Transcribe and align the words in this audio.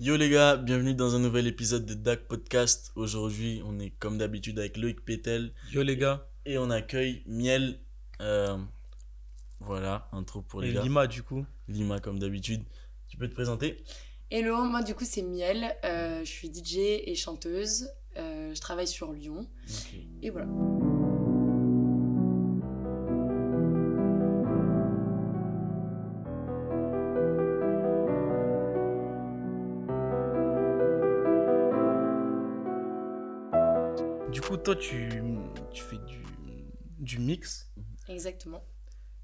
Yo 0.00 0.16
les 0.16 0.30
gars, 0.30 0.56
bienvenue 0.56 0.94
dans 0.94 1.14
un 1.14 1.18
nouvel 1.18 1.46
épisode 1.46 1.84
de 1.84 1.92
DAC 1.94 2.26
Podcast. 2.26 2.90
Aujourd'hui, 2.96 3.62
on 3.66 3.78
est 3.78 3.90
comme 3.90 4.16
d'habitude 4.16 4.58
avec 4.58 4.76
Loïc 4.78 5.04
Pétel 5.04 5.52
Yo 5.72 5.82
les 5.82 5.96
gars. 5.96 6.26
et 6.46 6.56
on 6.58 6.70
accueille 6.70 7.22
Miel. 7.26 7.78
Euh, 8.22 8.56
voilà, 9.60 10.08
intro 10.12 10.40
pour 10.40 10.62
les 10.62 10.70
Et 10.70 10.72
gars. 10.72 10.82
Lima 10.82 11.06
du 11.06 11.22
coup. 11.22 11.44
Lima 11.68 12.00
comme 12.00 12.18
d'habitude. 12.18 12.62
Tu 13.08 13.16
peux 13.18 13.28
te 13.28 13.34
présenter 13.34 13.82
Hello, 14.30 14.64
moi 14.64 14.82
du 14.82 14.94
coup 14.94 15.04
c'est 15.04 15.22
Miel, 15.22 15.76
euh, 15.84 16.20
je 16.20 16.30
suis 16.30 16.48
DJ 16.52 16.76
et 17.04 17.14
chanteuse, 17.14 17.90
Euh, 18.16 18.52
je 18.54 18.60
travaille 18.60 18.88
sur 18.88 19.12
Lyon 19.12 19.46
et 20.22 20.30
voilà. 20.30 20.46
Toi, 34.70 34.80
tu, 34.80 35.10
tu 35.72 35.82
fais 35.82 35.98
du, 35.98 36.22
du 36.98 37.18
mix. 37.18 37.72
Exactement. 38.08 38.64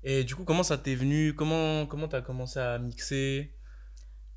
Et 0.02 0.24
du 0.24 0.34
coup, 0.34 0.44
comment 0.44 0.64
ça 0.64 0.76
t'est 0.76 0.96
venu? 0.96 1.34
Comment 1.34 1.86
comment 1.86 2.08
t'as 2.08 2.20
commencé 2.20 2.58
à 2.58 2.78
mixer? 2.80 3.54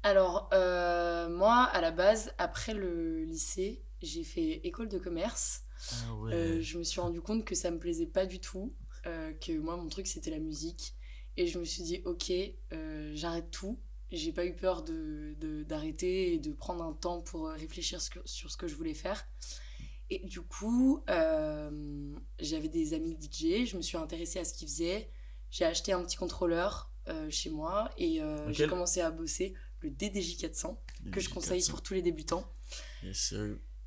Alors 0.03 0.49
euh, 0.53 1.27
moi 1.27 1.63
à 1.63 1.81
la 1.81 1.89
base, 1.89 2.31
après 2.37 2.75
le 2.75 3.23
lycée, 3.23 3.81
j'ai 4.03 4.23
fait 4.23 4.61
école 4.63 4.87
de 4.87 4.99
commerce. 4.99 5.63
Ah 5.91 6.13
ouais. 6.15 6.33
Euh, 6.33 6.61
je 6.61 6.77
me 6.77 6.83
suis 6.83 7.01
rendu 7.01 7.21
compte 7.21 7.43
que 7.43 7.55
ça 7.55 7.71
me 7.71 7.79
plaisait 7.79 8.05
pas 8.05 8.27
du 8.27 8.39
tout, 8.39 8.75
euh, 9.07 9.33
que 9.33 9.57
moi 9.57 9.77
mon 9.77 9.89
truc 9.89 10.05
c'était 10.05 10.29
la 10.29 10.39
musique. 10.39 10.93
Et 11.37 11.47
je 11.47 11.57
me 11.57 11.65
suis 11.65 11.81
dit 11.81 12.03
ok, 12.05 12.31
euh, 12.71 13.11
j'arrête 13.15 13.49
tout. 13.49 13.79
J'ai 14.11 14.31
pas 14.31 14.45
eu 14.45 14.55
peur 14.55 14.83
de, 14.83 15.35
de- 15.39 15.63
d'arrêter 15.63 16.33
et 16.33 16.37
de 16.37 16.51
prendre 16.51 16.83
un 16.83 16.93
temps 16.93 17.21
pour 17.21 17.49
réfléchir 17.49 17.99
ce 17.99 18.11
que- 18.11 18.19
sur 18.25 18.51
ce 18.51 18.57
que 18.57 18.67
je 18.67 18.75
voulais 18.75 18.93
faire. 18.93 19.25
Et 20.11 20.19
du 20.25 20.41
coup, 20.41 21.03
euh, 21.09 22.15
j'avais 22.39 22.67
des 22.67 22.93
amis 22.93 23.15
DJ, 23.19 23.65
je 23.65 23.77
me 23.77 23.81
suis 23.81 23.97
intéressée 23.97 24.39
à 24.39 24.43
ce 24.43 24.53
qu'ils 24.53 24.67
faisaient. 24.67 25.09
J'ai 25.51 25.65
acheté 25.65 25.93
un 25.93 26.03
petit 26.03 26.17
contrôleur 26.17 26.91
euh, 27.07 27.29
chez 27.29 27.49
moi 27.49 27.91
et 27.97 28.21
euh, 28.21 28.51
j'ai 28.51 28.67
commencé 28.67 29.01
à 29.01 29.11
bosser 29.11 29.53
le 29.81 29.89
DDJ 29.89 30.37
400 30.37 30.81
que 31.11 31.19
je 31.19 31.29
conseille 31.29 31.59
400. 31.59 31.71
pour 31.71 31.81
tous 31.81 31.93
les 31.93 32.01
débutants. 32.01 32.45
Yes, 33.03 33.33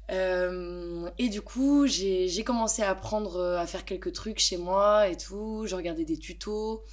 et 0.08 1.28
du 1.28 1.40
coup, 1.40 1.86
j'ai 1.86 2.44
commencé 2.44 2.82
à 2.82 2.90
apprendre 2.90 3.40
à 3.40 3.66
faire 3.66 3.84
quelques 3.84 4.12
trucs 4.12 4.40
chez 4.40 4.58
moi 4.58 5.08
et 5.08 5.16
tout. 5.16 5.64
Je 5.66 5.74
regardais 5.74 6.04
des 6.04 6.18
tutos. 6.18 6.84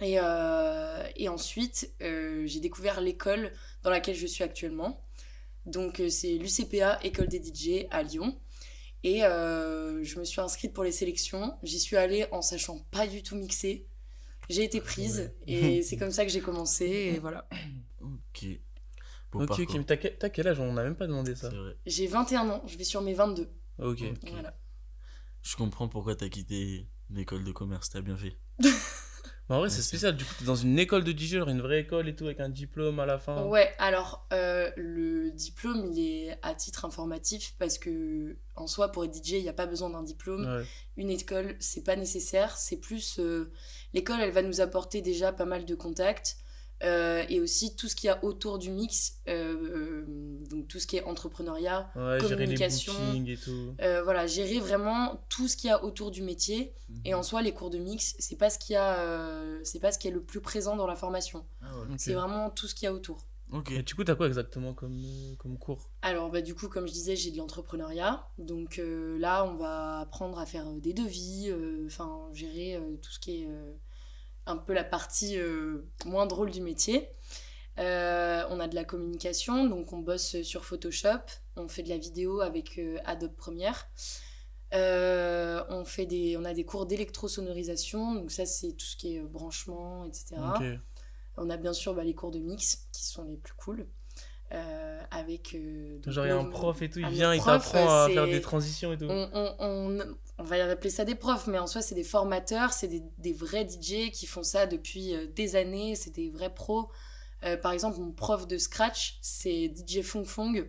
Et, 0.00 0.14
et 0.14 1.28
ensuite, 1.28 1.92
j'ai 2.00 2.60
découvert 2.60 3.02
l'école 3.02 3.52
dans 3.82 3.90
laquelle 3.90 4.14
je 4.14 4.26
suis 4.26 4.44
actuellement. 4.44 5.04
Donc, 5.66 6.00
c'est 6.08 6.38
l'UCPA, 6.38 7.00
École 7.02 7.28
des 7.28 7.42
DJ 7.42 7.86
à 7.90 8.02
Lyon. 8.02 8.40
Et 9.04 9.24
euh, 9.24 10.02
je 10.02 10.18
me 10.18 10.24
suis 10.24 10.40
inscrite 10.40 10.72
pour 10.72 10.84
les 10.84 10.92
sélections. 10.92 11.56
J'y 11.62 11.78
suis 11.78 11.96
allée 11.96 12.26
en 12.32 12.42
sachant 12.42 12.80
pas 12.90 13.06
du 13.06 13.22
tout 13.22 13.36
mixer. 13.36 13.86
J'ai 14.48 14.64
été 14.64 14.80
prise 14.80 15.32
et 15.46 15.82
c'est 15.84 15.96
comme 15.96 16.10
ça 16.10 16.24
que 16.24 16.30
j'ai 16.30 16.40
commencé. 16.40 16.86
Et 16.86 17.18
voilà. 17.18 17.48
Ok. 18.00 18.46
Beau 19.30 19.42
Ok, 19.42 19.74
mais 19.74 19.84
t'as 19.84 19.96
quel, 20.30 20.48
âge? 20.48 20.58
On 20.58 20.72
n'a 20.72 20.82
même 20.82 20.96
pas 20.96 21.06
demandé 21.06 21.34
ça. 21.34 21.50
J'ai 21.84 22.06
21 22.06 22.48
ans, 22.48 22.62
je 22.66 22.78
vais 22.78 22.84
sur 22.84 23.02
mes 23.02 23.14
22. 23.14 23.42
Ok. 23.78 24.02
Ok. 24.02 24.30
Voilà. 24.30 24.58
Je 25.42 25.56
comprends 25.56 25.88
pourquoi 25.88 26.16
t'as 26.16 26.28
quitté 26.28 26.88
l'école 27.10 27.44
de 27.44 27.52
commerce. 27.52 27.90
T'as 27.90 28.00
bien 28.00 28.16
fait. 28.16 28.36
Mais 29.48 29.56
en 29.56 29.60
vrai, 29.60 29.70
c'est 29.70 29.76
Ouais, 29.78 29.82
spécial. 29.82 30.16
Du 30.16 30.24
coup, 30.24 30.34
t'es 30.38 30.44
dans 30.44 30.54
une 30.56 30.78
école 30.78 31.04
de 31.04 31.12
DJ, 31.12 31.36
genre 31.38 31.48
une 31.48 31.60
vraie 31.62 31.80
école 31.80 32.08
et 32.08 32.14
tout, 32.14 32.24
avec 32.26 32.38
un 32.40 32.48
diplôme 32.50 33.00
à 33.00 33.06
la 33.06 33.18
fin. 33.18 33.44
Ouais, 33.46 33.72
alors 33.78 34.26
euh, 34.32 34.70
le 34.76 35.30
diplôme, 35.30 35.86
il 35.92 35.98
est 36.00 36.38
à 36.42 36.54
titre 36.54 36.84
informatif 36.84 37.54
parce 37.58 37.78
que 37.78 38.36
en 38.56 38.66
soi, 38.66 38.92
pour 38.92 39.04
être 39.04 39.14
DJ, 39.14 39.30
il 39.32 39.42
n'y 39.42 39.48
a 39.48 39.52
pas 39.54 39.66
besoin 39.66 39.88
d'un 39.90 40.02
diplôme. 40.02 40.44
Ouais. 40.46 40.64
Une 40.96 41.10
école, 41.10 41.56
c'est 41.60 41.84
pas 41.84 41.96
nécessaire. 41.96 42.56
C'est 42.58 42.76
plus. 42.76 43.18
euh, 43.20 43.50
L'école, 43.94 44.20
elle 44.20 44.32
va 44.32 44.42
nous 44.42 44.60
apporter 44.60 45.00
déjà 45.00 45.32
pas 45.32 45.46
mal 45.46 45.64
de 45.64 45.74
contacts. 45.74 46.36
Euh, 46.84 47.24
et 47.28 47.40
aussi 47.40 47.74
tout 47.74 47.88
ce 47.88 47.96
qu'il 47.96 48.06
y 48.06 48.10
a 48.10 48.22
autour 48.24 48.58
du 48.58 48.70
mix, 48.70 49.14
euh, 49.28 49.54
euh, 49.54 50.46
donc 50.50 50.68
tout 50.68 50.78
ce 50.78 50.86
qui 50.86 50.96
est 50.96 51.02
entrepreneuriat, 51.04 51.90
Ouais, 51.96 52.20
gérer 52.20 52.36
les 52.36 52.44
Communication. 52.44 52.92
bookings 52.92 53.28
et 53.28 53.36
tout. 53.36 53.74
euh, 53.80 54.02
voilà, 54.04 54.26
gérer 54.26 54.60
vraiment 54.60 55.20
tout 55.28 55.48
ce 55.48 55.56
qu'il 55.56 55.68
y 55.68 55.72
a 55.72 55.82
autour 55.84 56.10
du 56.10 56.22
métier. 56.22 56.72
Et 57.04 57.14
en 57.14 57.22
soi, 57.22 57.42
les 57.42 57.52
cours 57.52 57.70
de 57.70 57.78
mix, 57.78 58.14
c'est 58.18 58.36
pas 58.36 58.48
ce 58.50 58.58
qu'il 58.58 58.74
y 58.74 58.76
a, 58.76 58.96
c'est 59.64 59.80
pas 59.80 59.92
ce 59.92 59.98
qui 59.98 60.08
est 60.08 60.12
le 60.12 60.22
plus 60.22 60.40
présent 60.40 60.76
dans 60.76 60.86
la 60.86 60.94
formation. 60.96 61.44
Ah 61.62 61.66
ouais. 61.80 61.86
C'est 61.98 62.14
vraiment 62.14 62.48
tout 62.50 62.66
ce 62.66 62.74
qu'il 62.74 62.84
y 62.84 62.88
a 62.88 62.92
autour. 62.92 63.26
Ok. 63.50 63.70
Et 63.72 63.82
du 63.82 63.94
coup, 63.94 64.04
t'as 64.04 64.14
quoi 64.14 64.26
exactement 64.26 64.74
comme, 64.74 65.02
comme 65.38 65.58
cours? 65.58 65.90
Alors, 66.02 66.30
bah, 66.30 66.42
du 66.42 66.54
coup, 66.54 66.68
comme 66.68 66.86
je 66.86 66.92
disais, 66.92 67.16
j'ai 67.16 67.30
de 67.30 67.38
l'entrepreneuriat. 67.38 68.26
Donc 68.38 68.78
là, 69.18 69.44
on 69.44 69.54
va 69.54 70.00
apprendre 70.00 70.38
à 70.38 70.46
faire 70.46 70.70
des 70.74 70.92
devis, 70.92 71.50
enfin, 71.86 72.28
gérer 72.32 72.78
tout 73.02 73.10
ce 73.10 73.18
qui 73.18 73.42
est 73.42 73.48
un 74.48 74.56
peu 74.56 74.72
la 74.72 74.84
partie 74.84 75.38
euh, 75.38 75.88
moins 76.04 76.26
drôle 76.26 76.50
du 76.50 76.60
métier. 76.60 77.08
Euh, 77.78 78.42
on 78.50 78.58
a 78.58 78.66
de 78.66 78.74
la 78.74 78.84
communication, 78.84 79.66
donc 79.66 79.92
on 79.92 79.98
bosse 79.98 80.42
sur 80.42 80.64
Photoshop, 80.64 81.20
on 81.56 81.68
fait 81.68 81.84
de 81.84 81.88
la 81.88 81.98
vidéo 81.98 82.40
avec 82.40 82.78
euh, 82.78 82.98
Adobe 83.04 83.36
Premiere. 83.36 83.88
Euh, 84.74 85.62
on, 85.70 85.84
fait 85.84 86.04
des, 86.04 86.36
on 86.36 86.44
a 86.44 86.54
des 86.54 86.64
cours 86.64 86.86
d'électrosonorisation, 86.86 88.14
donc 88.14 88.32
ça 88.32 88.46
c'est 88.46 88.72
tout 88.72 88.84
ce 88.84 88.96
qui 88.96 89.16
est 89.16 89.20
branchement, 89.20 90.04
etc. 90.06 90.36
On 91.36 91.50
a 91.50 91.56
bien 91.56 91.72
sûr 91.72 91.94
bah, 91.94 92.02
les 92.02 92.14
cours 92.14 92.32
de 92.32 92.40
mix 92.40 92.88
qui 92.92 93.04
sont 93.06 93.24
les 93.24 93.36
plus 93.36 93.54
cool. 93.54 93.86
avec. 94.50 95.56
donc 96.02 96.12
Genre, 96.12 96.26
il 96.26 96.28
y 96.30 96.32
a 96.32 96.36
un 96.36 96.44
prof 96.46 96.82
et 96.82 96.90
tout, 96.90 96.98
il 96.98 97.08
vient, 97.10 97.32
il 97.32 97.40
t'apprend 97.40 97.88
à 97.88 98.08
faire 98.08 98.26
des 98.26 98.40
transitions 98.40 98.92
et 98.92 98.98
tout. 98.98 99.06
On, 99.08 99.30
on, 99.32 99.54
on, 99.60 100.16
on 100.38 100.44
va 100.44 100.70
appeler 100.70 100.90
ça 100.90 101.04
des 101.04 101.16
profs, 101.16 101.48
mais 101.48 101.58
en 101.58 101.66
soi, 101.66 101.82
c'est 101.82 101.94
des 101.94 102.04
formateurs, 102.04 102.72
c'est 102.72 102.86
des, 102.86 103.02
des 103.18 103.32
vrais 103.32 103.68
DJ 103.68 104.10
qui 104.12 104.26
font 104.26 104.44
ça 104.44 104.66
depuis 104.66 105.14
euh, 105.14 105.26
des 105.26 105.56
années, 105.56 105.96
c'est 105.96 106.14
des 106.14 106.30
vrais 106.30 106.54
pros. 106.54 106.90
Euh, 107.44 107.56
par 107.56 107.72
exemple, 107.72 107.98
mon 107.98 108.12
prof 108.12 108.46
de 108.48 108.58
Scratch, 108.58 109.18
c'est 109.20 109.72
DJ 109.74 110.02
Fong 110.02 110.24
Fong. 110.24 110.68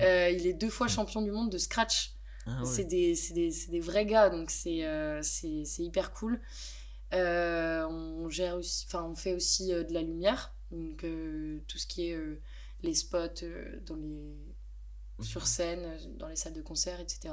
Euh, 0.00 0.30
il 0.30 0.46
est 0.46 0.52
deux 0.52 0.70
fois 0.70 0.88
champion 0.88 1.22
du 1.22 1.30
monde 1.30 1.50
de 1.50 1.58
Scratch. 1.58 2.12
Ah 2.46 2.60
ouais. 2.60 2.66
C'est 2.66 2.84
des, 2.84 3.14
des, 3.32 3.80
vrais 3.80 4.04
gars, 4.04 4.28
donc 4.30 4.50
c'est 4.50 4.84
euh, 4.84 5.22
hyper 5.78 6.12
cool. 6.12 6.40
On, 7.12 8.28
gère 8.28 8.56
aussi, 8.56 8.86
on 8.94 9.14
fait 9.14 9.34
aussi 9.34 9.68
de 9.68 9.92
la 9.92 10.02
lumière, 10.02 10.54
donc 10.70 11.06
tout 11.66 11.78
ce 11.78 11.86
qui 11.86 12.10
est 12.10 12.18
les 12.82 12.94
spots 12.94 13.46
dans 13.86 13.96
les, 13.96 14.36
sur 15.22 15.46
scène, 15.46 15.96
dans 16.18 16.28
les 16.28 16.36
salles 16.36 16.52
de 16.52 16.60
concert, 16.60 17.00
etc. 17.00 17.32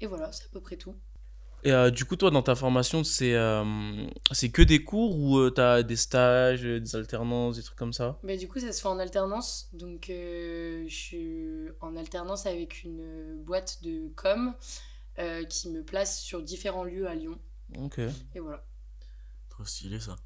Et 0.00 0.06
voilà, 0.06 0.32
c'est 0.32 0.44
à 0.46 0.48
peu 0.48 0.60
près 0.60 0.76
tout. 0.76 0.94
Et 1.62 1.72
euh, 1.72 1.90
du 1.90 2.06
coup, 2.06 2.16
toi, 2.16 2.30
dans 2.30 2.42
ta 2.42 2.54
formation, 2.54 3.04
c'est 3.04 3.34
euh, 3.34 4.06
c'est 4.32 4.50
que 4.50 4.62
des 4.62 4.82
cours 4.82 5.18
ou 5.18 5.38
euh, 5.38 5.50
t'as 5.50 5.82
des 5.82 5.96
stages, 5.96 6.64
euh, 6.64 6.80
des 6.80 6.96
alternances, 6.96 7.56
des 7.56 7.62
trucs 7.62 7.76
comme 7.76 7.92
ça? 7.92 8.18
Mais 8.22 8.38
du 8.38 8.48
coup, 8.48 8.58
ça 8.60 8.72
se 8.72 8.80
fait 8.80 8.88
en 8.88 8.98
alternance. 8.98 9.68
Donc, 9.74 10.08
euh, 10.08 10.84
je 10.88 10.94
suis 10.94 11.48
en 11.80 11.96
alternance 11.96 12.46
avec 12.46 12.82
une 12.84 13.36
boîte 13.44 13.82
de 13.82 14.08
com 14.16 14.54
euh, 15.18 15.44
qui 15.44 15.68
me 15.68 15.84
place 15.84 16.22
sur 16.22 16.42
différents 16.42 16.84
lieux 16.84 17.06
à 17.06 17.14
Lyon. 17.14 17.38
Ok. 17.76 17.98
Et 18.34 18.40
voilà. 18.40 18.64
Trop 19.50 19.64
stylé 19.66 20.00
ça. 20.00 20.16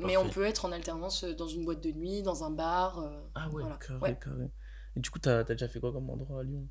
Mais 0.00 0.18
on 0.18 0.28
peut 0.28 0.44
être 0.44 0.66
en 0.66 0.72
alternance 0.72 1.24
dans 1.24 1.46
une 1.48 1.64
boîte 1.64 1.80
de 1.80 1.92
nuit, 1.92 2.22
dans 2.22 2.44
un 2.44 2.50
bar. 2.50 2.98
euh, 2.98 3.22
Ah 3.34 3.48
ouais, 3.48 3.62
voilà. 3.62 3.76
carré, 3.76 4.00
Ouais. 4.00 4.18
carré. 4.22 4.50
Et 4.94 5.00
du 5.00 5.08
coup, 5.10 5.18
t'as 5.20 5.38
as 5.38 5.44
déjà 5.44 5.68
fait 5.68 5.80
quoi 5.80 5.90
comme 5.92 6.10
endroit 6.10 6.40
à 6.40 6.42
Lyon? 6.42 6.68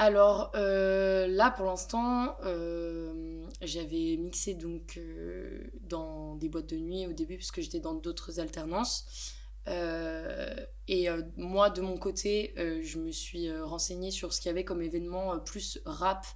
Alors 0.00 0.50
euh, 0.54 1.26
là, 1.26 1.50
pour 1.50 1.66
l'instant, 1.66 2.34
euh, 2.44 3.44
j'avais 3.60 4.16
mixé 4.16 4.54
donc 4.54 4.94
euh, 4.96 5.70
dans 5.82 6.36
des 6.36 6.48
boîtes 6.48 6.70
de 6.70 6.76
nuit 6.78 7.06
au 7.06 7.12
début 7.12 7.36
parce 7.36 7.50
que 7.50 7.60
j'étais 7.60 7.80
dans 7.80 7.92
d'autres 7.92 8.40
alternances. 8.40 9.04
Et 10.88 11.06
moi, 11.36 11.68
de 11.68 11.82
mon 11.82 11.98
côté, 11.98 12.54
je 12.56 12.98
me 12.98 13.12
suis 13.12 13.52
renseignée 13.60 14.10
sur 14.10 14.32
ce 14.32 14.40
qu'il 14.40 14.48
y 14.48 14.52
avait 14.52 14.64
comme 14.64 14.80
événement 14.82 15.38
plus 15.38 15.78
rap, 15.84 16.26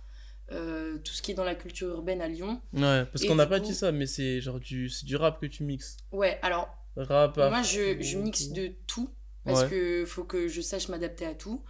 tout 0.50 1.12
ce 1.12 1.22
qui 1.22 1.30
est 1.32 1.34
dans 1.34 1.42
la 1.42 1.54
culture 1.54 1.88
urbaine 1.88 2.20
à 2.20 2.28
Lyon. 2.28 2.60
Ouais, 2.74 3.06
parce 3.06 3.24
qu'on 3.24 3.34
n'a 3.34 3.46
pas 3.46 3.60
coup- 3.60 3.66
dit 3.66 3.74
ça, 3.74 3.90
mais 3.92 4.06
c'est 4.06 4.40
genre 4.42 4.60
du, 4.60 4.88
c'est 4.90 5.06
du 5.06 5.16
rap 5.16 5.40
que 5.40 5.46
tu 5.46 5.64
mixes. 5.64 5.96
Ouais, 6.12 6.38
alors 6.42 6.68
Rap, 6.96 7.38
Moi, 7.38 7.62
je, 7.62 8.00
je 8.00 8.18
mixe 8.18 8.50
de 8.50 8.68
tout 8.86 9.08
parce 9.44 9.62
Ouais. 9.62 9.68
que 9.70 10.04
faut 10.04 10.22
que 10.24 10.46
je 10.46 10.60
sache 10.60 10.88
m'adapter 10.88 11.26
à 11.26 11.34
tout. 11.34 11.64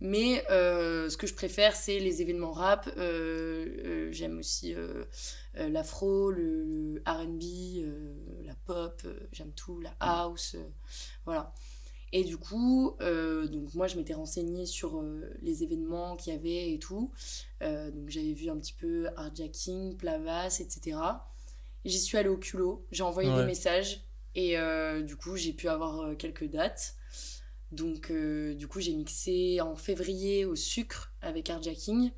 Mais 0.00 0.44
euh, 0.50 1.10
ce 1.10 1.16
que 1.16 1.26
je 1.26 1.34
préfère, 1.34 1.76
c'est 1.76 1.98
les 1.98 2.22
événements 2.22 2.52
rap. 2.52 2.88
Euh, 2.96 3.66
euh, 3.84 4.12
J'aime 4.12 4.38
aussi 4.38 4.74
l'afro, 5.54 6.30
le, 6.30 6.64
le 6.94 7.02
RB, 7.06 8.44
la 8.46 8.54
pop, 8.64 9.02
j'aime 9.32 9.52
tout, 9.52 9.80
la 9.80 9.94
house. 10.00 10.54
euh, 10.56 10.64
voilà. 11.26 11.52
Et 12.12 12.24
du 12.24 12.36
coup, 12.38 12.96
euh, 13.02 13.46
donc 13.46 13.72
moi, 13.74 13.86
je 13.86 13.96
m'étais 13.96 14.14
renseignée 14.14 14.66
sur 14.66 14.98
euh, 15.00 15.30
les 15.42 15.62
événements 15.62 16.16
qu'il 16.16 16.32
y 16.32 16.36
avait 16.36 16.72
et 16.72 16.78
tout. 16.78 17.12
Euh, 17.62 17.90
donc 17.90 18.08
j'avais 18.08 18.32
vu 18.32 18.48
un 18.50 18.56
petit 18.58 18.72
peu 18.72 19.08
Hardjacking, 19.16 19.96
Plavas, 19.96 20.58
etc. 20.60 20.96
J'y 21.84 21.98
suis 22.00 22.18
allée 22.18 22.28
au 22.28 22.36
culot, 22.38 22.84
j'ai 22.90 23.02
envoyé 23.04 23.30
Ouais. 23.30 23.36
des 23.36 23.44
messages 23.44 24.02
et 24.34 24.56
du 25.02 25.16
coup, 25.16 25.36
j'ai 25.36 25.52
pu 25.52 25.68
avoir 25.68 26.16
quelques 26.16 26.44
dates. 26.48 26.94
Donc, 27.72 28.10
euh, 28.10 28.54
du 28.54 28.66
coup, 28.68 28.80
j'ai 28.80 28.92
mixé 28.94 29.60
en 29.60 29.76
février 29.76 30.44
au 30.44 30.56
sucre 30.56 31.12
avec 31.20 31.48
Airjacking. 31.50 32.10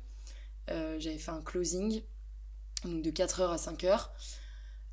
Euh, 0.69 0.97
J'avais 0.99 1.17
fait 1.17 1.31
un 1.31 1.41
closing, 1.41 2.01
donc 2.85 3.01
de 3.03 3.11
4h 3.11 3.51
à 3.51 3.57
5h. 3.57 4.09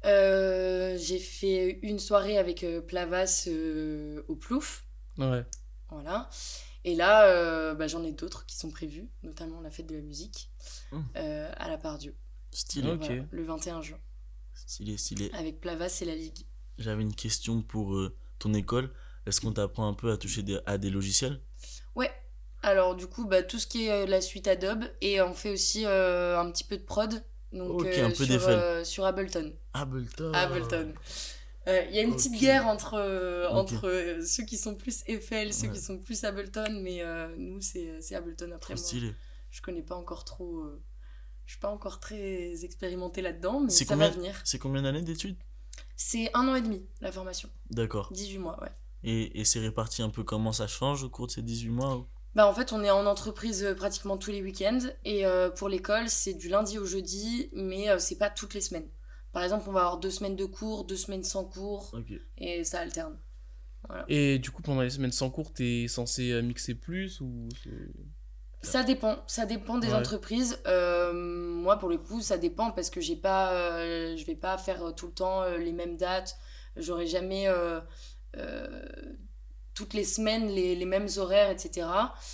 Euh, 0.06 0.96
j'ai 0.98 1.18
fait 1.18 1.78
une 1.82 1.98
soirée 1.98 2.38
avec 2.38 2.64
euh, 2.64 2.80
Plavas 2.80 3.44
euh, 3.48 4.22
au 4.28 4.36
Plouf. 4.36 4.84
Ouais. 5.18 5.44
Voilà. 5.90 6.28
Et 6.84 6.94
là, 6.94 7.26
euh, 7.26 7.74
bah, 7.74 7.86
j'en 7.88 8.02
ai 8.04 8.12
d'autres 8.12 8.46
qui 8.46 8.56
sont 8.56 8.70
prévus, 8.70 9.08
notamment 9.22 9.60
la 9.60 9.70
fête 9.70 9.86
de 9.86 9.94
la 9.96 10.00
musique 10.02 10.50
Mmh. 10.92 11.00
euh, 11.16 11.52
à 11.56 11.68
la 11.68 11.78
Pardieu. 11.78 12.16
Stylé, 12.52 12.90
Ok. 12.90 13.04
Voilà, 13.06 13.22
le 13.30 13.42
21 13.44 13.80
juin, 13.82 13.98
stylé, 14.54 14.96
stylé. 14.96 15.30
avec 15.34 15.60
Plavas 15.60 15.98
et 16.00 16.04
la 16.04 16.16
Ligue. 16.16 16.46
J'avais 16.78 17.02
une 17.02 17.14
question 17.14 17.62
pour 17.62 17.94
euh, 17.94 18.16
ton 18.40 18.54
école. 18.54 18.92
Est-ce 19.30 19.40
qu'on 19.40 19.52
t'apprend 19.52 19.88
un 19.88 19.94
peu 19.94 20.10
à 20.10 20.16
toucher 20.16 20.42
des- 20.42 20.58
à 20.66 20.76
des 20.76 20.90
logiciels? 20.90 21.40
Ouais. 21.94 22.10
Alors, 22.62 22.94
du 22.96 23.06
coup, 23.06 23.24
bah, 23.26 23.42
tout 23.42 23.58
ce 23.58 23.66
qui 23.66 23.86
est 23.86 23.90
euh, 23.92 24.06
la 24.06 24.20
suite 24.20 24.46
Adobe, 24.48 24.84
et 25.00 25.22
on 25.22 25.32
fait 25.32 25.50
aussi 25.52 25.86
euh, 25.86 26.38
un 26.38 26.50
petit 26.50 26.64
peu 26.64 26.76
de 26.76 26.82
prod. 26.82 27.24
Donc, 27.52 27.84
euh, 27.84 28.06
un 28.06 28.10
peu 28.10 28.24
sur, 28.26 28.86
sur 28.86 29.04
Ableton. 29.06 29.52
Ableton. 29.72 30.32
Ableton. 30.34 30.92
Euh, 31.68 31.82
Il 31.90 31.94
y 31.96 31.98
a 31.98 32.02
une 32.02 32.14
petite 32.14 32.38
guerre 32.40 32.66
entre, 32.66 32.94
euh, 32.94 33.48
euh, 33.84 34.24
ceux 34.26 34.44
qui 34.44 34.56
sont 34.56 34.74
plus 34.74 35.02
Eiffel, 35.06 35.54
ceux 35.54 35.68
Ouais. 35.68 35.74
qui 35.74 35.80
sont 35.80 35.98
plus 35.98 36.24
Ableton, 36.24 36.80
mais 36.82 37.02
nous, 37.38 37.60
c'est 37.60 38.14
Ableton 38.14 38.50
après 38.52 38.74
Trop 38.74 38.82
moi. 38.82 38.88
stylé. 38.88 39.14
Je 39.50 39.62
connais 39.62 39.82
pas 39.82 39.94
encore 39.96 40.24
trop. 40.24 40.64
je 41.46 41.52
suis 41.52 41.60
pas 41.60 41.70
encore 41.70 41.98
très 41.98 42.64
expérimentée 42.64 43.22
là-dedans, 43.22 43.60
mais 43.60 43.70
ça 43.70 43.84
combien, 43.84 44.08
va 44.08 44.14
venir. 44.14 44.40
c'est 44.44 44.58
combien 44.58 44.82
d'années 44.82 45.02
d'études? 45.02 45.36
C'est 45.96 46.30
un 46.34 46.46
an 46.48 46.54
et 46.54 46.62
demi, 46.62 46.86
la 47.00 47.10
formation. 47.12 47.48
D'accord. 47.70 48.10
18 48.12 48.38
mois, 48.38 48.62
ouais. 48.62 48.70
Et, 49.02 49.40
et 49.40 49.44
c'est 49.44 49.60
réparti 49.60 50.02
un 50.02 50.10
peu 50.10 50.24
comment 50.24 50.52
ça 50.52 50.66
change 50.66 51.02
au 51.04 51.08
cours 51.10 51.26
de 51.26 51.32
ces 51.32 51.42
18 51.42 51.68
mois 51.70 51.96
ou- 51.96 52.06
Bah 52.34 52.46
en 52.46 52.52
fait 52.54 52.72
on 52.72 52.82
est 52.84 52.90
en 52.90 53.06
entreprise 53.06 53.64
euh, 53.64 53.74
pratiquement 53.74 54.16
tous 54.18 54.30
les 54.30 54.42
week-ends 54.42 54.80
et 55.04 55.24
euh, 55.26 55.50
pour 55.50 55.68
l'école 55.68 56.08
c'est 56.08 56.34
du 56.34 56.48
lundi 56.48 56.78
au 56.78 56.84
jeudi 56.84 57.48
mais 57.54 57.88
euh, 57.90 57.98
c'est 57.98 58.18
pas 58.18 58.30
toutes 58.30 58.54
les 58.54 58.60
semaines. 58.60 58.88
Par 59.32 59.42
exemple 59.42 59.64
on 59.68 59.72
va 59.72 59.80
avoir 59.80 59.98
deux 59.98 60.10
semaines 60.10 60.36
de 60.36 60.44
cours, 60.44 60.84
deux 60.84 60.96
semaines 60.96 61.24
sans 61.24 61.44
cours 61.44 61.92
et 62.38 62.62
ça 62.64 62.80
alterne. 62.80 63.18
Et 64.08 64.38
du 64.38 64.50
coup, 64.50 64.60
pendant 64.60 64.82
les 64.82 64.90
semaines 64.90 65.10
sans 65.10 65.30
cours, 65.30 65.52
t'es 65.54 65.86
censé 65.88 66.30
euh, 66.32 66.42
mixer 66.42 66.74
plus 66.74 67.20
ou 67.22 67.48
Ça 68.62 68.82
dépend, 68.82 69.16
ça 69.26 69.46
dépend 69.46 69.78
des 69.78 69.88
Ouais. 69.88 69.94
entreprises. 69.94 70.58
Euh, 70.66 71.12
moi 71.14 71.78
pour 71.78 71.88
le 71.88 71.96
coup 71.96 72.20
ça 72.20 72.36
dépend 72.36 72.70
parce 72.72 72.90
que 72.90 73.00
j'ai 73.00 73.16
pas, 73.16 73.52
euh, 73.54 74.16
je 74.18 74.24
vais 74.26 74.34
pas 74.36 74.58
faire 74.58 74.94
tout 74.94 75.06
le 75.06 75.12
temps 75.12 75.42
euh, 75.42 75.56
les 75.56 75.72
mêmes 75.72 75.96
dates. 75.96 76.36
J'aurai 76.76 77.06
jamais 77.06 77.48
toutes 79.74 79.94
les 79.94 80.04
semaines 80.04 80.48
les, 80.48 80.74
les 80.76 80.84
mêmes 80.84 81.08
horaires 81.16 81.50
etc. 81.50 81.86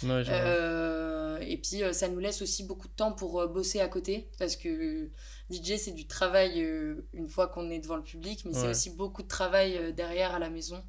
Ouais, 0.03 0.25
Euh, 0.29 1.39
et 1.41 1.59
puis 1.59 1.83
euh, 1.83 1.93
ça 1.93 2.09
nous 2.09 2.19
laisse 2.19 2.43
aussi 2.43 2.65
beaucoup 2.65 2.89
de 2.89 2.93
temps 2.95 3.13
pour 3.13 3.41
euh, 3.41 3.47
bosser 3.47 3.81
à 3.81 3.89
côté 3.89 4.31
parce 4.39 4.57
que 4.57 5.11
DJ 5.51 5.77
c'est 5.77 5.93
du 5.93 6.07
travail 6.07 6.63
euh, 6.63 7.07
une 7.13 7.29
fois 7.29 7.47
qu'on 7.47 7.71
est 7.71 7.79
devant 7.79 7.97
le 7.97 8.03
public 8.03 8.45
mais 8.47 8.53
c'est 8.53 8.69
aussi 8.71 8.91
beaucoup 8.91 9.23
de 9.23 9.29
travail 9.29 9.77
euh, 9.77 9.93
derrière 9.93 10.35
à 10.35 10.39
la 10.39 10.51
maison. 10.51 10.83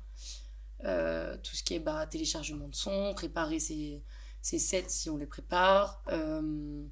Euh, 0.83 1.36
tout 1.44 1.56
ce 1.56 1.63
qui 1.63 1.74
est 1.74 1.80
bah, 1.80 2.06
téléchargement 2.07 2.68
de 2.68 2.75
son, 2.75 3.13
préparer 3.15 3.59
ses, 3.59 4.04
ses 4.42 4.59
sets 4.59 4.86
si 4.89 5.09
on 5.09 5.18
les 5.18 5.25
prépare, 5.25 6.04
euh, 6.12 6.83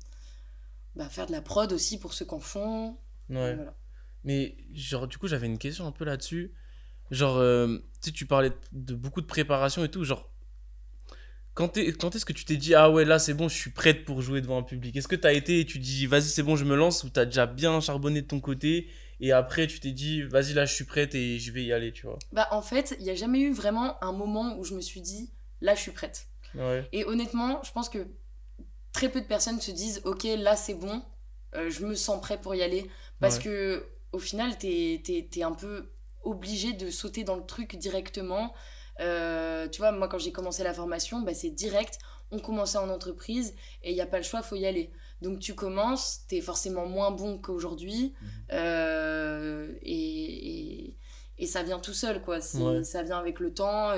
bah, 0.95 1.07
faire 1.09 1.27
de 1.27 1.31
la 1.31 1.41
prod 1.41 1.71
aussi 1.71 1.99
pour 1.99 2.13
ceux 2.13 2.25
qu'en 2.25 2.39
font. 2.39 2.97
ouais. 3.29 3.55
Voilà. 3.55 3.75
Mais 4.23 4.57
genre, 4.73 5.07
du 5.07 5.19
coup, 5.19 5.27
j'avais 5.27 5.45
une 5.45 5.59
question 5.59 5.85
un 5.85 5.91
peu 5.91 6.03
là-dessus. 6.03 6.51
Genre, 7.11 7.37
euh, 7.37 7.77
tu 8.01 8.09
sais, 8.09 8.11
tu 8.11 8.25
parlais 8.25 8.51
de 8.71 8.93
beaucoup 8.95 9.21
de 9.21 9.27
préparation 9.27 9.83
et 9.83 9.89
tout. 9.89 10.03
Genre, 10.03 10.29
quand, 11.53 11.69
t'es- 11.69 11.93
quand 11.93 12.15
est-ce 12.15 12.25
que 12.25 12.33
tu 12.33 12.43
t'es 12.45 12.57
dit, 12.57 12.75
ah 12.75 12.89
ouais, 12.89 13.05
là, 13.05 13.17
c'est 13.19 13.33
bon, 13.33 13.47
je 13.47 13.55
suis 13.55 13.71
prête 13.71 14.03
pour 14.03 14.21
jouer 14.21 14.41
devant 14.41 14.57
un 14.59 14.63
public? 14.63 14.95
Est-ce 14.95 15.07
que 15.07 15.15
t'as 15.15 15.33
été 15.33 15.61
et 15.61 15.65
tu 15.65 15.79
dis, 15.79 16.05
vas-y, 16.05 16.23
c'est 16.23 16.43
bon, 16.43 16.55
je 16.55 16.65
me 16.65 16.75
lance 16.75 17.03
ou 17.03 17.09
t'as 17.09 17.25
déjà 17.25 17.45
bien 17.45 17.79
charbonné 17.79 18.21
de 18.21 18.27
ton 18.27 18.39
côté 18.41 18.89
et 19.21 19.31
après, 19.31 19.65
tu 19.67 19.79
t'es 19.79 19.91
dit, 19.91 20.23
vas-y, 20.23 20.53
là, 20.53 20.65
je 20.65 20.73
suis 20.73 20.83
prête 20.83 21.15
et 21.15 21.39
je 21.39 21.51
vais 21.53 21.63
y 21.63 21.71
aller, 21.71 21.93
tu 21.93 22.05
vois? 22.07 22.19
Bah, 22.33 22.49
en 22.51 22.61
fait, 22.61 22.95
il 22.99 23.05
n'y 23.05 23.09
a 23.11 23.15
jamais 23.15 23.39
eu 23.39 23.53
vraiment 23.53 24.03
un 24.03 24.11
moment 24.11 24.57
où 24.57 24.65
je 24.65 24.75
me 24.75 24.81
suis 24.81 24.99
dit 25.01 25.31
là 25.61 25.73
je 25.75 25.81
suis 25.81 25.91
prête. 25.91 26.27
Ouais. 26.53 26.87
Et 26.91 27.05
honnêtement, 27.05 27.61
je 27.63 27.71
pense 27.71 27.87
que 27.89 28.07
très 28.91 29.09
peu 29.09 29.21
de 29.21 29.25
personnes 29.25 29.59
se 29.61 29.71
disent 29.71 30.01
Ok, 30.05 30.23
là 30.23 30.55
c'est 30.55 30.73
bon, 30.73 31.01
euh, 31.55 31.69
je 31.69 31.85
me 31.85 31.95
sens 31.95 32.21
prêt 32.21 32.39
pour 32.39 32.55
y 32.55 32.61
aller. 32.61 32.89
Parce 33.19 33.37
Ouais. 33.37 33.43
que 33.43 33.85
au 34.11 34.19
final, 34.19 34.57
t'es 34.57 35.01
es, 35.07 35.43
un 35.43 35.53
peu 35.53 35.91
obligé 36.25 36.73
de 36.73 36.89
sauter 36.89 37.23
dans 37.23 37.35
le 37.35 37.45
truc 37.45 37.75
directement. 37.77 38.53
Euh, 39.01 39.67
tu 39.69 39.79
vois, 39.81 39.91
moi 39.91 40.07
quand 40.07 40.17
j'ai 40.19 40.31
commencé 40.31 40.63
la 40.63 40.73
formation, 40.73 41.21
bah, 41.21 41.33
c'est 41.33 41.49
direct. 41.51 41.97
On 42.31 42.39
commençait 42.39 42.77
en 42.79 42.89
entreprise 42.89 43.55
et 43.83 43.91
il 43.91 43.93
n'y 43.95 44.01
a 44.01 44.05
pas 44.07 44.17
le 44.17 44.23
choix, 44.23 44.41
faut 44.41 44.55
y 44.55 44.65
aller. 44.65 44.91
Donc 45.21 45.39
tu 45.39 45.53
commences, 45.55 46.21
t'es 46.27 46.41
forcément 46.41 46.85
moins 46.87 47.11
bon 47.11 47.37
qu'aujourd'hui 47.37 48.13
Mhm. 48.21 48.27
euh, 48.53 49.73
et, 49.81 50.85
et, 50.87 50.97
et 51.37 51.47
ça 51.47 51.63
vient 51.63 51.79
tout 51.79 51.93
seul 51.93 52.21
quoi. 52.21 52.39
Ouais. 52.55 52.83
Ça 52.83 53.03
vient 53.03 53.17
avec 53.19 53.39
le 53.39 53.53
temps 53.53 53.97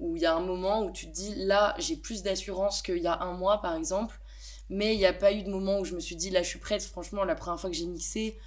où 0.00 0.16
il 0.16 0.22
y 0.22 0.26
a 0.26 0.34
un 0.34 0.40
moment 0.40 0.82
où 0.84 0.90
tu 0.90 1.06
te 1.06 1.12
dis 1.12 1.34
là 1.36 1.74
j'ai 1.78 1.96
plus 1.96 2.22
d'assurance 2.22 2.82
qu'il 2.82 2.98
y 2.98 3.06
a 3.06 3.20
un 3.22 3.32
mois 3.34 3.60
par 3.60 3.76
exemple 3.76 4.20
mais 4.68 4.94
il 4.94 4.98
n'y 4.98 5.06
a 5.06 5.12
pas 5.12 5.32
eu 5.32 5.42
de 5.42 5.50
moment 5.50 5.78
où 5.80 5.84
je 5.84 5.94
me 5.94 6.00
suis 6.00 6.16
dit 6.16 6.30
là 6.30 6.42
je 6.42 6.48
suis 6.48 6.58
prête 6.58 6.82
franchement 6.82 7.24
la 7.24 7.34
première 7.34 7.60
fois 7.60 7.70
que 7.70 7.76
j'ai 7.76 7.86
mixé 7.86 8.38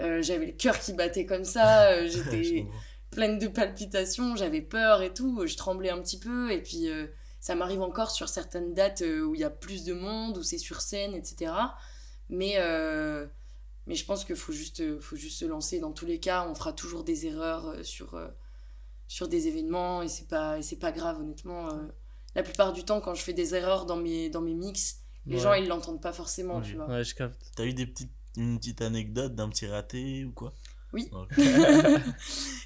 euh, 0.00 0.22
j'avais 0.22 0.46
le 0.46 0.52
cœur 0.52 0.78
qui 0.78 0.92
battait 0.94 1.26
comme 1.26 1.44
ça 1.44 1.90
euh, 1.92 2.08
j'étais 2.10 2.66
pleine 3.10 3.38
de 3.38 3.46
palpitations 3.48 4.36
j'avais 4.36 4.62
peur 4.62 5.02
et 5.02 5.12
tout 5.12 5.46
je 5.46 5.56
tremblais 5.56 5.90
un 5.90 6.00
petit 6.00 6.18
peu 6.18 6.50
et 6.50 6.62
puis 6.62 6.88
euh, 6.88 7.06
ça 7.40 7.54
m'arrive 7.54 7.82
encore 7.82 8.10
sur 8.10 8.28
certaines 8.28 8.72
dates 8.74 9.02
euh, 9.02 9.22
où 9.22 9.34
il 9.34 9.40
y 9.40 9.44
a 9.44 9.50
plus 9.50 9.84
de 9.84 9.92
monde 9.92 10.38
où 10.38 10.42
c'est 10.42 10.58
sur 10.58 10.80
scène 10.80 11.14
etc 11.14 11.52
mais 12.28 12.54
euh, 12.58 13.26
mais 13.86 13.94
je 13.96 14.04
pense 14.06 14.24
qu'il 14.24 14.36
faut 14.36 14.52
juste 14.52 14.98
faut 15.00 15.16
juste 15.16 15.38
se 15.40 15.44
lancer 15.44 15.78
dans 15.80 15.92
tous 15.92 16.06
les 16.06 16.20
cas 16.20 16.46
on 16.48 16.54
fera 16.54 16.72
toujours 16.72 17.04
des 17.04 17.26
erreurs 17.26 17.66
euh, 17.68 17.82
sur 17.82 18.14
euh, 18.14 18.28
sur 19.08 19.28
des 19.28 19.46
événements 19.48 20.00
et 20.02 20.08
c'est 20.08 20.28
pas 20.28 20.58
et 20.58 20.62
c'est 20.62 20.76
pas 20.78 20.92
grave 20.92 21.18
honnêtement 21.20 21.68
euh. 21.68 21.82
la 22.34 22.42
plupart 22.42 22.72
du 22.72 22.84
temps 22.84 23.00
quand 23.02 23.14
je 23.14 23.22
fais 23.22 23.34
des 23.34 23.54
erreurs 23.54 23.84
dans 23.84 23.96
mes 23.96 24.30
dans 24.30 24.40
mes 24.40 24.54
mix 24.54 25.00
les 25.26 25.36
Ouais. 25.36 25.42
gens 25.42 25.52
ils 25.52 25.68
l'entendent 25.68 26.00
pas 26.00 26.12
forcément 26.14 26.56
Ouais. 26.58 26.62
tu 26.64 26.76
vois 26.76 26.88
Ouais, 26.88 27.04
je 27.04 27.14
capte. 27.14 27.38
T'as 27.54 27.64
eu 27.64 27.74
des 27.74 27.86
petites, 27.86 28.10
une 28.36 28.58
petite 28.58 28.82
anecdote 28.82 29.34
d'un 29.34 29.48
petit 29.48 29.66
raté 29.66 30.24
ou 30.24 30.32
quoi 30.32 30.52
Oui. 30.92 31.10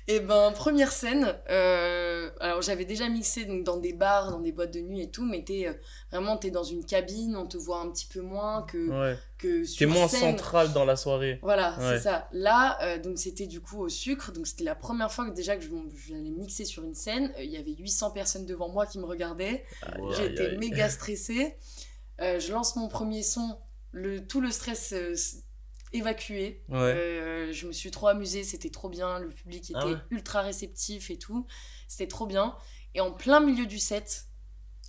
Et 0.09 0.21
ben 0.21 0.53
première 0.53 0.93
scène 0.93 1.35
euh, 1.51 2.31
alors 2.39 2.63
j'avais 2.63 2.85
déjà 2.85 3.09
mixé 3.09 3.45
donc 3.45 3.65
dans 3.65 3.77
des 3.79 3.93
bars 3.93 4.31
dans 4.31 4.39
des 4.41 4.53
boîtes 4.53 4.73
de 4.73 4.81
nuit 4.81 5.01
et 5.01 5.11
tout 5.11 5.25
mais 5.25 5.43
t'es 5.43 5.67
euh, 5.67 5.73
vraiment 6.13 6.37
t'es 6.37 6.51
dans 6.53 6.63
une 6.63 6.85
cabine 6.85 7.37
on 7.37 7.47
te 7.47 7.57
voit 7.57 7.81
un 7.81 7.91
petit 7.91 8.07
peu 8.07 8.21
moins 8.21 8.63
que 8.63 8.77
Ouais. 8.89 9.19
que 9.39 9.61
T'es 9.63 9.65
sur 9.65 9.91
moins 9.91 10.07
scène 10.07 10.21
central 10.39 10.73
dans 10.73 10.85
la 10.85 10.95
soirée. 10.97 11.41
Voilà, 11.43 11.77
Ouais. 11.79 11.97
c'est 11.97 12.05
ça. 12.05 12.29
Là, 12.33 12.79
euh, 12.83 12.99
donc 12.99 13.19
c'était 13.19 13.47
du 13.47 13.61
coup 13.61 13.81
au 13.81 13.89
sucre. 13.89 14.33
Donc 14.33 14.47
c'était 14.47 14.65
la 14.65 14.75
première 14.77 15.13
fois 15.13 15.29
que 15.29 15.35
déjà 15.35 15.57
que 15.57 15.63
je- 15.63 15.69
j'allais 16.09 16.31
mixer 16.31 16.65
sur 16.65 16.85
une 16.85 16.95
scène. 16.95 17.33
Euh, 17.39 17.43
Il 17.43 17.51
y 17.51 17.57
avait 17.59 17.75
800 17.75 18.13
personnes 18.13 18.47
devant 18.47 18.69
moi 18.71 18.87
qui 18.87 18.99
me 18.99 19.05
regardaient. 19.05 19.65
J'étais 20.17 20.57
méga 20.57 20.89
stressée. 20.89 21.57
Euh, 22.23 22.39
je 22.41 22.51
lance 22.53 22.77
mon 22.77 22.89
premier 22.89 23.23
son. 23.23 23.59
Le, 23.93 24.27
tout 24.27 24.41
le 24.41 24.51
stress 24.51 24.95
s- 25.97 26.01
évacué. 26.01 26.65
Ouais. 26.69 26.77
Euh, 26.79 27.53
je 27.53 27.67
me 27.67 27.73
suis 27.73 27.91
trop 27.91 28.09
amusée. 28.09 28.45
C'était 28.45 28.71
trop 28.71 28.89
bien. 28.89 29.19
Le 29.19 29.29
public 29.29 29.71
était 29.71 29.79
Ah 29.83 29.87
ouais 29.87 29.97
ultra 30.11 30.43
réceptif 30.43 31.11
et 31.11 31.19
tout. 31.19 31.47
C'était 31.89 32.09
trop 32.09 32.27
bien. 32.27 32.57
Et 32.95 33.01
en 33.01 33.13
plein 33.13 33.41
milieu 33.41 33.67
du 33.67 33.79
set, 33.79 34.27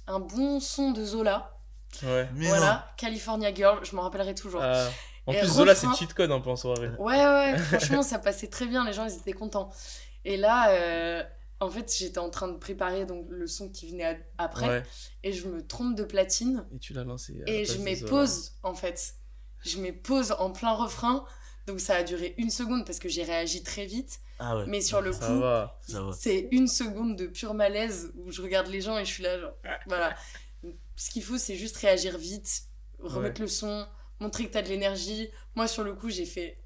un 0.08 0.20
bon 0.20 0.60
son 0.60 0.92
de 0.92 1.04
Zola. 1.04 1.60
Ouais. 2.04 2.28
Mais 2.36 2.48
voilà, 2.48 2.94
California 2.98 3.54
Girl. 3.54 3.80
Je 3.84 3.96
m'en 3.96 4.02
rappellerai 4.04 4.36
toujours. 4.36 4.62
Ah. 4.64 4.88
En 5.26 5.34
Et 5.34 5.40
plus, 5.40 5.48
Zola, 5.48 5.76
c'est 5.76 5.88
cheat 5.98 6.14
code 6.14 6.32
un 6.32 6.40
peu 6.40 6.50
en 6.50 6.56
soirée. 6.56 6.88
Ouais, 7.00 7.18
ouais, 7.26 7.58
franchement, 7.58 8.02
ça 8.02 8.18
passait 8.18 8.48
très 8.48 8.66
bien, 8.66 8.86
les 8.86 8.94
gens, 8.94 9.06
ils 9.06 9.14
étaient 9.18 9.34
contents. 9.34 9.70
Et 10.24 10.38
là, 10.38 10.70
euh, 10.72 11.22
en 11.60 11.70
fait, 11.70 11.94
j'étais 11.98 12.20
en 12.20 12.30
train 12.30 12.48
de 12.48 12.56
préparer 12.58 13.06
donc, 13.06 13.26
le 13.30 13.46
son 13.46 13.70
qui 13.70 13.90
venait 13.92 14.26
après, 14.38 14.70
Ouais. 14.70 14.84
et 15.24 15.34
je 15.34 15.48
me 15.50 15.68
trompe 15.68 15.96
de 15.96 16.06
platine, 16.06 16.66
Et 16.74 16.80
tu 16.80 16.94
l'as 16.94 17.04
lancé. 17.04 17.42
à 17.46 17.50
et 17.50 17.66
je 17.66 17.78
mets 17.80 17.98
pause, 17.98 18.54
en 18.64 18.74
fait. 18.74 19.16
Je 19.66 19.80
mets 19.80 19.92
pause 19.92 20.34
en 20.40 20.52
plein 20.52 20.72
refrain, 20.72 21.26
donc 21.66 21.80
ça 21.80 21.96
a 21.96 22.04
duré 22.04 22.36
une 22.38 22.50
seconde 22.50 22.86
parce 22.86 23.00
que 23.00 23.10
j'ai 23.10 23.24
réagi 23.24 23.64
très 23.64 23.86
vite. 23.86 24.20
Ah 24.40 24.56
ouais. 24.56 24.66
mais 24.68 24.82
sur 24.82 25.02
le 25.02 25.12
Ça 25.14 25.28
coup, 25.28 26.14
c'est 26.14 26.48
une 26.52 26.68
seconde 26.68 27.16
de 27.16 27.26
pur 27.26 27.56
malaise 27.56 28.12
où 28.18 28.32
je 28.32 28.44
regarde 28.44 28.68
les 28.68 28.82
gens 28.82 28.98
et 28.98 29.04
je 29.04 29.12
suis 29.12 29.24
là, 29.24 29.40
genre, 29.40 29.54
voilà. 29.88 30.16
Ce 30.96 31.10
qu'il 31.10 31.24
faut, 31.24 31.38
c'est 31.38 31.56
juste 31.56 31.78
réagir 31.78 32.18
vite, 32.18 32.64
remettre 33.00 33.42
le 33.42 33.48
son, 33.48 33.88
montrer 34.20 34.46
que 34.48 34.54
t'as 34.54 34.62
de 34.62 34.70
l'énergie. 34.70 35.30
Moi, 35.56 35.68
sur 35.68 35.84
le 35.84 35.94
coup, 35.94 36.10
j'ai 36.10 36.26
fait 36.26 36.64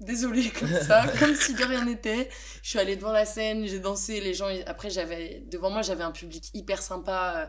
désolé 0.00 0.50
comme 0.58 0.72
ça, 0.72 1.06
comme 1.18 1.34
si 1.34 1.54
de 1.54 1.64
rien 1.64 1.84
n'était. 1.84 2.28
Je 2.62 2.70
suis 2.70 2.78
allée 2.78 2.96
devant 2.96 3.12
la 3.12 3.26
scène, 3.26 3.66
j'ai 3.66 3.80
dansé, 3.80 4.20
les 4.20 4.34
gens. 4.34 4.48
Après, 4.66 4.90
j'avais 4.90 5.44
devant 5.46 5.70
moi, 5.70 5.82
j'avais 5.82 6.04
un 6.04 6.12
public 6.12 6.50
hyper 6.54 6.82
sympa. 6.82 7.34
Euh, 7.36 7.46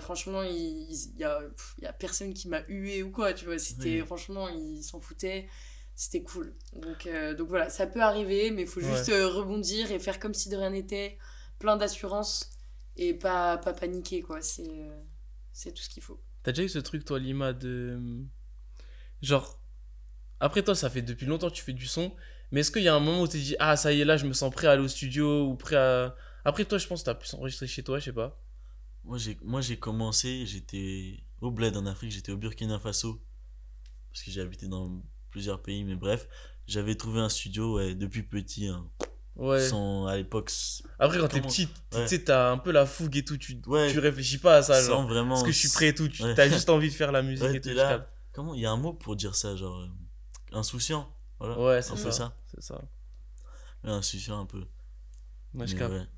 franchement, 0.00 0.42
il 0.42 0.90
il 0.90 1.18
y, 1.18 1.24
a, 1.24 1.40
pff, 1.40 1.74
il 1.78 1.84
y 1.84 1.86
a 1.86 1.92
personne 1.92 2.34
qui 2.34 2.48
m'a 2.48 2.62
hué 2.68 3.02
ou 3.02 3.10
quoi, 3.10 3.32
tu 3.32 3.44
vois. 3.44 3.58
C'était 3.58 4.00
Oui. 4.00 4.06
franchement, 4.06 4.48
ils 4.48 4.82
s'en 4.82 5.00
foutaient. 5.00 5.48
C'était 5.94 6.22
cool. 6.22 6.54
Donc, 6.74 7.06
euh, 7.06 7.34
donc 7.34 7.48
voilà, 7.48 7.68
ça 7.68 7.86
peut 7.86 8.00
arriver, 8.00 8.50
mais 8.50 8.62
il 8.62 8.68
faut 8.68 8.80
Ouais. 8.80 8.96
juste 8.96 9.10
euh, 9.10 9.28
rebondir 9.28 9.90
et 9.92 9.98
faire 9.98 10.18
comme 10.18 10.32
si 10.34 10.48
de 10.48 10.56
rien 10.56 10.70
n'était, 10.70 11.18
plein 11.58 11.76
d'assurance. 11.76 12.50
et 12.96 13.14
pas, 13.14 13.56
pas 13.58 13.72
paniquer, 13.72 14.20
quoi. 14.22 14.42
C'est 14.42 14.68
euh, 14.68 15.00
c'est 15.52 15.72
tout 15.72 15.82
ce 15.82 15.88
qu'il 15.88 16.02
faut. 16.02 16.20
T'as 16.42 16.52
déjà 16.52 16.64
eu 16.64 16.68
ce 16.68 16.78
truc, 16.80 17.04
toi, 17.04 17.18
Lima, 17.18 17.52
de. 17.52 17.98
Genre. 19.22 19.60
Après, 20.40 20.62
toi, 20.62 20.74
ça 20.74 20.88
fait 20.90 21.02
depuis 21.02 21.26
longtemps 21.26 21.50
que 21.50 21.54
tu 21.54 21.62
fais 21.62 21.72
du 21.74 21.86
son. 21.86 22.14
Mais 22.50 22.60
est-ce 22.60 22.70
qu'il 22.70 22.82
y 22.82 22.88
a 22.88 22.94
un 22.94 23.00
moment 23.00 23.22
où 23.22 23.28
tu 23.28 23.38
dit, 23.38 23.56
ah, 23.60 23.76
ça 23.76 23.92
y 23.92 24.00
est, 24.00 24.04
là, 24.04 24.16
je 24.16 24.26
me 24.26 24.32
sens 24.32 24.52
prêt 24.52 24.66
à 24.66 24.72
aller 24.72 24.82
au 24.82 24.88
studio 24.88 25.46
ou 25.46 25.54
prêt 25.56 25.76
à. 25.76 26.16
Après, 26.44 26.64
toi, 26.64 26.78
je 26.78 26.86
pense 26.86 27.00
que 27.02 27.06
t'as 27.06 27.14
pu 27.14 27.26
s'enregistrer 27.26 27.66
chez 27.66 27.82
toi, 27.84 27.98
je 27.98 28.06
sais 28.06 28.12
pas. 28.12 28.40
Moi, 29.10 29.18
j'ai, 29.18 29.36
moi, 29.42 29.60
j'ai 29.60 29.76
commencé, 29.76 30.46
j'étais 30.46 31.18
au 31.40 31.50
bled 31.50 31.76
en 31.76 31.84
Afrique, 31.86 32.12
j'étais 32.12 32.30
au 32.30 32.36
Burkina 32.36 32.78
Faso. 32.78 33.20
Parce 34.12 34.22
que 34.22 34.30
j'ai 34.30 34.40
habité 34.40 34.68
dans 34.68 35.02
plusieurs 35.30 35.60
pays, 35.60 35.82
mais 35.82 35.96
bref. 35.96 36.28
J'avais 36.68 36.94
trouvé 36.94 37.18
un 37.18 37.28
studio 37.28 37.74
ouais, 37.78 37.96
depuis 37.96 38.22
petit. 38.22 38.68
hein, 38.68 38.86
Ouais. 39.34 39.66
sans, 39.66 40.06
à 40.06 40.16
l'époque, 40.16 40.52
Après, 41.00 41.18
quand 41.18 41.26
t'es 41.26 41.40
petit, 41.40 41.66
tu 41.90 42.06
sais, 42.06 42.22
t'as 42.22 42.52
un 42.52 42.58
peu 42.58 42.70
la 42.70 42.86
fougue 42.86 43.16
et 43.16 43.24
tout. 43.24 43.36
Tu, 43.36 43.60
Ouais. 43.66 43.90
tu 43.90 43.98
réfléchis 43.98 44.38
pas 44.38 44.58
à 44.58 44.62
ça, 44.62 44.80
sans 44.80 44.86
genre. 44.86 45.08
vraiment. 45.08 45.30
Parce 45.30 45.42
que 45.42 45.50
je 45.50 45.58
suis 45.58 45.70
prêt 45.70 45.88
et 45.88 45.94
tout. 45.94 46.06
Tu 46.06 46.22
as 46.22 46.48
juste 46.48 46.68
envie 46.70 46.88
de 46.88 46.94
faire 46.94 47.10
la 47.10 47.22
musique 47.22 47.46
et 47.52 47.60
tout. 47.60 47.70
je 47.70 47.74
là. 47.74 48.08
Comment 48.32 48.54
Il 48.54 48.60
y 48.60 48.66
a 48.66 48.70
un 48.70 48.76
mot 48.76 48.92
pour 48.92 49.16
dire 49.16 49.34
ça, 49.34 49.56
genre. 49.56 49.76
euh, 49.80 49.88
insouciant. 50.56 51.12
Voilà. 51.40 51.58
Ouais, 51.58 51.82
c'est 51.82 51.96
ça. 51.96 52.32
C'est 52.54 52.62
ça. 52.62 52.80
Insouciant 53.82 54.38
un 54.40 54.46
peu. 54.46 54.60
Ouais, 55.54 55.66
je 55.66 55.72
Mais 55.74 55.78
capte. 55.80 56.08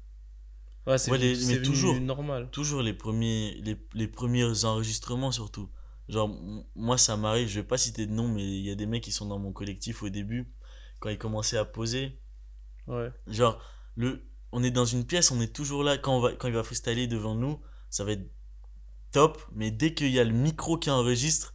Ouais. 0.86 0.98
C'est 0.98 1.10
Ouais, 1.10 1.18
mais 1.46 1.62
toujours. 1.62 2.00
normal. 2.00 2.50
Toujours 2.50 2.82
les 2.82 2.92
premiers, 2.94 3.54
les, 3.62 3.76
les 3.94 4.08
premiers 4.08 4.64
enregistrements, 4.64 5.32
surtout. 5.32 5.70
Genre, 6.08 6.28
moi, 6.74 6.98
ça 6.98 7.16
m'arrive, 7.16 7.48
je 7.48 7.60
vais 7.60 7.66
pas 7.66 7.78
citer 7.78 8.06
de 8.06 8.12
nom, 8.12 8.28
mais 8.28 8.42
il 8.44 8.64
y 8.64 8.70
a 8.70 8.74
des 8.74 8.86
mecs 8.86 9.02
qui 9.02 9.12
sont 9.12 9.26
dans 9.26 9.38
mon 9.38 9.52
collectif 9.52 10.02
au 10.02 10.08
début, 10.08 10.52
quand 11.00 11.08
ils 11.08 11.18
commençaient 11.18 11.56
à 11.58 11.64
poser. 11.64 12.18
Ouais. 12.86 13.10
Genre, 13.28 13.62
le, 13.96 14.28
on 14.50 14.62
est 14.62 14.70
dans 14.70 14.84
une 14.84 15.06
pièce, 15.06 15.30
on 15.30 15.40
est 15.40 15.54
toujours 15.54 15.84
là. 15.84 15.98
Quand, 15.98 16.16
on 16.16 16.20
va, 16.20 16.32
quand 16.34 16.48
il 16.48 16.54
va 16.54 16.62
freestyler 16.64 17.06
devant 17.06 17.34
nous, 17.34 17.60
ça 17.88 18.04
va 18.04 18.12
être 18.12 18.28
top. 19.12 19.42
Mais 19.52 19.70
dès 19.70 19.94
qu'il 19.94 20.10
y 20.10 20.18
a 20.18 20.24
le 20.24 20.32
micro 20.32 20.76
qui 20.78 20.90
enregistre, 20.90 21.51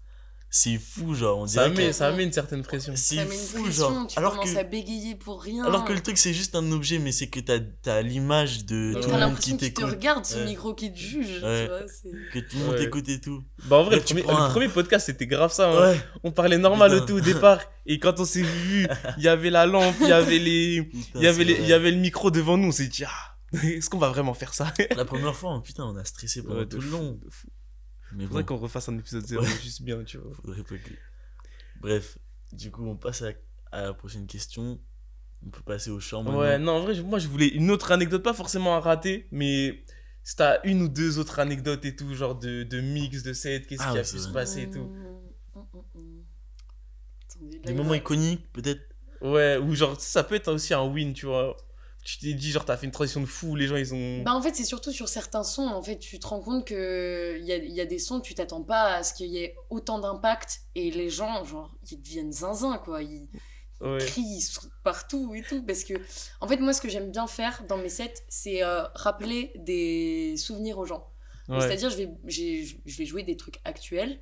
c'est 0.49 0.77
fou. 0.77 1.13
Genre, 1.13 1.37
on 1.39 1.47
Ça 1.47 1.67
dirait 1.69 1.77
met, 1.83 1.87
que 1.87 1.93
ça 1.93 2.11
met 2.11 2.23
une 2.23 2.31
certaine 2.31 2.63
pression. 2.63 2.93
c'est 2.95 3.25
fou. 3.25 3.63
pression, 3.63 3.71
Genre, 3.93 4.07
tu 4.07 4.17
alors 4.19 4.33
commences 4.33 4.53
que, 4.53 4.57
à 4.59 4.63
bégayer 4.63 5.15
pour 5.15 5.41
rien. 5.41 5.65
alors 5.65 5.83
que 5.85 5.93
le 5.93 6.01
truc, 6.01 6.17
c'est 6.17 6.33
juste 6.33 6.55
un 6.55 6.71
objet, 6.71 6.99
mais 6.99 7.11
c'est 7.11 7.27
que 7.27 7.39
t'as 7.39 7.59
as, 7.91 8.01
l'image 8.01 8.65
de 8.65 8.91
Et 8.91 8.93
tout 8.93 8.99
t'as 9.01 9.05
le 9.07 9.11
monde 9.11 9.19
l'impression 9.21 9.57
qui 9.57 9.63
qu'il 9.65 9.73
te 9.73 9.79
t'écoute, 9.81 9.93
regarde, 9.95 10.25
ce 10.25 10.37
Ouais. 10.37 10.45
micro 10.45 10.73
qui 10.73 10.91
te 10.93 10.97
juge. 10.97 11.43
Ouais. 11.43 11.63
Tu 11.63 11.69
vois, 12.09 12.19
que 12.33 12.39
tout 12.39 12.57
le 12.57 12.63
monde 12.63 12.73
Ouais. 12.73 12.79
t'écoute 12.79 13.09
et 13.09 13.19
tout. 13.21 13.43
Bah, 13.65 13.77
en 13.77 13.83
vrai, 13.83 13.95
Là, 13.95 13.97
le 13.97 14.03
premier, 14.03 14.23
prends 14.23 14.37
le 14.37 14.43
un- 14.43 14.49
premier 14.49 14.69
podcast, 14.69 15.05
c'était 15.05 15.27
grave 15.27 15.51
ça. 15.53 15.69
hein. 15.69 15.91
Ouais. 15.91 15.99
On 16.23 16.31
parlait 16.31 16.57
normal 16.57 16.93
au 16.93 16.99
tout 17.01 17.13
au 17.15 17.21
départ. 17.21 17.59
Et 17.85 17.99
quand 17.99 18.19
on 18.19 18.25
s'est 18.25 18.41
vu, 18.43 18.87
il 19.17 19.23
y 19.23 19.27
avait 19.27 19.49
la 19.49 19.65
lampe, 19.65 19.95
il 20.01 20.07
y 20.07 20.11
avait 20.11 20.39
les. 20.39 20.89
Il 21.15 21.21
y, 21.21 21.27
avait 21.27 21.43
il 21.45 21.67
y 21.67 21.73
avait 21.73 21.91
le 21.91 21.97
micro 21.97 22.31
devant 22.31 22.57
nous, 22.57 22.67
on 22.67 22.71
s'est 22.71 22.87
dit, 22.87 23.03
ah, 23.05 23.37
est-ce 23.63 23.89
qu'on 23.89 23.97
va 23.97 24.09
vraiment 24.09 24.33
faire 24.33 24.53
ça? 24.53 24.73
La 24.95 25.05
première 25.05 25.35
fois, 25.35 25.55
oh, 25.55 25.61
putain, 25.61 25.85
on 25.85 25.95
a 25.95 26.03
stressé 26.03 26.41
pendant 26.43 26.59
Ouais, 26.59 26.65
tout 26.67 26.79
le 26.81 26.89
long. 26.89 27.19
Mais 28.13 28.25
Faudrait 28.25 28.43
bon, 28.43 28.55
qu'on 28.55 28.61
refasse 28.61 28.89
un 28.89 28.97
épisode 28.97 29.25
0 29.25 29.41
Ouais. 29.43 29.49
juste 29.61 29.81
bien, 29.81 30.03
tu 30.03 30.17
vois. 30.17 30.33
faudrait 30.33 30.63
pas 30.63 30.77
que... 30.77 30.93
Bref, 31.79 32.17
du 32.51 32.71
coup, 32.71 32.85
on 32.85 32.95
passe 32.95 33.21
à, 33.21 33.31
à 33.71 33.83
la 33.83 33.93
prochaine 33.93 34.27
question. 34.27 34.79
On 35.45 35.49
peut 35.49 35.61
passer 35.61 35.91
au 35.91 35.99
maintenant. 35.99 36.39
Ouais, 36.39 36.57
non, 36.57 36.73
en 36.73 36.79
vrai, 36.81 36.99
moi 37.03 37.19
je 37.19 37.27
voulais 37.27 37.47
une 37.47 37.69
autre 37.69 37.91
anecdote, 37.91 38.23
pas 38.23 38.33
forcément 38.33 38.75
à 38.75 38.79
rater, 38.79 39.27
mais 39.31 39.83
si 40.23 40.35
t'as 40.35 40.59
une 40.63 40.81
ou 40.81 40.87
deux 40.87 41.19
autres 41.19 41.39
anecdotes 41.39 41.85
et 41.85 41.95
tout, 41.95 42.13
genre 42.15 42.35
de, 42.35 42.63
de 42.63 42.81
mix, 42.81 43.21
de 43.21 43.33
set, 43.33 43.67
qu'est-ce 43.67 43.83
Ah 43.83 43.87
qui 43.89 43.93
ouais, 43.93 43.99
a 43.99 44.03
pu 44.03 44.19
se 44.19 44.29
passer 44.29 44.63
et 44.63 44.69
tout. 44.69 44.79
Mmh, 44.79 45.59
mmh, 45.59 45.99
mmh. 45.99 47.61
Des 47.65 47.73
moments 47.73 47.93
iconiques, 47.93 48.51
peut-être? 48.51 48.81
Ouais, 49.21 49.57
ou 49.57 49.75
genre, 49.75 49.99
ça 50.01 50.23
peut 50.23 50.35
être 50.35 50.51
aussi 50.51 50.73
un 50.73 50.83
win, 50.83 51.13
tu 51.13 51.27
vois. 51.27 51.55
Tu 52.07 52.19
t'es 52.19 52.33
dit, 52.33 52.51
genre, 52.51 52.63
t'as 52.63 52.77
fait 52.77 52.85
une 52.85 52.93
transition 52.93 53.19
de 53.19 53.25
fou, 53.25 53.57
les 53.57 53.67
gens 53.67 53.75
ils 53.75 53.93
ont. 53.93 54.23
Bah 54.23 54.33
en 54.33 54.41
fait 54.41 54.55
c'est 54.55 54.63
surtout 54.63 54.93
sur 54.93 55.09
certains 55.09 55.43
sons 55.43 55.67
en 55.67 55.83
fait 55.83 55.99
tu 55.99 56.19
te 56.19 56.25
rends 56.25 56.39
compte 56.39 56.65
que 56.65 57.35
il 57.37 57.43
y 57.45 57.51
a, 57.51 57.57
y 57.57 57.81
a 57.81 57.85
des 57.85 57.99
sons 57.99 58.21
tu 58.21 58.33
t'attends 58.33 58.63
pas 58.63 58.95
à 58.95 59.03
ce 59.03 59.13
qu'il 59.13 59.27
y 59.27 59.39
ait 59.39 59.55
autant 59.69 59.99
d'impact 59.99 60.61
et 60.75 60.89
les 60.89 61.09
gens 61.09 61.43
genre 61.43 61.75
ils 61.91 62.01
deviennent 62.01 62.31
zinzin 62.31 62.77
quoi 62.77 63.03
ils, 63.03 63.27
ils 63.81 63.85
Ouais. 63.85 63.97
crient 63.99 64.37
ils 64.37 64.41
sautent 64.41 64.71
partout 64.85 65.35
et 65.35 65.41
tout 65.43 65.61
parce 65.63 65.83
que 65.83 65.95
en 66.39 66.47
fait 66.47 66.57
moi 66.57 66.71
ce 66.73 66.79
que 66.81 66.87
j'aime 66.89 67.11
bien 67.11 67.27
faire 67.27 67.63
dans 67.67 67.77
mes 67.77 67.89
sets 67.89 68.13
c'est 68.29 68.63
euh, 68.63 68.83
rappeler 68.95 69.51
des 69.57 70.35
souvenirs 70.37 70.77
aux 70.79 70.85
gens 70.85 71.05
Donc, 71.49 71.59
Ouais. 71.59 71.67
c'est-à-dire 71.67 71.89
je 71.89 71.97
vais 71.97 72.09
je 72.85 72.97
vais 72.97 73.05
jouer 73.05 73.23
des 73.23 73.35
trucs 73.37 73.59
actuels 73.65 74.19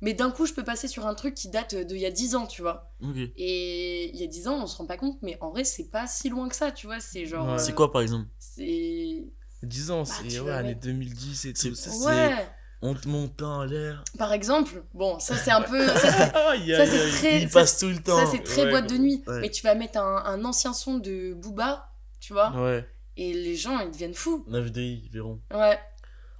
mais 0.00 0.14
d'un 0.14 0.30
coup 0.30 0.46
je 0.46 0.52
peux 0.54 0.64
passer 0.64 0.88
sur 0.88 1.06
un 1.06 1.14
truc 1.14 1.34
qui 1.34 1.48
date 1.48 1.74
d'il 1.74 1.98
y 1.98 2.06
a 2.06 2.10
10 2.10 2.34
ans 2.34 2.46
tu 2.46 2.62
vois 2.62 2.92
et 3.36 4.10
il 4.14 4.20
y 4.20 4.24
a 4.24 4.26
10 4.26 4.48
ans 4.48 4.62
on 4.62 4.66
se 4.66 4.76
rend 4.76 4.86
pas 4.86 4.96
compte 4.96 5.18
mais 5.22 5.36
en 5.40 5.50
vrai 5.50 5.64
c'est 5.64 5.90
pas 5.90 6.06
si 6.06 6.28
loin 6.28 6.48
que 6.48 6.56
ça 6.56 6.70
tu 6.72 6.86
vois 6.86 7.00
c'est 7.00 7.26
genre 7.26 7.46
Ouais. 7.46 7.52
euh, 7.54 7.58
C'est 7.58 7.74
quoi, 7.74 7.90
par 7.92 8.02
exemple? 8.02 8.26
c'est 8.38 9.24
10 9.62 9.90
ans, 9.90 10.02
Bah, 10.04 10.04
c'est 10.06 10.32
ouais, 10.34 10.38
vois, 10.40 10.54
année 10.54 10.68
ouais. 10.70 10.74
2010 10.74 11.44
et 11.46 11.52
tout. 11.52 11.74
ça, 11.74 11.90
c'est- 11.90 12.06
ouais 12.06 12.48
On 12.82 12.94
te 12.94 13.06
monte 13.08 13.42
en 13.42 13.64
l'air. 13.64 14.02
Par 14.16 14.32
exemple, 14.32 14.82
bon, 14.94 15.18
ça 15.18 15.36
c'est 15.36 15.50
un 15.50 15.60
peu. 15.60 15.86
Ça 15.86 15.98
c'est, 15.98 16.30
très. 17.10 17.42
Il 17.42 17.50
ça, 17.50 17.60
passe 17.60 17.76
tout 17.78 17.88
le 17.88 17.98
temps. 18.02 18.16
ça, 18.16 18.24
c'est 18.32 18.42
très 18.42 18.64
Ouais, 18.64 18.70
boîte 18.70 18.88
de 18.88 18.96
nuit. 18.96 19.22
ouais. 19.26 19.40
Mais 19.42 19.50
tu 19.50 19.62
vas 19.62 19.74
mettre 19.74 19.98
un, 19.98 20.24
un 20.24 20.42
ancien 20.46 20.72
son 20.72 20.96
de 20.96 21.34
Booba, 21.34 21.92
tu 22.20 22.32
vois, 22.32 22.50
Ouais. 22.58 22.88
et 23.18 23.34
les 23.34 23.54
gens 23.54 23.78
ils 23.80 23.90
deviennent 23.90 24.14
fous. 24.14 24.46
9 24.48 24.72
DI, 24.72 25.02
ils 25.04 25.10
verront. 25.12 25.40
Ouais, 25.52 25.78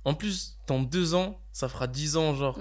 En 0.06 0.14
plus, 0.14 0.56
dans 0.66 0.80
deux 0.80 1.12
ans, 1.12 1.42
ça 1.52 1.68
fera 1.68 1.86
10 1.86 2.16
ans, 2.16 2.34
genre, 2.34 2.58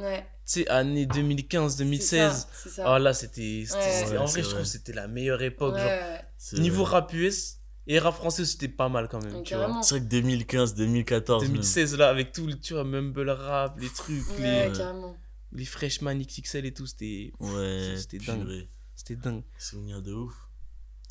tu 0.51 0.61
sais, 0.61 0.67
année 0.69 1.05
2015, 1.05 1.73
c'est 1.77 1.83
2016. 1.83 2.31
ça, 2.33 2.47
C'est 2.53 2.69
ça. 2.69 2.83
Ah 2.95 2.97
là, 2.99 3.13
c'était. 3.13 3.65
Ouais. 3.71 4.17
en 4.17 4.25
vrai, 4.25 4.41
je 4.41 4.47
trouve 4.49 4.61
que 4.61 4.65
c'était 4.67 4.93
la 4.93 5.07
meilleure 5.07 5.41
époque. 5.43 5.75
Ouais, 5.75 6.21
genre. 6.53 6.59
Niveau 6.61 6.83
vrai. 6.83 6.93
rap 6.99 7.13
US 7.13 7.57
et 7.85 7.99
rap 7.99 8.15
français, 8.15 8.45
c'était 8.45 8.67
pas 8.67 8.89
mal 8.89 9.07
quand 9.09 9.23
même. 9.23 9.43
Tu 9.43 9.53
vois. 9.55 9.81
C'est 9.83 9.95
vrai 9.95 10.03
que 10.05 10.09
2015, 10.09 10.73
2014. 10.75 11.43
même. 11.43 11.51
2016 11.53 11.97
là, 11.97 12.09
avec 12.09 12.31
tout 12.31 12.47
le 12.47 12.59
tu 12.59 12.73
vois, 12.73 12.83
mumble 12.83 13.29
rap, 13.29 13.79
les 13.79 13.89
trucs, 13.89 14.27
Ouais, 14.39 14.69
les, 14.69 14.77
carrément. 14.77 15.15
les 15.51 15.65
freshman 15.65 16.15
XXL 16.19 16.65
et 16.65 16.73
tout, 16.73 16.87
c'était 16.87 17.31
Ouais, 17.39 17.95
C'était 17.97 18.17
dingue. 18.17 18.67
c'était 18.95 19.15
dingue. 19.15 19.43
Souvenir 19.57 20.01
de 20.01 20.13
ouf. 20.13 20.33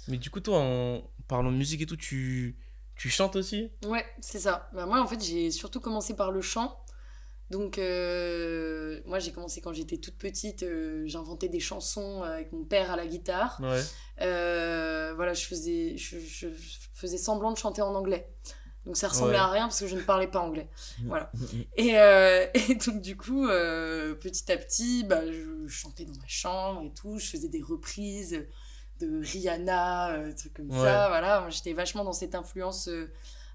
Mais 0.08 0.16
du 0.18 0.30
coup, 0.30 0.40
toi, 0.40 0.58
en 0.58 1.02
parlant 1.28 1.52
de 1.52 1.56
musique 1.56 1.80
et 1.82 1.86
tout, 1.86 1.96
tu, 1.96 2.56
tu 2.96 3.08
chantes 3.10 3.36
aussi? 3.36 3.70
Ouais, 3.86 4.04
c'est 4.20 4.38
ça. 4.40 4.68
Bah, 4.74 4.86
moi, 4.86 5.00
en 5.00 5.06
fait, 5.06 5.22
j'ai 5.22 5.50
surtout 5.50 5.80
commencé 5.80 6.14
par 6.16 6.32
le 6.32 6.40
chant. 6.42 6.76
Donc, 7.50 7.78
euh, 7.78 9.00
moi, 9.06 9.18
j'ai 9.18 9.32
commencé 9.32 9.60
quand 9.60 9.72
j'étais 9.72 9.96
toute 9.98 10.16
petite. 10.18 10.62
euh, 10.62 11.02
J'inventais 11.06 11.48
des 11.48 11.60
chansons 11.60 12.22
avec 12.22 12.52
mon 12.52 12.64
père 12.64 12.90
à 12.90 12.96
la 12.96 13.06
guitare. 13.06 13.58
Ouais. 13.62 13.80
Euh, 14.20 15.12
voilà, 15.16 15.32
je 15.34 15.46
faisais, 15.46 15.96
je, 15.96 16.18
je 16.18 16.48
faisais 16.94 17.18
semblant 17.18 17.52
de 17.52 17.56
chanter 17.58 17.80
en 17.82 17.94
anglais. 17.94 18.28
Donc 18.86 18.96
ça 18.96 19.08
ressemblait 19.08 19.34
Ouais. 19.34 19.40
à 19.40 19.48
rien 19.48 19.62
parce 19.64 19.80
que 19.80 19.86
je 19.86 19.96
ne 19.96 20.00
parlais 20.02 20.26
pas 20.28 20.40
anglais. 20.40 20.68
Voilà. 21.06 21.30
Et, 21.76 21.98
euh, 21.98 22.46
et 22.54 22.74
donc 22.74 23.00
du 23.02 23.16
coup, 23.16 23.46
euh, 23.46 24.14
petit 24.14 24.50
à 24.52 24.56
petit, 24.56 25.04
bah, 25.04 25.20
je 25.30 25.66
chantais 25.68 26.04
dans 26.04 26.14
ma 26.18 26.26
chambre 26.26 26.82
et 26.84 26.92
tout. 26.94 27.18
Je 27.18 27.26
faisais 27.28 27.48
des 27.48 27.60
reprises 27.62 28.46
de 29.00 29.20
Rihanna, 29.22 30.12
euh, 30.14 30.32
trucs 30.32 30.54
comme 30.54 30.70
Ouais. 30.70 30.78
ça. 30.78 31.08
Voilà, 31.08 31.46
j'étais 31.50 31.72
vachement 31.74 32.02
dans 32.04 32.12
cette 32.12 32.34
influence 32.34 32.88
euh, 32.88 33.10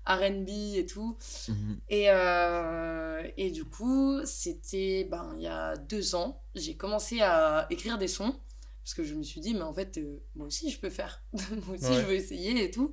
R&B 0.05 0.49
et 0.75 0.85
tout. 0.85 1.17
Mhm. 1.47 1.79
Et, 1.89 2.05
euh, 2.09 3.23
et 3.37 3.51
du 3.51 3.65
coup, 3.65 4.19
c'était 4.25 5.07
ben, 5.09 5.33
il 5.35 5.41
y 5.43 5.47
a 5.47 5.75
deux 5.77 6.15
ans, 6.15 6.41
j'ai 6.55 6.75
commencé 6.75 7.21
à 7.21 7.67
écrire 7.69 7.97
des 7.97 8.07
sons. 8.07 8.35
Parce 8.83 8.95
que 8.95 9.03
je 9.05 9.13
me 9.15 9.23
suis 9.23 9.39
dit, 9.39 9.53
mais 9.53 9.61
en 9.61 9.73
fait, 9.73 9.97
euh, 9.97 10.21
moi 10.35 10.47
aussi, 10.47 10.69
je 10.69 10.77
peux 10.77 10.89
faire. 10.89 11.23
moi 11.33 11.75
aussi, 11.75 11.85
Ouais. 11.85 12.01
je 12.01 12.05
veux 12.05 12.13
essayer 12.15 12.63
et 12.65 12.69
tout. 12.69 12.91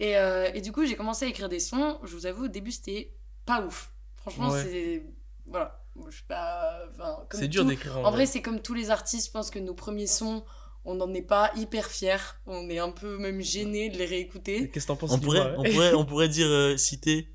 Et, 0.00 0.16
euh, 0.16 0.50
et 0.54 0.60
du 0.60 0.72
coup, 0.72 0.84
j'ai 0.84 0.96
commencé 0.96 1.24
à 1.24 1.28
écrire 1.28 1.48
des 1.48 1.60
sons. 1.60 2.00
Je 2.02 2.16
vous 2.16 2.26
avoue, 2.26 2.46
au 2.46 2.48
début, 2.48 2.72
c'était 2.72 3.14
pas 3.46 3.64
ouf. 3.64 3.92
Franchement, 4.16 4.48
Ouais. 4.50 4.62
c'est. 4.64 5.06
Voilà. 5.46 5.76
Je 6.08 6.14
suis 6.16 6.24
pas. 6.24 6.80
C'est 7.32 7.46
dur 7.48 7.64
d'écrire 7.64 7.98
en, 7.98 8.04
En 8.06 8.10
vrai, 8.10 8.26
c'est 8.26 8.42
comme 8.42 8.60
tous 8.60 8.74
les 8.74 8.90
artistes. 8.90 9.26
Je 9.28 9.30
pense 9.32 9.50
que 9.50 9.58
nos 9.60 9.74
premiers 9.74 10.06
sons, 10.08 10.44
on 10.84 10.94
n'en 10.94 11.12
est 11.14 11.22
pas 11.22 11.50
hyper 11.56 11.86
fiers. 11.90 12.16
On 12.46 12.68
est 12.70 12.78
un 12.78 12.90
peu 12.90 13.18
même 13.18 13.40
gêné 13.40 13.88
de 13.90 13.98
les 13.98 14.06
réécouter. 14.06 14.70
Qu'est-ce 14.70 14.84
que 14.86 14.88
t'en 14.88 14.96
penses 14.96 15.10
On 15.12 15.18
pourrait, 15.18 15.40
ouais 15.40 15.54
on, 15.58 15.62
pourrait, 15.72 15.94
on 15.94 16.04
pourrait 16.04 16.28
dire 16.28 16.46
euh, 16.48 16.76
citer 16.76 17.34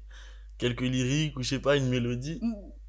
quelques 0.58 0.82
lyriques 0.82 1.38
ou 1.38 1.44
je 1.44 1.50
sais 1.50 1.60
pas, 1.60 1.76
une 1.78 1.88
mélodie. 1.90 2.40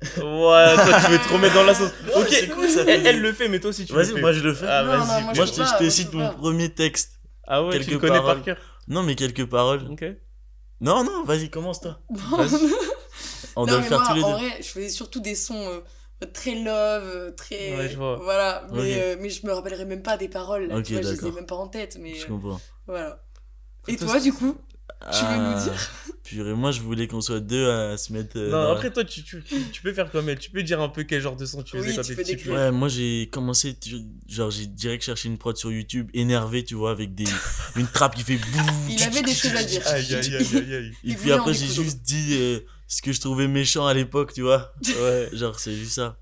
Ouais, 0.02 0.74
toi, 0.74 1.00
tu 1.04 1.10
veux 1.10 1.18
te 1.18 1.32
remettre 1.32 1.54
dans 1.54 1.64
la 1.64 1.74
sauce. 1.74 1.90
Ok, 2.16 2.50
cool, 2.54 2.68
ça 2.68 2.82
elle, 2.86 3.06
elle 3.06 3.20
le 3.20 3.32
fait, 3.32 3.48
mais 3.48 3.58
toi 3.60 3.70
aussi, 3.70 3.86
tu 3.86 3.92
le 3.94 3.98
Vas-y, 4.02 4.14
fais. 4.14 4.20
moi 4.20 4.32
je 4.32 4.40
le 4.40 4.54
fais. 4.54 4.66
Ah, 4.68 4.82
Non, 4.84 4.92
non, 4.92 5.04
vas-y. 5.04 5.24
moi, 5.24 5.32
moi, 5.34 5.44
je 5.46 5.52
te, 5.52 5.56
pas, 5.56 5.64
je 5.64 5.70
te 5.70 5.82
moi, 5.82 5.84
je 5.84 5.88
cite 5.88 6.12
mon 6.12 6.28
pas. 6.28 6.34
premier 6.34 6.68
texte. 6.74 7.12
Ah 7.46 7.62
ouais, 7.64 7.72
tu 7.72 7.78
quelques 7.78 7.90
le 7.92 7.98
connais 7.98 8.18
paroles. 8.18 8.36
par 8.36 8.44
cœur. 8.44 8.58
Non, 8.88 9.02
mais 9.02 9.14
quelques 9.14 9.46
paroles. 9.46 9.86
Ok. 9.90 10.04
Non, 10.80 11.02
non, 11.04 11.24
vas-y, 11.24 11.48
commence 11.48 11.80
toi. 11.80 12.00
On 13.56 13.62
non, 13.64 13.66
doit 13.72 13.76
le 13.78 13.82
faire 13.84 13.98
moi, 14.00 14.08
tous 14.08 14.14
les 14.16 14.22
en 14.22 14.30
deux. 14.38 14.44
vrai, 14.46 14.56
je 14.60 14.68
faisais 14.68 14.88
surtout 14.90 15.20
des 15.20 15.34
sons 15.34 15.66
euh, 15.68 15.80
très 16.32 16.54
love, 16.54 17.04
euh, 17.14 17.30
très. 17.32 17.76
Ouais, 17.76 17.88
je 17.90 17.96
vois. 17.96 18.16
Voilà, 18.16 18.66
mais, 18.72 18.78
Ok. 18.80 19.00
euh, 19.02 19.16
mais 19.20 19.30
je 19.30 19.46
me 19.46 19.52
rappellerai 19.52 19.84
même 19.84 20.02
pas 20.02 20.16
des 20.16 20.28
paroles. 20.28 20.68
Là, 20.68 20.76
Ok, 20.78 20.84
tu 20.84 20.92
vois, 20.94 21.02
je 21.02 21.10
les 21.10 21.26
ai 21.26 21.32
même 21.32 21.46
pas 21.46 21.56
en 21.56 21.68
tête. 21.68 21.98
Mais 22.00 22.14
Je 22.14 22.24
euh, 22.24 22.28
comprends. 22.28 22.60
voilà. 22.86 23.22
Et 23.88 23.96
Toi, 23.96 24.18
du 24.20 24.32
coup 24.32 24.56
Tu 25.12 25.24
veux 25.24 25.36
nous 25.36 25.52
Ah, 25.52 25.64
dire 25.64 25.90
Purée, 26.24 26.54
moi 26.54 26.72
je 26.72 26.80
voulais 26.80 27.06
qu'on 27.06 27.20
soit 27.20 27.38
deux 27.38 27.70
à 27.70 27.96
se 27.96 28.12
mettre. 28.12 28.32
euh, 28.36 28.50
Non, 28.50 28.72
après, 28.72 28.90
toi, 28.90 29.04
tu, 29.04 29.22
tu, 29.22 29.40
tu, 29.70 29.82
peux 29.82 29.92
faire 29.92 30.10
comme 30.10 30.28
elle. 30.28 30.38
Tu 30.40 30.50
peux 30.50 30.62
dire 30.64 30.80
un 30.80 30.88
peu 30.88 31.04
quel 31.04 31.20
genre 31.20 31.36
de 31.36 31.46
son 31.46 31.62
tu 31.62 31.76
faisais 31.76 31.90
Oui, 31.90 31.94
quand 31.94 32.02
t'étais 32.02 32.36
petit. 32.36 32.48
Ouais, 32.50 32.72
moi 32.72 32.88
j'ai 32.88 33.28
commencé, 33.30 33.74
tu- 33.78 34.00
genre 34.28 34.50
j'ai 34.50 34.66
direct 34.66 35.04
cherché 35.04 35.28
une 35.28 35.38
prod 35.38 35.56
sur 35.56 35.70
YouTube, 35.70 36.10
énervé, 36.14 36.64
tu 36.64 36.74
vois, 36.74 36.90
avec 36.90 37.14
des, 37.14 37.26
une 37.76 37.86
trappe 37.86 38.16
qui 38.16 38.22
fait 38.24 38.38
boum. 38.38 38.64
Il 38.90 39.00
avait 39.04 39.22
des 39.22 39.34
choses 39.34 39.54
à 39.54 39.62
dire. 39.62 39.82
Aïe, 39.86 40.14
aïe, 40.16 40.34
aïe, 40.36 40.56
aïe, 40.56 40.74
aïe. 40.74 40.92
Et 41.04 41.14
puis 41.14 41.30
après 41.30 41.54
j'ai 41.54 41.68
juste 41.68 42.02
dit, 42.02 42.30
euh, 42.32 42.60
ce 42.88 43.02
que 43.02 43.12
je 43.12 43.20
trouvais 43.20 43.48
méchant 43.48 43.86
à 43.86 43.94
l'époque, 43.94 44.32
tu 44.32 44.42
vois. 44.42 44.72
Ouais. 44.86 45.28
Genre, 45.32 45.58
c'est 45.58 45.74
juste 45.74 45.92
ça. 45.94 46.18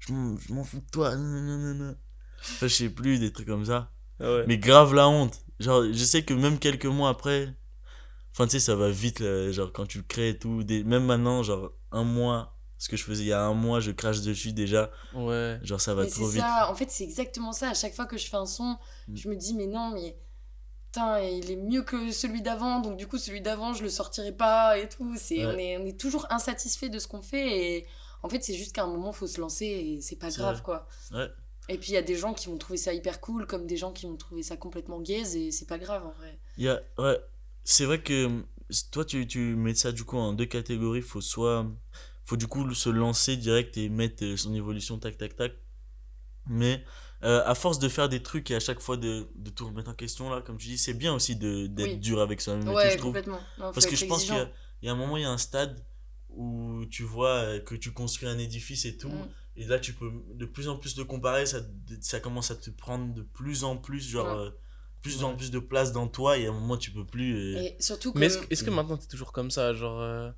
Je 0.00 0.12
m'en 0.12 0.64
fous 0.64 0.80
de 0.80 0.90
toi. 0.90 1.14
nanana. 1.16 1.94
Enfin, 2.40 2.66
je 2.68 2.74
sais 2.74 2.88
plus, 2.90 3.18
des 3.18 3.32
trucs 3.32 3.46
comme 3.48 3.64
ça. 3.64 3.90
Ouais. 4.20 4.44
Mais 4.46 4.58
grave 4.58 4.94
la 4.94 5.08
honte. 5.08 5.40
Genre, 5.60 5.84
je 5.92 6.04
sais 6.04 6.22
que 6.24 6.32
même 6.34 6.58
quelques 6.58 6.86
mois 6.86 7.10
après, 7.10 7.54
enfin, 8.32 8.46
tu 8.46 8.52
sais, 8.52 8.60
ça 8.60 8.76
va 8.76 8.90
vite, 8.90 9.20
là, 9.20 9.50
genre, 9.50 9.72
quand 9.72 9.86
tu 9.86 9.98
le 9.98 10.04
crées 10.04 10.30
et 10.30 10.38
tout. 10.38 10.62
Des... 10.62 10.84
Même 10.84 11.04
maintenant, 11.04 11.42
genre, 11.42 11.72
un 11.90 12.04
mois, 12.04 12.56
ce 12.78 12.88
que 12.88 12.96
je 12.96 13.02
faisais 13.04 13.24
il 13.24 13.28
y 13.28 13.32
a 13.32 13.42
un 13.44 13.54
mois, 13.54 13.80
je 13.80 13.90
crache 13.90 14.20
dessus 14.22 14.52
déjà. 14.52 14.90
Ouais. 15.14 15.58
Genre, 15.64 15.80
ça 15.80 15.94
va 15.94 16.04
Mais 16.04 16.10
trop 16.10 16.28
vite. 16.28 16.40
ça, 16.40 16.68
en 16.70 16.74
fait, 16.76 16.90
c'est 16.90 17.04
exactement 17.04 17.52
ça. 17.52 17.70
À 17.70 17.74
chaque 17.74 17.94
fois 17.94 18.06
que 18.06 18.16
je 18.16 18.26
fais 18.28 18.36
un 18.36 18.46
son, 18.46 18.76
Mm. 19.08 19.16
je 19.16 19.28
me 19.28 19.34
dis, 19.36 19.54
mais 19.54 19.66
non, 19.66 19.90
mais 19.92 20.16
putain, 20.98 21.20
il 21.20 21.50
est 21.50 21.56
mieux 21.56 21.82
que 21.82 22.10
celui 22.12 22.42
d'avant, 22.42 22.80
donc 22.80 22.96
du 22.96 23.06
coup, 23.06 23.18
celui 23.18 23.40
d'avant, 23.40 23.72
je 23.74 23.82
le 23.82 23.88
sortirai 23.90 24.32
pas 24.32 24.78
et 24.78 24.88
tout. 24.88 25.14
C'est, 25.16 25.44
Ouais. 25.46 25.54
on, 25.54 25.58
est, 25.58 25.76
on 25.78 25.84
est 25.86 25.98
toujours 25.98 26.26
insatisfait 26.30 26.88
de 26.88 26.98
ce 26.98 27.06
qu'on 27.08 27.22
fait 27.22 27.76
et 27.76 27.86
en 28.22 28.28
fait, 28.28 28.42
c'est 28.42 28.54
juste 28.54 28.74
qu'à 28.74 28.82
un 28.84 28.88
moment, 28.88 29.12
faut 29.12 29.26
se 29.26 29.40
lancer 29.40 29.66
et 29.66 30.00
c'est 30.00 30.16
pas 30.16 30.30
grave, 30.30 30.54
vrai. 30.56 30.62
quoi. 30.64 30.88
Ouais. 31.12 31.28
Et 31.68 31.78
puis, 31.78 31.90
il 31.90 31.94
y 31.94 31.98
a 31.98 32.02
des 32.02 32.16
gens 32.16 32.34
qui 32.34 32.48
vont 32.48 32.56
trouver 32.58 32.78
ça 32.78 32.92
hyper 32.92 33.20
cool, 33.20 33.46
comme 33.46 33.66
des 33.66 33.76
gens 33.76 33.92
qui 33.92 34.06
vont 34.06 34.16
trouver 34.16 34.42
ça 34.42 34.56
complètement 34.56 35.00
gaze 35.00 35.36
et 35.36 35.50
c'est 35.52 35.66
pas 35.66 35.78
grave 35.78 36.04
en 36.06 36.12
vrai. 36.12 36.38
Il 36.56 36.64
y 36.64 36.68
a, 36.68 36.80
ouais, 36.98 37.18
c'est 37.64 37.84
vrai 37.84 38.02
que 38.02 38.42
toi, 38.90 39.04
tu, 39.04 39.26
tu 39.26 39.54
mets 39.54 39.74
ça 39.74 39.92
du 39.92 40.04
coup 40.04 40.16
en 40.16 40.32
deux 40.32 40.46
catégories. 40.46 41.02
Faut 41.02 41.20
soit, 41.20 41.66
faut 42.24 42.36
du 42.36 42.46
coup 42.46 42.72
se 42.74 42.88
lancer 42.88 43.36
direct 43.36 43.76
et 43.76 43.88
mettre 43.88 44.24
euh, 44.24 44.36
son 44.36 44.54
évolution 44.54 44.98
tac 44.98 45.16
tac 45.18 45.36
tac. 45.36 45.52
Mais 46.46 46.82
euh, 47.24 47.42
à 47.44 47.54
force 47.54 47.78
de 47.78 47.88
faire 47.88 48.08
des 48.08 48.22
trucs 48.22 48.50
et 48.50 48.54
à 48.54 48.60
chaque 48.60 48.80
fois 48.80 48.96
de, 48.96 49.28
de 49.34 49.50
tout 49.50 49.66
remettre 49.66 49.90
en 49.90 49.94
question, 49.94 50.30
là, 50.30 50.40
comme 50.40 50.56
tu 50.56 50.68
dis, 50.68 50.78
c'est 50.78 50.94
bien 50.94 51.12
aussi 51.14 51.34
de- 51.36 51.66
d'être 51.66 51.88
Oui. 51.92 51.96
dur 51.98 52.20
avec 52.20 52.40
soi-même. 52.40 52.68
ouais, 52.68 52.90
je 52.92 52.96
trouve. 52.96 53.08
complètement. 53.12 53.40
Non, 53.58 53.66
faut 53.66 53.72
Parce 53.72 53.86
que 53.86 53.96
je 53.96 54.04
pense 54.06 54.24
qu'il 54.24 54.34
y, 54.82 54.86
y 54.86 54.88
a 54.88 54.92
un 54.92 54.96
moment, 54.96 55.16
il 55.16 55.22
y 55.22 55.26
a 55.26 55.30
un 55.30 55.38
stade 55.38 55.84
où 56.30 56.84
tu 56.90 57.02
vois 57.02 57.30
euh, 57.30 57.60
que 57.60 57.74
tu 57.74 57.92
construis 57.92 58.28
un 58.28 58.38
édifice 58.38 58.84
et 58.84 58.96
tout. 58.96 59.08
Mm. 59.08 59.28
Et 59.56 59.64
là, 59.66 59.80
tu 59.80 59.92
peux 59.92 60.10
de 60.34 60.46
plus 60.46 60.68
en 60.68 60.76
plus 60.76 60.94
te 60.94 61.00
comparer, 61.00 61.44
ça, 61.46 61.58
ça 62.00 62.20
commence 62.20 62.52
à 62.52 62.54
te 62.54 62.70
prendre 62.70 63.12
de 63.12 63.22
plus 63.22 63.64
en 63.64 63.76
plus, 63.76 64.08
genre, 64.08 64.26
Ouais. 64.38 64.46
euh, 64.46 64.50
plus 65.02 65.24
en 65.24 65.34
plus 65.34 65.50
de 65.50 65.58
place 65.58 65.90
dans 65.92 66.06
toi. 66.06 66.38
Et 66.38 66.46
à 66.46 66.50
un 66.50 66.52
moment, 66.52 66.76
tu 66.76 66.92
peux 66.92 67.04
plus. 67.04 67.56
et- 67.56 67.66
Et 67.76 67.82
surtout 67.82 68.12
que. 68.12 68.18
Mais 68.20 68.26
est-ce 68.50 68.62
que, 68.62 68.70
Mm. 68.70 68.74
maintenant 68.74 68.96
t'es 68.96 69.08
toujours 69.08 69.32
comme 69.32 69.50
ça 69.50 69.74
Genre, 69.74 70.00
euh, 70.00 70.30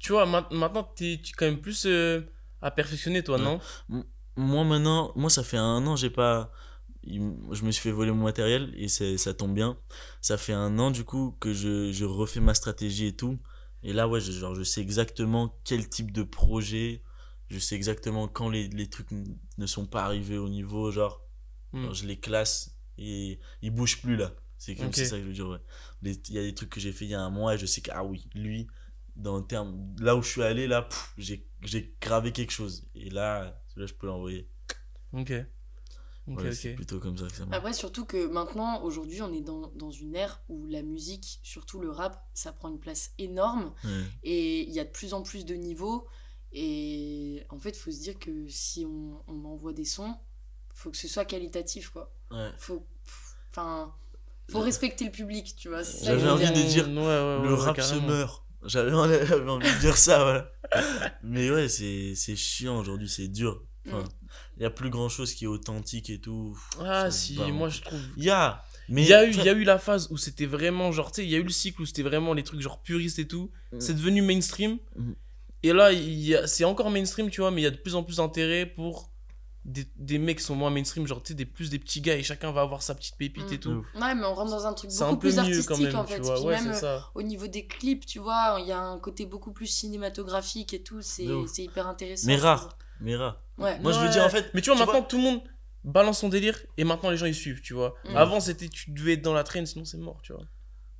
tu 0.00 0.10
vois, 0.12 0.26
ma- 0.26 0.48
maintenant 0.50 0.88
tu 0.96 1.12
es 1.12 1.20
quand 1.36 1.46
même 1.46 1.60
plus 1.60 1.86
euh, 1.86 2.22
à 2.60 2.72
perfectionner, 2.72 3.22
toi, 3.22 3.36
Ouais. 3.38 3.44
non? 3.44 3.60
Moi 4.36 4.64
maintenant, 4.64 5.12
moi 5.16 5.30
ça 5.30 5.42
fait 5.42 5.56
un 5.56 5.86
an, 5.86 5.96
j'ai 5.96 6.10
pas. 6.10 6.52
Je 7.04 7.64
me 7.64 7.70
suis 7.70 7.82
fait 7.82 7.92
voler 7.92 8.10
mon 8.10 8.24
matériel 8.24 8.74
et 8.76 8.88
ça 8.88 9.32
tombe 9.34 9.54
bien. 9.54 9.78
Ça 10.20 10.36
fait 10.36 10.52
un 10.52 10.78
an 10.78 10.90
du 10.90 11.04
coup 11.04 11.36
que 11.40 11.52
je, 11.52 11.92
je 11.92 12.04
refais 12.04 12.40
ma 12.40 12.52
stratégie 12.54 13.06
et 13.06 13.16
tout. 13.16 13.38
Et 13.84 13.92
là, 13.92 14.08
ouais, 14.08 14.20
je, 14.20 14.32
genre, 14.32 14.54
je 14.56 14.64
sais 14.64 14.80
exactement 14.80 15.56
quel 15.64 15.88
type 15.88 16.10
de 16.10 16.24
projet. 16.24 17.02
Je 17.48 17.60
sais 17.60 17.76
exactement 17.76 18.26
quand 18.26 18.48
les, 18.48 18.66
les 18.68 18.88
trucs 18.90 19.10
ne 19.12 19.66
sont 19.66 19.86
pas 19.86 20.02
arrivés 20.04 20.38
au 20.38 20.48
niveau. 20.48 20.90
Genre, 20.90 21.22
Hmm. 21.72 21.82
genre, 21.84 21.94
je 21.94 22.06
les 22.06 22.18
classe 22.18 22.76
et 22.96 23.38
ils 23.62 23.70
bougent 23.70 24.00
plus 24.00 24.16
là. 24.16 24.32
C'est 24.56 24.74
comme 24.76 24.86
Ok. 24.86 24.94
c'est 24.96 25.04
ça 25.06 25.16
que 25.16 25.22
je 25.22 25.28
veux 25.28 25.34
dire, 25.34 25.48
ouais. 25.48 25.58
Il 26.02 26.32
y 26.34 26.38
a 26.38 26.42
des 26.42 26.54
trucs 26.54 26.70
que 26.70 26.80
j'ai 26.80 26.92
fait 26.92 27.04
il 27.04 27.10
y 27.10 27.14
a 27.14 27.20
un 27.20 27.28
mois 27.30 27.54
et 27.54 27.58
je 27.58 27.66
sais 27.66 27.80
que, 27.80 27.90
ah 27.92 28.04
oui, 28.04 28.28
lui, 28.34 28.66
dans 29.16 29.36
le 29.36 29.44
terme, 29.44 29.94
là 30.00 30.16
où 30.16 30.22
je 30.22 30.28
suis 30.28 30.42
allé, 30.42 30.66
là, 30.68 30.88
j'ai 31.18 31.96
gravé 32.00 32.32
quelque 32.32 32.52
chose. 32.52 32.88
Et 32.94 33.10
là, 33.10 33.60
là 33.76 33.86
je 33.86 33.94
peux 33.94 34.06
l'envoyer. 34.06 34.48
Ok. 35.12 35.32
Ouais. 36.28 36.52
C'est 36.52 36.74
plutôt 36.74 36.98
comme 36.98 37.16
ça 37.16 37.26
que 37.28 37.34
ça 37.36 37.46
marche. 37.46 37.56
Après, 37.56 37.72
surtout 37.72 38.04
que 38.04 38.26
maintenant, 38.26 38.82
aujourd'hui, 38.82 39.22
on 39.22 39.32
est 39.32 39.40
dans, 39.42 39.68
dans 39.76 39.90
une 39.90 40.16
ère 40.16 40.42
où 40.48 40.66
la 40.66 40.82
musique, 40.82 41.38
surtout 41.44 41.78
le 41.78 41.88
rap, 41.90 42.28
ça 42.34 42.52
prend 42.52 42.68
une 42.68 42.80
place 42.80 43.12
énorme. 43.18 43.72
Ouais. 43.84 43.90
Et 44.24 44.62
il 44.62 44.72
y 44.74 44.80
a 44.80 44.84
de 44.84 44.90
plus 44.90 45.14
en 45.14 45.22
plus 45.22 45.44
de 45.44 45.54
niveaux. 45.54 46.08
Et 46.52 47.44
en 47.48 47.58
fait, 47.60 47.70
il 47.70 47.78
faut 47.78 47.92
se 47.92 48.00
dire 48.00 48.18
que 48.18 48.48
si 48.48 48.84
on, 48.84 49.22
on 49.28 49.44
envoie 49.44 49.72
des 49.72 49.84
sons, 49.84 50.16
faut 50.74 50.90
que 50.90 50.96
ce 50.96 51.06
soit 51.06 51.24
qualitatif, 51.24 51.90
quoi. 51.90 52.12
Ouais. 52.32 52.50
Faut, 52.58 52.84
enfin, 53.50 53.94
faut 54.50 54.60
respecter 54.60 55.04
le 55.04 55.12
public, 55.12 55.54
tu 55.56 55.68
vois. 55.68 55.84
J'avais 55.84 56.28
envie 56.28 56.48
de 56.48 56.68
dire, 56.68 56.88
Ouais, 56.88 56.94
ouais, 56.94 57.42
le 57.48 57.54
rap 57.54 57.76
carrément. 57.76 58.00
se 58.02 58.06
meurt. 58.06 58.45
J'avais 58.66 58.92
envie 58.92 59.66
de 59.74 59.80
dire 59.80 59.96
ça, 59.96 60.22
voilà. 60.22 60.52
Mais 61.22 61.50
ouais, 61.50 61.68
c'est 61.68 62.14
c'est 62.14 62.36
chiant 62.36 62.78
aujourd'hui, 62.78 63.08
c'est 63.08 63.28
dur. 63.28 63.62
Enfin, 63.88 64.02
Mm. 64.02 64.08
il 64.56 64.62
y 64.64 64.66
a 64.66 64.70
plus 64.70 64.90
grand 64.90 65.08
chose 65.08 65.32
qui 65.32 65.44
est 65.44 65.48
authentique 65.48 66.10
et 66.10 66.18
tout. 66.20 66.58
Ah, 66.80 67.10
si, 67.10 67.38
moi 67.52 67.68
je 67.68 67.80
trouve. 67.82 68.00
Il 68.16 68.24
y 68.24 68.30
a, 68.30 68.64
mais 68.88 69.02
Il 69.02 69.08
y, 69.08 69.14
a 69.14 69.24
eu, 69.24 69.32
y 69.32 69.48
a 69.48 69.52
eu 69.52 69.62
la 69.64 69.78
phase 69.78 70.08
où 70.10 70.16
c'était 70.16 70.46
vraiment 70.46 70.90
genre, 70.90 71.12
tu 71.12 71.20
sais, 71.22 71.24
il 71.24 71.30
y 71.30 71.36
a 71.36 71.38
eu 71.38 71.44
le 71.44 71.50
cycle 71.50 71.82
où 71.82 71.86
c'était 71.86 72.02
vraiment 72.02 72.34
les 72.34 72.42
trucs 72.42 72.60
genre 72.60 72.82
puristes 72.82 73.18
et 73.20 73.28
tout. 73.28 73.50
Mm. 73.72 73.80
C'est 73.80 73.94
devenu 73.94 74.22
mainstream. 74.22 74.78
Mm. 74.96 75.12
Et 75.62 75.72
là, 75.72 75.92
il 75.92 76.18
y 76.20 76.34
a- 76.34 76.46
c'est 76.48 76.64
encore 76.64 76.90
mainstream, 76.90 77.30
tu 77.30 77.40
vois, 77.42 77.50
mais 77.52 77.60
il 77.60 77.64
y 77.64 77.68
a 77.68 77.70
de 77.70 77.76
plus 77.76 77.94
en 77.94 78.02
plus 78.02 78.16
d'intérêt 78.16 78.66
pour 78.66 79.10
des, 79.68 79.84
des 79.96 80.18
mecs 80.18 80.38
qui 80.38 80.44
sont 80.44 80.54
moins 80.54 80.70
mainstream, 80.70 81.06
genre, 81.08 81.20
tu 81.22 81.28
sais, 81.28 81.34
des, 81.34 81.44
plus 81.44 81.70
des 81.70 81.78
petits 81.80 82.00
gars 82.00 82.14
et 82.16 82.22
chacun 82.22 82.52
va 82.52 82.60
avoir 82.60 82.82
sa 82.82 82.94
petite 82.94 83.16
pépite 83.16 83.50
Mm. 83.50 83.54
et 83.54 83.58
tout. 83.58 83.70
ouf. 83.70 83.86
Ouais, 84.00 84.14
mais 84.14 84.24
on 84.24 84.34
rentre 84.34 84.52
dans 84.52 84.64
un 84.66 84.72
truc 84.72 84.90
C'est 84.92 85.02
un 85.02 85.08
beaucoup 85.08 85.22
peu 85.22 85.28
plus 85.28 85.38
artistique, 85.40 85.66
quand 85.68 85.78
même, 85.78 85.96
en 85.96 86.04
tu 86.04 86.12
fait. 86.14 86.20
vois. 86.20 86.40
Ouais, 86.42 86.60
même 86.62 86.72
c'est 86.72 86.80
ça. 86.80 87.10
au 87.16 87.22
niveau 87.22 87.48
des 87.48 87.66
clips, 87.66 88.06
tu 88.06 88.20
vois, 88.20 88.58
il 88.60 88.66
y 88.68 88.72
a 88.72 88.78
un 88.80 88.98
côté 89.00 89.26
beaucoup 89.26 89.50
plus 89.52 89.66
cinématographique 89.66 90.72
et 90.72 90.82
tout. 90.82 91.02
C'est 91.02 91.24
hyper 91.58 91.86
intéressant. 91.88 92.28
Mais 92.28 92.36
rare. 92.36 92.78
mais 93.00 93.16
rare. 93.16 93.42
Ouais. 93.58 93.78
Moi, 93.80 93.90
je 93.92 93.98
veux 93.98 94.08
dire, 94.08 94.24
en 94.24 94.28
fait. 94.30 94.50
Mais 94.54 94.60
tu 94.62 94.70
vois, 94.70 94.78
tu 94.78 94.86
maintenant, 94.86 95.02
tout 95.02 95.16
le 95.16 95.22
monde 95.24 95.40
balance 95.84 96.18
son 96.20 96.28
délire 96.28 96.58
et 96.76 96.84
maintenant 96.84 97.10
les 97.10 97.16
gens 97.16 97.26
ils 97.26 97.34
suivent, 97.34 97.60
tu 97.60 97.72
vois. 97.74 97.94
Mm. 98.08 98.16
Avant, 98.16 98.40
c'était 98.40 98.68
tu 98.68 98.90
devais 98.92 99.12
être 99.14 99.22
dans 99.22 99.34
la 99.34 99.44
traîne, 99.44 99.66
sinon 99.66 99.84
c'est 99.84 99.98
mort, 99.98 100.20
tu 100.22 100.32
vois. 100.32 100.42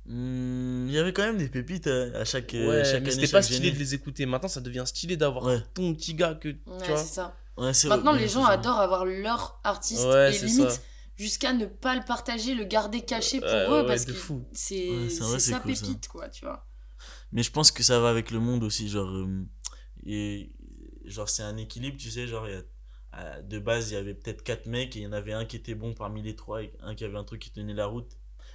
Hmm, 0.05 0.87
Il 0.87 0.93
y 0.93 0.97
avait 0.97 1.11
quand 1.11 1.23
même 1.23 1.37
des 1.37 1.49
pépites 1.49 1.87
euh, 1.87 2.21
à 2.21 2.23
chaque, 2.25 2.53
euh, 2.53 2.69
Ouais, 2.69 2.83
chaque 2.85 2.93
mais 3.03 3.11
année. 3.11 3.11
c'était 3.11 3.27
pas 3.31 3.41
chaque 3.41 3.51
stylé 3.53 3.71
de 3.71 3.77
les 3.79 3.93
écouter. 3.93 4.25
Maintenant, 4.25 4.47
ça 4.47 4.61
devient 4.61 4.83
stylé 4.85 5.17
d'avoir 5.17 5.43
Ouais. 5.43 5.59
ton 5.73 5.93
petit 5.93 6.13
gars 6.13 6.35
que, 6.35 6.49
Ouais, 6.49 6.55
tu 6.83 6.89
vois. 6.91 6.97
c'est 6.97 7.13
ça. 7.15 7.35
Ouais, 7.57 7.71
Maintenant, 7.87 8.11
les 8.13 8.27
gens 8.27 8.45
adorent 8.45 8.79
avoir 8.79 9.05
leur 9.05 9.59
artiste 9.63 10.05
Ouais, 10.05 10.35
et 10.35 10.39
limite 10.39 10.81
jusqu'à 11.15 11.53
ne 11.53 11.65
pas 11.65 11.95
le 11.95 12.03
partager, 12.05 12.53
le 12.53 12.63
garder 12.65 13.01
caché 13.01 13.39
pour 13.39 13.49
eux 13.49 13.81
ouais, 13.81 13.87
parce 13.87 14.05
que 14.05 14.13
fou. 14.13 14.45
c'est 14.53 15.09
ça 15.09 15.39
ça. 15.39 15.59
pépite 15.59 16.07
quoi, 16.07 16.29
tu 16.29 16.45
vois. 16.45 16.67
Mais 17.31 17.43
je 17.43 17.51
pense 17.51 17.71
que 17.71 17.83
ça 17.83 17.99
va 17.99 18.09
avec 18.09 18.31
le 18.31 18.39
monde 18.39 18.63
aussi, 18.63 18.87
genre. 18.89 19.09
euh, 19.09 19.45
et, 20.05 20.51
genre, 21.05 21.29
c'est 21.29 21.43
un 21.43 21.57
équilibre, 21.57 21.97
tu 21.97 22.09
sais, 22.11 22.27
genre, 22.27 22.47
il 22.47 22.53
y 22.53 22.57
a- 22.57 22.63
à- 23.11 23.41
de 23.41 23.59
base, 23.59 23.89
il 23.91 23.93
y 23.95 23.97
avait 23.97 24.13
peut-être 24.13 24.43
quatre 24.43 24.67
mecs 24.67 24.95
et 24.95 24.99
il 24.99 25.03
y 25.03 25.07
en 25.07 25.11
avait 25.11 25.33
un 25.33 25.45
qui 25.45 25.55
était 25.55 25.75
bon 25.75 25.93
parmi 25.93 26.21
les 26.21 26.35
trois 26.35 26.61
et 26.63 26.71
un 26.81 26.93
qui 26.93 27.03
avait 27.05 27.17
un 27.17 27.23
truc 27.23 27.41
qui 27.41 27.51
tenait 27.51 27.73
la 27.73 27.87
route. 27.87 28.11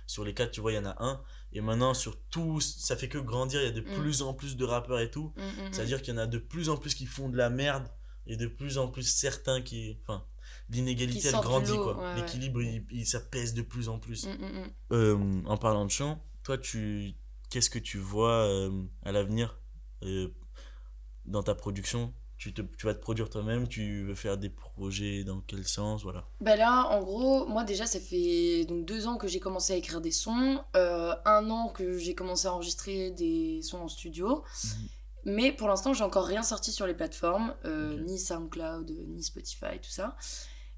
Sur 0.07 0.25
les 0.25 0.35
quatre, 0.35 0.51
tu 0.53 0.61
vois, 0.61 0.73
il 0.73 0.77
y 0.77 0.79
en 0.79 0.85
a 0.87 0.97
un. 1.01 1.21
Et 1.53 1.61
maintenant, 1.61 1.95
sur 1.95 2.19
tout, 2.31 2.61
ça 2.61 2.97
fait 2.97 3.09
que 3.09 3.19
grandir, 3.19 3.61
il 3.61 3.65
y 3.65 3.69
a 3.69 3.73
de 3.73 3.81
Mm. 3.81 3.95
plus 3.95 4.23
en 4.23 4.35
plus 4.35 4.57
de 4.57 4.65
rappeurs 4.65 5.01
et 5.01 5.11
tout. 5.11 5.33
Mm, 5.37 5.41
mm, 5.43 5.45
mm. 5.45 5.73
C'est-à-dire 5.73 6.03
qu'il 6.03 6.15
y 6.15 6.17
en 6.17 6.21
a 6.21 6.27
de 6.27 6.39
plus 6.39 6.69
en 6.69 6.77
plus 6.77 6.95
qui 6.95 7.07
font 7.07 7.29
de 7.29 7.37
la 7.37 7.51
merde 7.51 7.89
et 8.27 8.37
de 8.37 8.47
plus 8.47 8.79
en 8.79 8.89
plus 8.89 9.03
certains 9.05 9.63
qui. 9.63 9.99
Enfin, 10.03 10.25
l'inégalité, 10.71 11.29
elle 11.29 11.41
grandit, 11.41 11.77
quoi. 11.77 11.97
ouais, 11.99 12.03
ouais. 12.05 12.17
L'équilibre, 12.17 12.63
il- 12.63 12.87
il- 12.91 13.07
ça 13.07 13.21
pèse 13.21 13.55
de 13.55 13.63
plus 13.63 13.89
en 13.89 13.99
plus. 13.99 14.27
Mm, 14.27 14.31
mm, 14.31 14.35
mm. 14.65 14.71
Euh, 14.93 15.43
en 15.47 15.57
parlant 15.57 15.85
de 15.85 15.91
chant, 15.91 16.23
toi, 16.43 16.57
tu, 16.59 17.15
qu'est-ce 17.51 17.71
que 17.71 17.79
tu 17.79 17.99
vois 17.99 18.47
euh, 18.47 18.83
à 19.05 19.13
l'avenir 19.13 19.59
euh, 20.03 20.29
dans 21.25 21.43
ta 21.43 21.55
production? 21.55 22.13
Tu, 22.39 22.53
te, 22.53 22.61
tu 22.63 22.87
vas 22.87 22.95
te 22.95 23.01
produire 23.01 23.31
toi-même, 23.31 23.69
tu 23.69 24.03
veux 24.03 24.17
faire 24.17 24.37
des 24.37 24.49
projets 24.51 25.23
dans 25.23 25.41
quel 25.43 25.65
sens, 25.65 26.03
voilà. 26.03 26.27
Bah 26.41 26.57
là, 26.57 26.89
en 26.89 27.01
gros, 27.01 27.47
moi 27.47 27.63
déjà, 27.63 27.87
ça 27.87 28.01
fait 28.01 28.65
donc 28.65 28.85
deux 28.85 29.07
ans 29.07 29.17
que 29.17 29.29
j'ai 29.29 29.39
commencé 29.39 29.73
à 29.75 29.77
écrire 29.77 30.01
des 30.01 30.11
sons, 30.11 30.61
euh, 30.75 31.15
un 31.25 31.49
an 31.51 31.69
que 31.69 31.99
j'ai 31.99 32.17
commencé 32.17 32.49
à 32.49 32.53
enregistrer 32.55 33.13
des 33.13 33.63
sons 33.63 33.79
en 33.79 33.89
studio. 33.89 34.43
Mhm. 34.65 34.89
Mais 35.25 35.53
pour 35.53 35.69
l'instant, 35.69 35.95
j'ai 35.95 36.05
encore 36.05 36.27
rien 36.27 36.43
sorti 36.43 36.73
sur 36.73 36.87
les 36.87 36.95
plateformes, 36.95 37.55
euh, 37.65 37.99
ni 38.01 38.19
SoundCloud, 38.19 38.91
ni 39.09 39.23
Spotify, 39.23 39.79
tout 39.81 39.91
ça. 39.91 40.17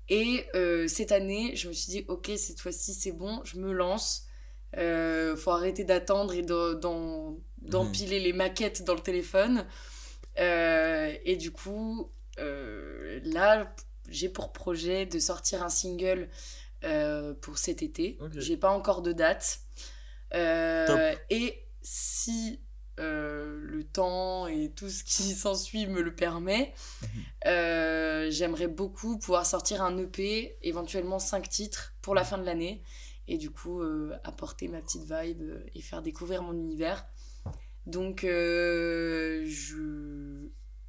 Et 0.08 0.46
euh, 0.54 0.86
cette 0.86 1.12
année, 1.12 1.56
je 1.56 1.68
me 1.68 1.72
suis 1.72 1.90
dit, 1.90 2.04
ok, 2.08 2.30
cette 2.36 2.60
fois-ci, 2.60 2.92
c'est 2.92 3.12
bon, 3.12 3.40
je 3.44 3.56
me 3.56 3.72
lance. 3.72 4.26
Euh, 4.76 5.36
faut 5.36 5.52
arrêter 5.52 5.84
d'attendre 5.84 6.34
et 6.34 6.42
de- 6.42 6.74
d'en- 6.74 7.38
d'empiler 7.62 8.20
les 8.20 8.32
maquettes 8.32 8.82
dans 8.84 8.94
le 8.94 9.00
téléphone. 9.00 9.64
Euh, 10.38 11.14
et 11.24 11.36
du 11.36 11.50
coup, 11.52 12.10
euh, 12.38 13.20
là, 13.24 13.74
j'ai 14.08 14.28
pour 14.28 14.52
projet 14.52 15.06
de 15.06 15.18
sortir 15.20 15.62
un 15.62 15.68
single 15.70 16.28
euh, 16.82 17.32
pour 17.34 17.56
cet 17.56 17.82
été. 17.82 18.18
Ok. 18.20 18.32
J'ai 18.36 18.56
pas 18.58 18.70
encore 18.70 19.00
de 19.00 19.12
date. 19.12 19.60
Euh, 20.34 21.14
et 21.30 21.64
si 21.82 22.60
euh, 23.00 23.58
le 23.62 23.84
temps 23.84 24.46
et 24.46 24.70
tout 24.70 24.88
ce 24.88 25.04
qui 25.04 25.22
s'ensuit 25.34 25.86
me 25.86 26.00
le 26.00 26.14
permet, 26.14 26.72
Mhm. 27.02 27.08
euh, 27.46 28.30
j'aimerais 28.30 28.68
beaucoup 28.68 29.18
pouvoir 29.18 29.46
sortir 29.46 29.82
un 29.82 29.96
EP, 29.98 30.56
éventuellement 30.62 31.18
5 31.18 31.48
titres 31.48 31.94
pour 32.02 32.14
la 32.14 32.24
fin 32.24 32.38
de 32.38 32.44
l'année. 32.44 32.82
Et 33.26 33.38
du 33.38 33.50
coup, 33.50 33.80
euh, 33.80 34.14
apporter 34.24 34.68
ma 34.68 34.82
petite 34.82 35.10
vibe 35.10 35.42
et 35.74 35.80
faire 35.80 36.02
découvrir 36.02 36.42
mon 36.42 36.52
univers. 36.52 37.06
Donc, 37.86 38.20
je... 38.22 39.44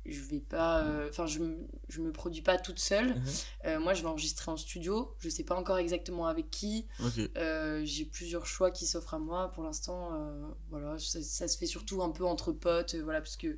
je 0.06 0.22
vais 0.22 0.40
pas 0.40 0.84
euh, 0.84 1.08
enfin 1.10 1.26
je, 1.26 1.40
me- 1.40 1.68
je 1.90 2.00
me 2.02 2.12
produis 2.12 2.42
pas 2.42 2.58
toute 2.58 2.80
seule 2.80 3.16
Mhm. 3.16 3.24
Euh, 3.66 3.80
moi 3.80 3.94
je 3.94 4.02
vais 4.04 4.08
enregistrer 4.08 4.52
en 4.52 4.58
studio 4.58 5.16
je 5.20 5.30
sais 5.30 5.44
pas 5.44 5.56
encore 5.56 5.78
exactement 5.80 6.28
avec 6.28 6.50
qui. 6.52 6.88
Euh, 7.38 7.82
j'ai 7.86 8.06
plusieurs 8.06 8.46
choix 8.46 8.72
qui 8.72 8.86
s'offrent 8.86 9.16
à 9.16 9.20
moi 9.20 9.52
pour 9.52 9.64
l'instant 9.64 10.10
euh, 10.14 10.48
voilà 10.70 10.98
ça, 11.00 11.22
ça 11.22 11.48
se 11.48 11.58
fait 11.58 11.66
surtout 11.66 12.04
un 12.04 12.12
peu 12.12 12.26
entre 12.26 12.52
potes 12.52 12.96
euh, 12.96 13.04
voilà 13.04 13.20
parce 13.22 13.38
que 13.38 13.48
vu 13.48 13.58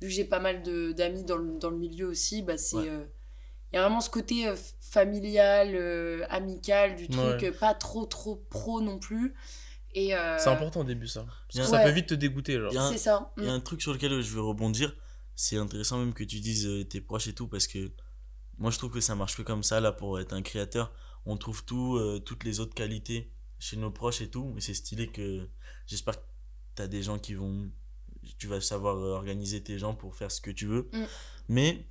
que 0.00 0.08
j'ai 0.08 0.24
pas 0.24 0.38
mal 0.40 0.62
de 0.62 0.92
d'amis 0.92 1.24
dans 1.24 1.36
le, 1.36 1.58
dans 1.58 1.70
le 1.70 1.76
milieu 1.78 2.06
aussi 2.06 2.42
bah 2.42 2.56
c'est 2.56 2.76
Ouais. 2.76 2.88
euh, 2.88 3.04
il 3.72 3.76
y 3.76 3.78
a 3.78 3.82
vraiment 3.82 4.00
ce 4.00 4.10
côté 4.10 4.48
euh, 4.48 4.56
familial 4.80 5.74
euh, 5.74 6.24
amical 6.28 6.96
du 6.96 7.08
truc 7.08 7.20
Ouais. 7.42 7.44
euh, 7.48 7.52
pas 7.52 7.74
trop 7.74 8.04
trop 8.06 8.36
pro 8.50 8.80
non 8.80 8.98
plus 8.98 9.34
et 9.94 10.14
euh, 10.14 10.38
C'est 10.38 10.50
important 10.50 10.80
au 10.82 10.84
début, 10.84 11.08
ça. 11.08 11.26
Parce 11.52 11.66
que 11.66 11.72
Ouais. 11.72 11.78
ça 11.78 11.82
peut 11.84 11.90
vite 11.90 12.06
te 12.06 12.14
dégoûter, 12.14 12.60
genre. 12.60 12.88
C'est 12.92 12.96
ça 12.98 13.32
Il 13.38 13.44
y 13.44 13.48
a 13.48 13.52
un 13.52 13.58
truc 13.58 13.82
sur 13.82 13.92
lequel 13.92 14.20
je 14.20 14.30
veux 14.34 14.40
rebondir. 14.40 14.94
C'est 15.40 15.56
intéressant 15.56 15.98
même 15.98 16.12
que 16.12 16.22
tu 16.22 16.38
dises 16.38 16.66
euh, 16.66 16.84
tes 16.84 17.00
proches 17.00 17.26
et 17.26 17.32
tout 17.32 17.48
parce 17.48 17.66
que 17.66 17.90
moi 18.58 18.70
je 18.70 18.76
trouve 18.76 18.90
que 18.90 19.00
ça 19.00 19.14
marche 19.14 19.36
que 19.38 19.40
comme 19.40 19.62
ça 19.62 19.80
là 19.80 19.90
pour 19.90 20.20
être 20.20 20.34
un 20.34 20.42
créateur. 20.42 20.92
On 21.24 21.38
trouve 21.38 21.64
tout, 21.64 21.96
euh, 21.96 22.18
toutes 22.18 22.44
les 22.44 22.60
autres 22.60 22.74
qualités 22.74 23.32
chez 23.58 23.78
nos 23.78 23.90
proches 23.90 24.20
et 24.20 24.28
tout. 24.28 24.52
Et 24.58 24.60
c'est 24.60 24.74
stylé 24.74 25.06
que 25.06 25.48
j'espère 25.86 26.20
que 26.20 26.26
tu 26.76 26.82
as 26.82 26.88
des 26.88 27.02
gens 27.02 27.18
qui 27.18 27.32
vont. 27.32 27.70
Tu 28.36 28.48
vas 28.48 28.60
savoir 28.60 28.98
euh, 28.98 29.14
organiser 29.14 29.62
tes 29.62 29.78
gens 29.78 29.94
pour 29.94 30.14
faire 30.14 30.30
ce 30.30 30.42
que 30.42 30.50
tu 30.50 30.66
veux. 30.66 30.90
Mm. 30.92 31.04
Mais 31.48 31.88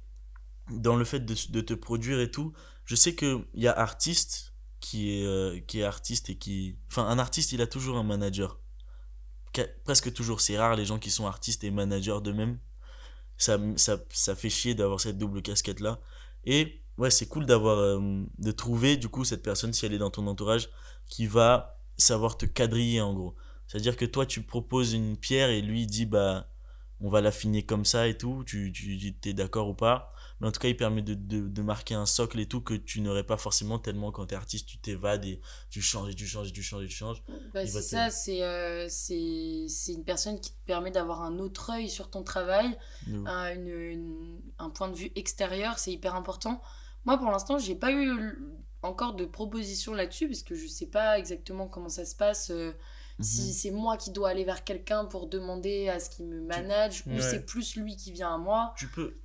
dans 0.70 0.96
le 0.96 1.04
fait 1.04 1.22
de, 1.22 1.36
de 1.50 1.62
te 1.62 1.74
produire 1.74 2.20
et 2.20 2.30
tout, 2.30 2.54
je 2.86 2.94
sais 2.94 3.16
qu'il 3.16 3.46
y 3.56 3.68
a 3.68 3.74
artiste 3.74 4.54
qui 4.80 5.22
est, 5.22 5.26
euh, 5.26 5.60
qui 5.62 5.80
est 5.80 5.84
artiste 5.84 6.30
et 6.30 6.38
qui. 6.38 6.78
Enfin, 6.88 7.08
un 7.08 7.18
artiste 7.18 7.52
il 7.52 7.62
a 7.62 7.68
toujours 7.68 7.98
un 7.98 8.04
manager 8.04 8.60
presque 9.84 10.14
toujours, 10.14 10.42
c'est 10.42 10.58
rare 10.58 10.76
les 10.76 10.86
gens 10.86 11.00
qui 11.00 11.12
sont 11.12 11.26
artistes 11.26 11.64
et 11.64 11.72
managers 11.72 12.20
d'eux-mêmes. 12.24 12.60
Ça, 13.40 13.58
ça, 13.78 13.98
ça 14.12 14.36
fait 14.36 14.52
chier 14.52 14.76
d'avoir 14.76 15.00
cette 15.02 15.18
double 15.18 15.42
casquette-là. 15.42 16.00
Et 16.46 16.82
ouais, 17.00 17.10
c'est 17.10 17.28
cool 17.28 17.48
d'avoir, 17.48 17.80
euh, 17.80 18.24
de 18.38 18.52
trouver 18.52 18.98
du 18.98 19.10
coup 19.10 19.26
cette 19.26 19.42
personne, 19.44 19.74
si 19.74 19.86
elle 19.88 19.94
est 19.94 19.98
dans 19.98 20.12
ton 20.12 20.28
entourage, 20.28 20.70
qui 21.08 21.26
va 21.26 21.80
savoir 21.98 22.38
te 22.38 22.46
quadriller 22.46 23.02
en 23.02 23.14
gros. 23.16 23.36
C'est-à-dire 23.68 23.98
que 23.98 24.06
toi, 24.06 24.26
tu 24.28 24.44
proposes 24.44 24.94
une 24.94 25.18
pierre 25.18 25.50
et 25.50 25.62
lui 25.62 25.88
dit, 25.88 26.06
bah, 26.06 26.48
on 27.02 27.10
va 27.10 27.22
l'affiner 27.22 27.64
comme 27.66 27.86
ça 27.86 28.08
et 28.08 28.18
tout, 28.18 28.44
tu, 28.46 28.72
tu 28.74 28.96
dis, 28.98 29.16
t'es 29.16 29.34
d'accord 29.34 29.70
ou 29.70 29.74
pas? 29.74 30.14
Mais 30.42 30.48
en 30.48 30.52
tout 30.52 30.60
cas, 30.60 30.70
il 30.70 30.78
permet 30.78 31.02
de, 31.02 31.14
de, 31.16 31.48
de 31.48 31.62
marquer 31.62 31.96
un 31.96 32.06
socle 32.06 32.40
et 32.40 32.46
tout 32.48 32.62
que 32.62 32.74
tu 32.74 33.02
n'aurais 33.02 33.26
pas 33.26 33.38
forcément 33.38 33.78
tellement 33.80 34.12
quand 34.12 34.26
t'es 34.28 34.36
artiste, 34.36 34.68
tu 34.68 34.78
t'évades 34.78 35.26
et 35.26 35.42
tu 35.70 35.82
changes 35.82 36.10
et 36.12 36.16
tu 36.16 36.26
changes 36.28 36.50
et 36.50 36.54
tu 36.54 36.64
changes 36.64 36.84
et 36.86 36.88
tu 36.88 36.96
changes. 36.96 37.22
Bah, 37.54 37.66
c'est 37.66 37.80
te- 37.80 37.84
ça, 37.84 38.10
c'est 38.10 38.44
euh, 38.44 38.88
c'est 38.90 39.66
c'est 39.68 39.94
une 39.94 40.06
personne 40.06 40.40
qui 40.40 40.52
te 40.52 40.66
permet 40.66 40.92
d'avoir 40.92 41.24
un 41.24 41.40
autre 41.40 41.72
œil 41.72 41.90
sur 41.90 42.10
ton 42.10 42.24
travail, 42.24 42.78
un, 43.26 43.54
une- 43.54 43.68
une- 43.68 44.42
un 44.60 44.70
point 44.70 44.88
de 44.90 44.96
vue 44.96 45.12
extérieur, 45.16 45.78
c'est 45.80 45.92
hyper 45.92 46.16
important. 46.16 46.62
Moi, 47.06 47.18
pour 47.18 47.32
l'instant, 47.32 47.58
j'ai 47.60 47.76
pas 47.76 47.92
eu 47.92 48.38
encore 48.82 49.16
de 49.16 49.26
proposition 49.26 49.94
là-dessus 49.94 50.28
parce 50.28 50.44
que 50.44 50.56
je 50.56 50.68
sais 50.68 50.88
pas 50.88 51.20
exactement 51.20 51.68
comment 51.68 51.90
ça 51.90 52.06
se 52.06 52.16
passe. 52.16 52.50
euh, 52.52 52.72
Si 53.22 53.48
Mhm. 53.48 53.54
c'est 53.54 53.72
moi 53.72 53.98
qui 53.98 54.12
dois 54.12 54.30
aller 54.30 54.46
vers 54.46 54.64
quelqu'un 54.64 55.04
pour 55.04 55.28
demander 55.28 55.90
à 55.90 56.00
ce 56.00 56.10
qu'il 56.10 56.26
me 56.28 56.40
manage 56.40 57.04
ou 57.06 57.10
Ouais. 57.10 57.22
c'est 57.22 57.46
plus 57.46 57.76
lui 57.76 57.98
qui 57.98 58.14
vient 58.14 58.34
à 58.36 58.38
moi. 58.38 58.74
Tu 58.78 58.88
peux. 58.88 59.20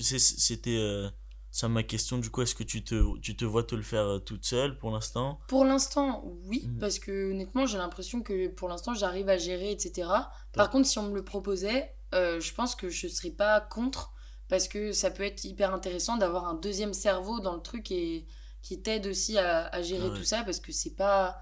C'était 0.00 0.76
euh, 0.76 1.08
ça 1.50 1.68
ma 1.68 1.82
question. 1.82 2.18
Du 2.18 2.30
coup, 2.30 2.42
est-ce 2.42 2.54
que 2.54 2.64
tu 2.64 2.82
te, 2.84 3.18
tu 3.20 3.36
te 3.36 3.44
vois 3.44 3.64
te 3.64 3.74
le 3.74 3.82
faire 3.82 4.04
euh, 4.04 4.18
toute 4.18 4.44
seule 4.44 4.78
pour 4.78 4.90
l'instant? 4.90 5.38
Pour 5.48 5.64
l'instant, 5.64 6.24
oui, 6.44 6.64
Mhm. 6.66 6.78
parce 6.80 6.98
que 6.98 7.30
honnêtement, 7.30 7.66
j'ai 7.66 7.78
l'impression 7.78 8.22
que 8.22 8.48
pour 8.48 8.68
l'instant, 8.68 8.94
j'arrive 8.94 9.28
à 9.28 9.36
gérer, 9.38 9.70
etc. 9.72 10.30
Par 10.52 10.70
contre, 10.70 10.86
si 10.88 10.98
on 10.98 11.08
me 11.08 11.14
le 11.14 11.24
proposait, 11.24 11.94
euh, 12.14 12.40
je 12.40 12.52
pense 12.54 12.74
que 12.74 12.88
je 12.88 13.08
serais 13.08 13.30
pas 13.30 13.60
contre, 13.60 14.12
parce 14.48 14.68
que 14.68 14.92
ça 14.92 15.10
peut 15.10 15.22
être 15.22 15.44
hyper 15.44 15.72
intéressant 15.74 16.16
d'avoir 16.16 16.46
un 16.46 16.54
deuxième 16.54 16.92
cerveau 16.94 17.40
dans 17.40 17.54
le 17.54 17.62
truc 17.62 17.90
et 17.90 18.26
qui 18.62 18.80
t'aide 18.80 19.06
aussi 19.06 19.36
à, 19.38 19.66
à 19.68 19.82
gérer 19.82 20.08
Ouais. 20.08 20.16
tout 20.16 20.24
ça, 20.24 20.42
parce 20.44 20.60
que 20.60 20.72
c'est 20.72 20.94
pas. 20.94 21.38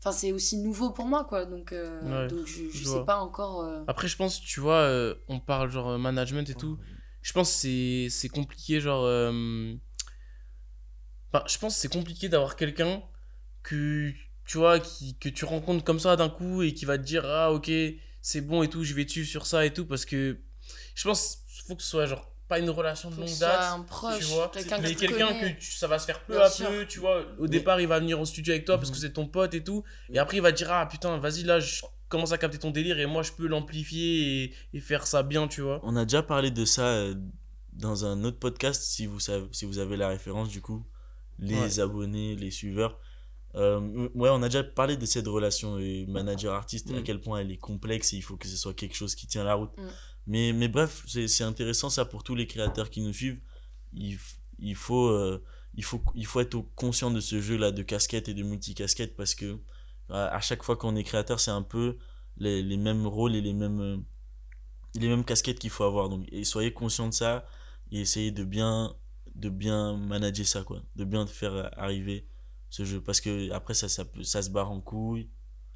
Enfin, 0.00 0.12
c'est 0.12 0.32
aussi 0.32 0.58
nouveau 0.58 0.90
pour 0.90 1.06
moi, 1.06 1.24
quoi. 1.24 1.46
Donc, 1.46 1.72
euh, 1.72 2.26
Ouais, 2.26 2.28
donc 2.28 2.46
je, 2.46 2.64
je 2.70 2.78
je 2.78 2.84
sais 2.84 2.90
vois. 2.90 3.06
pas 3.06 3.18
encore. 3.20 3.60
euh, 3.62 3.84
Après, 3.86 4.06
je 4.08 4.16
pense, 4.16 4.40
tu 4.40 4.60
vois, 4.60 4.80
euh, 4.82 5.14
on 5.28 5.40
parle 5.40 5.70
genre 5.70 5.98
management 5.98 6.48
et 6.50 6.54
tout. 6.54 6.78
Je 7.24 7.32
pense 7.32 7.50
que 7.50 7.56
c'est- 7.56 8.08
c'est 8.10 8.28
compliqué, 8.28 8.80
genre. 8.80 9.04
euh, 9.04 9.74
enfin, 11.32 11.44
je 11.48 11.58
pense 11.58 11.74
que 11.74 11.80
c'est 11.80 11.88
compliqué 11.92 12.28
d'avoir 12.28 12.54
quelqu'un 12.56 13.02
que, 13.62 14.12
tu 14.44 14.58
vois, 14.58 14.78
qui, 14.78 15.16
que 15.18 15.28
tu 15.30 15.44
rencontres 15.44 15.84
comme 15.84 15.98
ça 15.98 16.16
d'un 16.16 16.28
coup 16.28 16.62
et 16.62 16.74
qui 16.74 16.84
va 16.84 16.98
te 16.98 17.02
dire 17.02 17.24
Ah, 17.26 17.50
ok, 17.52 17.70
c'est 18.20 18.40
bon 18.42 18.62
et 18.62 18.68
tout, 18.68 18.84
je 18.84 18.94
vais 18.94 19.06
te 19.06 19.12
suivre 19.12 19.28
sur 19.28 19.46
ça 19.46 19.64
et 19.64 19.72
tout. 19.72 19.86
Parce 19.86 20.04
que 20.04 20.38
je 20.94 21.04
pense 21.04 21.38
qu'il 21.54 21.64
faut 21.66 21.76
que 21.76 21.82
ce 21.82 21.88
soit, 21.88 22.06
genre, 22.06 22.30
pas 22.46 22.58
une 22.58 22.68
relation 22.68 23.08
de 23.08 23.14
faut 23.14 23.22
que 23.22 23.26
longue 23.26 23.32
ce 23.34 23.38
soit 23.38 23.48
date. 23.48 23.72
un 23.72 23.80
proche, 23.84 24.18
tu 24.18 24.24
vois, 24.26 24.50
quelqu'un 24.52 24.78
mais 24.78 24.94
quelqu'un 24.94 25.32
que 25.32 25.58
tu- 25.58 25.72
ça 25.72 25.86
va 25.88 25.98
se 25.98 26.04
faire 26.04 26.22
peu 26.26 26.34
Bien 26.34 26.42
à 26.42 26.50
sûr. 26.50 26.68
peu, 26.68 26.86
tu 26.86 26.98
vois. 27.00 27.22
Au 27.38 27.44
Mais- 27.44 27.48
départ, 27.48 27.80
il 27.80 27.88
va 27.88 27.98
venir 28.00 28.20
au 28.20 28.26
studio 28.26 28.52
avec 28.52 28.66
toi 28.66 28.76
parce 28.76 28.90
que 28.90 28.96
Mhm. 28.96 29.00
c'est 29.02 29.12
ton 29.14 29.26
pote 29.26 29.54
et 29.54 29.64
tout. 29.64 29.82
Et 30.12 30.18
après, 30.18 30.36
il 30.36 30.42
va 30.42 30.52
te 30.52 30.58
dire 30.58 30.70
Ah 30.70 30.84
putain, 30.86 31.16
vas-y, 31.16 31.42
là, 31.44 31.58
je 31.58 31.80
commence 32.14 32.32
à 32.32 32.38
capter 32.38 32.58
ton 32.58 32.70
délire 32.70 32.98
et 32.98 33.06
moi, 33.06 33.22
je 33.22 33.32
peux 33.32 33.46
l'amplifier 33.46 34.44
et, 34.44 34.54
et 34.72 34.80
faire 34.80 35.06
ça 35.06 35.22
bien, 35.22 35.48
tu 35.48 35.60
vois. 35.60 35.80
On 35.82 35.96
a 35.96 36.04
déjà 36.04 36.22
parlé 36.22 36.50
de 36.50 36.64
ça 36.64 36.86
euh, 36.86 37.14
dans 37.72 38.04
un 38.04 38.22
autre 38.24 38.38
podcast, 38.38 38.82
si 38.82 39.06
vous, 39.06 39.20
savez, 39.20 39.46
si 39.52 39.64
vous 39.64 39.78
avez 39.78 39.96
la 39.96 40.08
référence, 40.08 40.48
du 40.48 40.60
coup, 40.60 40.84
les 41.38 41.54
Ouais. 41.60 41.80
abonnés, 41.80 42.36
les 42.36 42.50
suiveurs. 42.50 42.98
Euh, 43.56 44.08
ouais, 44.14 44.30
on 44.30 44.42
a 44.42 44.48
déjà 44.48 44.64
parlé 44.64 44.96
de 44.96 45.06
cette 45.06 45.26
relation 45.28 45.76
euh, 45.78 46.04
manager-artiste, 46.08 46.90
à 46.90 47.00
Mm. 47.00 47.02
quel 47.04 47.20
point 47.20 47.40
elle 47.40 47.50
est 47.52 47.56
complexe 47.70 48.12
et 48.12 48.16
il 48.16 48.22
faut 48.22 48.36
que 48.36 48.48
ce 48.48 48.56
soit 48.56 48.74
quelque 48.74 48.96
chose 48.96 49.14
qui 49.14 49.26
tient 49.26 49.44
la 49.44 49.54
route. 49.54 49.70
Mm. 49.76 49.88
Mais, 50.26 50.52
mais 50.52 50.68
bref, 50.68 51.02
c'est 51.06 51.28
c'est 51.28 51.44
intéressant 51.44 51.90
ça 51.90 52.04
pour 52.04 52.22
tous 52.24 52.34
les 52.34 52.46
créateurs 52.46 52.90
qui 52.90 53.00
nous 53.00 53.12
suivent. 53.12 53.40
Il, 53.92 54.18
il, 54.58 54.74
faut, 54.74 55.06
euh, 55.08 55.42
il, 55.76 55.84
faut, 55.84 56.02
il 56.14 56.26
faut 56.26 56.40
être 56.40 56.54
au- 56.56 56.62
conscient 56.74 57.10
de 57.12 57.20
ce 57.20 57.40
jeu-là 57.40 57.70
de 57.72 57.82
casquette 57.82 58.28
et 58.28 58.34
de 58.34 58.42
multicasquette 58.42 59.14
parce 59.16 59.34
que 59.34 59.58
à 60.10 60.26
à 60.36 60.40
chaque 60.40 60.62
fois 60.62 60.76
qu'on 60.76 60.96
est 60.96 61.04
créateur, 61.04 61.40
c'est 61.40 61.50
un 61.50 61.62
peu 61.62 61.96
les, 62.36 62.62
les 62.62 62.76
mêmes 62.76 63.06
rôles 63.06 63.34
et 63.36 63.40
les 63.40 63.52
mêmes, 63.52 63.80
euh, 63.80 63.96
les 64.94 65.08
mêmes 65.08 65.24
casquettes 65.24 65.58
qu'il 65.58 65.70
faut 65.70 65.84
avoir. 65.84 66.08
Donc, 66.08 66.26
et 66.30 66.44
soyez 66.44 66.72
conscient 66.72 67.08
de 67.08 67.14
ça 67.14 67.46
et 67.90 68.00
essayez 68.00 68.30
de 68.32 68.44
bien, 68.44 68.94
de 69.34 69.48
bien 69.48 69.96
manager 69.96 70.46
ça, 70.46 70.62
quoi. 70.64 70.82
De 70.96 71.04
bien 71.04 71.26
faire 71.26 71.70
arriver 71.78 72.26
ce 72.70 72.84
jeu. 72.84 73.00
Parce 73.00 73.20
que 73.20 73.50
après, 73.52 73.74
ça, 73.74 73.88
ça, 73.88 74.04
peut- 74.04 74.22
ça 74.24 74.42
se 74.42 74.50
barre 74.50 74.70
en 74.70 74.80
couille. 74.80 75.30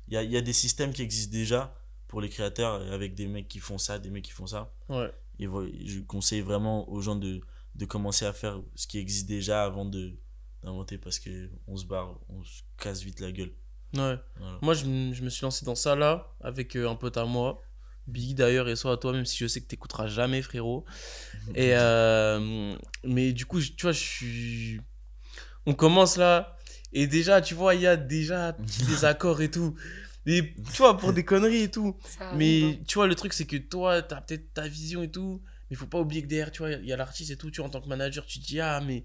Il 0.08 0.14
y 0.14 0.16
a, 0.16 0.22
y 0.22 0.36
a 0.36 0.40
des 0.40 0.52
systèmes 0.52 0.92
qui 0.92 1.02
existent 1.02 1.32
déjà 1.32 1.74
pour 2.08 2.20
les 2.20 2.28
créateurs 2.30 2.80
avec 2.92 3.14
des 3.14 3.26
mecs 3.28 3.48
qui 3.48 3.58
font 3.58 3.78
ça, 3.78 3.98
des 3.98 4.10
mecs 4.10 4.24
qui 4.24 4.30
font 4.32 4.46
ça. 4.46 4.72
Ouais. 4.88 5.12
Et 5.38 5.46
je 5.86 6.00
conseille 6.00 6.40
vraiment 6.40 6.88
aux 6.90 7.00
gens 7.00 7.14
de, 7.16 7.40
de 7.74 7.84
commencer 7.84 8.24
à 8.24 8.32
faire 8.32 8.60
ce 8.74 8.86
qui 8.86 8.98
existe 8.98 9.28
déjà 9.28 9.64
avant 9.64 9.84
de 9.84 10.18
d'inventer 10.64 10.98
parce 10.98 11.20
que 11.20 11.50
on 11.68 11.76
se 11.76 11.84
barre, 11.86 12.18
on 12.28 12.42
se 12.42 12.62
casse 12.78 13.02
vite 13.04 13.20
la 13.20 13.30
gueule. 13.30 13.52
Ouais. 13.94 14.16
Voilà. 14.36 14.58
Moi, 14.62 14.74
je, 14.74 14.84
je 14.84 15.22
me 15.22 15.30
suis 15.30 15.42
lancé 15.42 15.64
dans 15.64 15.74
ça 15.74 15.96
là, 15.96 16.28
avec 16.40 16.76
euh, 16.76 16.88
un 16.88 16.94
pote 16.96 17.16
à 17.16 17.24
moi, 17.24 17.62
Big 18.06 18.36
d'ailleurs, 18.36 18.68
et 18.68 18.76
soit 18.76 18.92
à 18.92 18.96
toi, 18.96 19.12
même 19.12 19.24
si 19.26 19.36
je 19.38 19.46
sais 19.46 19.60
que 19.60 19.66
t'écouteras 19.66 20.08
jamais, 20.08 20.42
frérot. 20.42 20.84
Et 21.54 21.72
euh, 21.74 22.74
mais 23.04 23.32
du 23.32 23.46
coup, 23.46 23.60
je- 23.60 23.72
tu 23.72 23.82
vois, 23.82 23.92
je 23.92 23.98
suis. 24.00 24.80
On 25.66 25.74
commence 25.74 26.16
là, 26.16 26.56
et 26.92 27.06
déjà, 27.06 27.40
tu 27.40 27.54
vois, 27.54 27.74
il 27.74 27.82
y 27.82 27.86
a 27.86 27.96
déjà 27.96 28.52
des 28.52 29.04
accords 29.04 29.40
et 29.42 29.50
tout. 29.50 29.74
Et 30.26 30.54
tu 30.54 30.76
vois, 30.78 30.96
pour 30.96 31.12
des 31.12 31.24
conneries 31.24 31.62
et 31.64 31.70
tout. 31.70 31.96
ça 32.04 32.30
arrive, 32.30 32.32
hein. 32.32 32.36
Mais 32.38 32.80
tu 32.86 32.94
vois, 32.96 33.06
le 33.06 33.14
truc, 33.14 33.32
c'est 33.32 33.46
que 33.46 33.56
toi, 33.56 34.02
t'as 34.02 34.20
peut-être 34.20 34.52
ta 34.54 34.68
vision 34.68 35.02
et 35.02 35.10
tout. 35.10 35.42
Mais 35.70 35.76
faut 35.76 35.86
pas 35.86 36.00
oublier 36.00 36.22
que 36.22 36.28
derrière, 36.28 36.50
tu 36.50 36.58
vois, 36.60 36.72
il 36.72 36.86
y 36.86 36.92
a 36.92 36.96
l'artiste 36.96 37.30
et 37.30 37.36
tout. 37.36 37.50
Tu 37.50 37.60
vois, 37.60 37.68
en 37.68 37.70
tant 37.70 37.80
que 37.80 37.88
manager, 37.88 38.24
tu 38.26 38.40
te 38.40 38.46
dis, 38.46 38.60
ah, 38.60 38.80
mais 38.80 39.04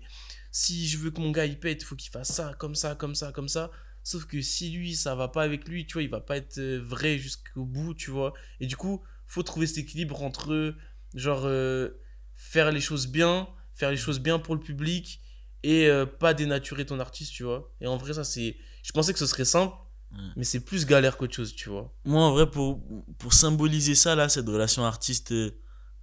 si 0.52 0.88
je 0.88 0.98
veux 0.98 1.12
que 1.12 1.19
mon 1.22 1.32
gars 1.32 1.46
il 1.46 1.60
pète, 1.60 1.82
il 1.82 1.86
faut 1.86 1.96
qu'il 1.96 2.12
fasse 2.12 2.32
ça, 2.32 2.54
comme 2.58 2.76
ça, 2.76 2.96
comme 2.96 3.15
ça, 3.15 3.32
comme 3.32 3.50
ça. 3.50 3.72
Sauf 4.04 4.26
que 4.26 4.42
si 4.42 4.70
lui, 4.72 4.96
ça 4.96 5.16
va 5.16 5.28
pas 5.30 5.44
avec 5.44 5.68
lui, 5.68 5.86
tu 5.88 5.94
vois, 5.94 6.04
il 6.04 6.10
va 6.10 6.20
pas 6.20 6.38
être 6.38 6.58
euh, 6.58 6.82
vrai 6.84 7.18
jusqu'au 7.18 7.66
bout, 7.66 7.94
tu 7.94 8.12
vois. 8.12 8.34
Et 8.60 8.68
du 8.68 8.76
coup, 8.76 9.02
faut 9.28 9.44
trouver 9.44 9.66
cet 9.66 9.78
équilibre 9.80 10.22
entre, 10.24 10.76
genre, 11.13 11.44
euh, 11.46 11.89
faire 12.36 12.72
les 12.72 12.82
choses 12.82 13.08
bien, 13.08 13.48
faire 13.74 13.92
les 13.92 13.98
choses 13.98 14.20
bien 14.20 14.39
pour 14.39 14.56
le 14.56 14.62
public 14.62 15.22
et 15.63 15.88
euh, 15.88 16.06
pas 16.06 16.34
dénaturer 16.34 16.86
ton 16.86 17.00
artiste, 17.00 17.32
tu 17.34 17.44
vois. 17.44 17.74
Et 17.80 17.88
en 17.88 17.96
vrai, 17.98 18.13
ça, 18.13 18.24
c'est. 18.26 18.58
Je 18.84 18.92
pensais 18.92 19.13
que 19.13 19.20
ce 19.20 19.26
serait 19.26 19.46
simple, 19.46 19.76
Ouais. 20.12 20.20
mais 20.36 20.44
c'est 20.44 20.60
plus 20.60 20.86
galère 20.86 21.18
qu'autre 21.18 21.34
chose, 21.34 21.56
tu 21.56 21.70
vois. 21.70 21.92
Moi, 22.06 22.22
en 22.22 22.32
vrai, 22.34 22.52
pour, 22.52 22.84
pour 23.18 23.34
symboliser 23.34 23.96
ça, 23.96 24.13
là, 24.16 24.30
cette 24.30 24.48
relation 24.48 24.86
artiste, 24.86 25.32
euh, 25.32 25.60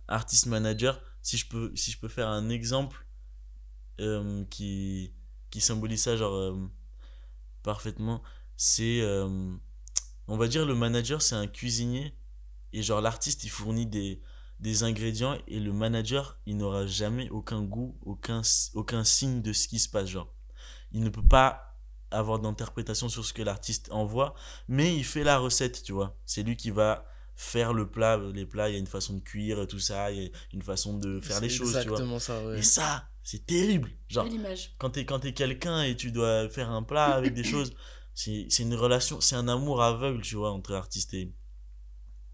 artiste-manager, 0.09 1.01
si 1.23 1.37
je 1.37 1.47
peux, 1.47 1.71
si 1.77 1.93
je 1.93 1.99
peux 1.99 2.09
faire 2.09 2.29
un 2.29 2.49
exemple 2.49 3.07
euh, 4.01 4.45
qui, 4.51 5.13
qui 5.51 5.61
symbolise 5.61 6.03
ça, 6.03 6.17
genre, 6.17 6.35
euh, 6.35 6.57
parfaitement, 7.63 8.23
c'est, 8.57 9.01
euh, 9.01 9.55
on 10.29 10.37
va 10.37 10.49
dire, 10.49 10.67
le 10.67 10.75
manager, 10.75 11.23
c'est 11.23 11.35
un 11.35 11.47
cuisinier, 11.47 12.15
et 12.73 12.83
genre, 12.83 13.01
l'artiste, 13.01 13.45
il 13.45 13.51
fournit 13.51 13.87
des, 13.87 14.21
des 14.61 14.83
ingrédients, 14.83 15.39
et 15.49 15.61
le 15.61 15.73
manager, 15.73 16.39
il 16.47 16.57
n'aura 16.57 16.87
jamais 16.87 17.29
aucun 17.31 17.63
goût, 17.63 17.99
aucun, 18.03 18.43
aucun 18.75 19.05
signe 19.05 19.43
de 19.43 19.53
ce 19.53 19.69
qui 19.69 19.79
se 19.79 19.89
passe, 19.89 20.09
genre. 20.09 20.35
Il 20.93 21.03
ne 21.03 21.09
peut 21.09 21.27
pas 21.27 21.79
avoir 22.11 22.41
d'interprétation 22.41 23.09
sur 23.09 23.25
ce 23.25 23.33
que 23.33 23.43
l'artiste 23.43 23.91
envoie, 23.93 24.35
mais 24.69 24.97
il 24.97 25.05
fait 25.05 25.25
la 25.25 25.39
recette, 25.39 25.83
tu 25.83 25.93
vois. 25.93 26.19
C'est 26.27 26.43
lui 26.43 26.57
qui 26.57 26.71
va 26.71 27.07
faire 27.37 27.73
le 27.73 27.89
plat, 27.89 28.19
les 28.19 28.45
plats, 28.45 28.69
il 28.69 28.73
y 28.73 28.77
a 28.77 28.79
une 28.79 28.87
façon 28.87 29.15
de 29.15 29.21
cuire, 29.21 29.67
tout 29.67 29.79
ça, 29.79 30.11
il 30.13 30.23
y 30.23 30.27
a 30.27 30.31
une 30.53 30.63
façon 30.63 30.99
de 30.99 31.21
faire 31.21 31.41
les 31.41 31.49
choses, 31.49 31.69
tu 31.69 31.73
vois. 31.73 31.83
Exactement 31.83 32.19
ça, 32.19 32.45
ouais. 32.45 32.59
Et 32.59 32.63
ça, 32.63 33.09
c'est 33.23 33.45
terrible. 33.47 33.91
Genre, 34.09 34.27
quand 34.79 34.91
t'es 34.91 35.05
quand 35.05 35.21
t'es 35.21 35.33
quelqu'un 35.33 35.83
et 35.83 35.97
tu 35.97 36.11
dois 36.13 36.49
faire 36.49 36.71
un 36.71 36.83
plat 36.83 37.15
avec 37.15 37.35
des 37.35 37.45
choses 37.55 37.73
c'est 38.15 38.47
c'est 38.49 38.63
une 38.65 38.75
relation 38.75 39.21
c'est 39.21 39.37
un 39.37 39.47
amour 39.49 39.83
aveugle 39.83 40.21
tu 40.23 40.35
vois 40.37 40.51
entre 40.53 40.75
artistes 40.75 41.15
et 41.15 41.33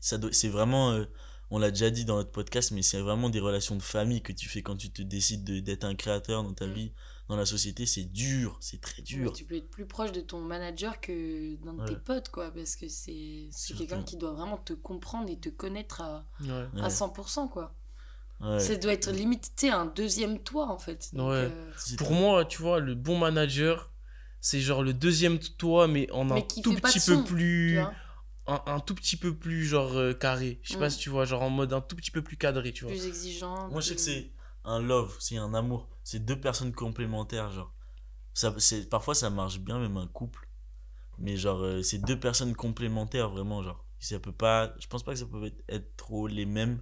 ça 0.01 0.19
doit- 0.19 0.33
c'est 0.33 0.49
vraiment 0.49 0.93
euh, 0.93 1.05
on 1.51 1.59
l'a 1.59 1.71
déjà 1.71 1.91
dit 1.91 2.05
dans 2.05 2.17
notre 2.17 2.33
podcast 2.33 2.71
mais 2.73 2.83
c'est 2.83 3.01
vraiment 3.01 3.29
des 3.31 3.41
relations 3.41 3.77
de 3.77 3.83
famille 3.83 4.23
que 4.23 4.33
tu 4.33 4.49
fais 4.49 4.63
quand 4.63 4.77
tu 4.77 4.91
te 4.91 5.03
décides 5.03 5.45
de- 5.45 5.61
d'être 5.61 5.85
un 5.85 5.95
créateur 5.95 6.43
dans 6.43 6.55
ta 6.55 6.67
Mm. 6.67 6.73
vie 6.73 6.93
dans 7.29 7.37
la 7.37 7.45
société 7.47 7.87
c'est 7.87 8.05
dur 8.05 8.57
c'est 8.61 8.81
très 8.81 9.03
dur 9.03 9.27
Ouais, 9.31 9.33
tu 9.37 9.45
peux 9.45 9.57
être 9.57 9.69
plus 9.69 9.87
proche 9.87 10.13
de 10.13 10.21
ton 10.21 10.41
manager 10.41 11.01
que 11.01 11.57
d'un 11.57 11.75
de 11.75 11.85
tes 11.85 11.97
potes, 11.97 12.29
quoi, 12.31 12.51
parce 12.53 12.77
que 12.77 12.89
c'est 12.89 13.49
c'est 13.53 13.75
quelqu'un 13.75 14.03
qui 14.03 14.17
doit 14.17 14.33
vraiment 14.33 14.57
te 14.59 14.73
comprendre 14.75 15.29
et 15.29 15.39
te 15.39 15.49
connaître 15.49 16.01
à. 16.01 16.25
Ouais. 16.41 16.67
à 16.81 16.89
100%, 16.89 17.49
quoi. 17.49 17.75
Ouais. 18.41 18.61
Ça 18.61 18.77
doit 18.77 18.93
être 18.93 19.11
limite, 19.11 19.53
tu 19.57 19.67
sais, 19.67 19.71
un 19.71 19.87
deuxième 19.87 20.39
toi, 20.41 20.69
en 20.69 20.79
fait. 20.79 21.15
Donc, 21.15 21.31
Ouais. 21.31 21.49
euh, 21.51 21.73
Pour 21.97 22.13
moi, 22.13 22.45
tu 22.45 22.61
vois, 22.63 22.81
le 22.81 22.95
bon 22.95 23.19
manager, 23.19 23.91
c'est 24.41 24.61
genre 24.61 24.83
le 24.83 24.93
deuxième 24.93 25.39
toi, 25.39 25.89
mais 25.89 26.11
en 26.13 26.31
un 26.31 26.35
Mais 26.35 26.47
tout 26.63 26.75
petit 26.75 27.01
son, 27.01 27.19
peu 27.19 27.25
plus. 27.25 27.79
Un, 28.49 28.63
un 28.67 28.79
tout 28.79 28.95
petit 28.95 29.17
peu 29.17 29.35
plus, 29.35 29.65
genre, 29.65 29.97
euh, 29.97 30.13
carré. 30.13 30.61
Je 30.63 30.73
sais 30.75 30.79
pas 30.79 30.87
Mm. 30.87 30.91
si 30.91 30.99
tu 30.99 31.11
vois, 31.11 31.25
genre 31.25 31.43
en 31.43 31.51
mode 31.51 31.73
un 31.73 31.81
tout 31.81 31.97
petit 31.97 32.13
peu 32.13 32.23
plus 32.23 32.37
cadré, 32.37 32.73
tu 32.73 32.85
vois. 32.85 32.93
plus 32.93 33.07
exigeant. 33.07 33.69
moi 33.71 33.81
je 33.81 33.89
sais 33.89 33.95
que 33.97 34.01
c'est 34.01 34.31
un 34.65 34.81
love 34.81 35.17
c'est 35.21 35.37
un 35.37 35.53
amour 35.55 35.89
c'est 36.05 36.25
deux 36.25 36.39
personnes 36.41 36.73
complémentaires 36.73 37.51
genre 37.51 37.73
ça 38.35 38.55
c'est 38.59 38.89
parfois 38.89 39.15
ça 39.17 39.31
marche 39.31 39.59
bien 39.61 39.79
même 39.81 39.97
un 39.97 40.07
couple 40.07 40.49
mais 41.19 41.37
genre 41.37 41.61
euh, 41.63 41.83
c'est 41.83 41.99
deux 41.99 42.19
personnes 42.19 42.55
complémentaires 42.55 43.31
vraiment 43.31 43.63
genre 43.65 43.85
ça 43.99 44.19
peut 44.21 44.33
pas 44.33 44.73
je 44.79 44.87
pense 44.87 45.03
pas 45.03 45.13
que 45.13 45.19
ça 45.19 45.27
peut 45.27 45.45
être, 45.47 45.63
être 45.69 45.97
trop 45.97 46.27
les 46.29 46.47
mêmes 46.47 46.81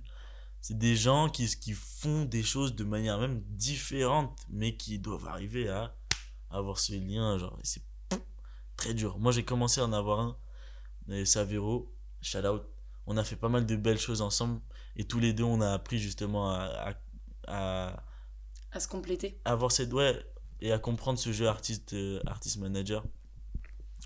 c'est 0.64 0.78
des 0.78 0.96
gens 0.96 1.28
qui 1.28 1.46
qui 1.46 1.74
font 1.74 2.24
des 2.24 2.42
choses 2.42 2.74
de 2.74 2.84
manière 2.84 3.18
même 3.18 3.42
différente 3.50 4.34
mais 4.48 4.78
qui 4.78 4.98
doivent 4.98 5.28
arriver 5.28 5.68
à 5.68 5.94
avoir 6.48 6.78
ce 6.78 6.94
lien 6.94 7.36
genre 7.36 7.58
c'est 7.62 7.82
très 8.74 8.94
dur. 8.94 9.18
Moi 9.18 9.30
j'ai 9.30 9.44
commencé 9.44 9.82
à 9.82 9.84
en 9.84 9.92
avoir 9.92 10.20
un 10.20 10.38
et 11.10 11.26
Savero 11.26 11.92
shout 12.22 12.46
out. 12.46 12.62
On 13.06 13.18
a 13.18 13.24
fait 13.24 13.36
pas 13.36 13.50
mal 13.50 13.66
de 13.66 13.76
belles 13.76 13.98
choses 13.98 14.22
ensemble 14.22 14.58
et 14.96 15.04
tous 15.04 15.20
les 15.20 15.34
deux 15.34 15.44
on 15.44 15.60
a 15.60 15.70
appris 15.70 15.98
justement 15.98 16.50
à, 16.50 16.94
à, 17.46 17.88
à 17.88 18.04
À 18.72 18.80
se 18.80 18.88
compléter. 18.88 19.38
avoir 19.44 19.70
cette 19.70 19.92
ouais 19.92 20.18
et 20.62 20.72
à 20.72 20.78
comprendre 20.78 21.18
ce 21.18 21.30
jeu 21.30 21.46
artiste 21.46 21.92
euh, 21.92 22.22
artiste 22.24 22.58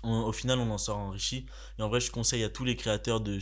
au 0.03 0.33
final 0.33 0.59
on 0.59 0.69
en 0.71 0.77
sort 0.77 0.97
enrichi. 0.97 1.45
Et 1.77 1.83
en 1.83 1.87
vrai 1.87 2.01
je 2.01 2.11
conseille 2.11 2.43
à 2.43 2.49
tous 2.49 2.65
les 2.65 2.75
créateurs 2.75 3.21
de 3.21 3.39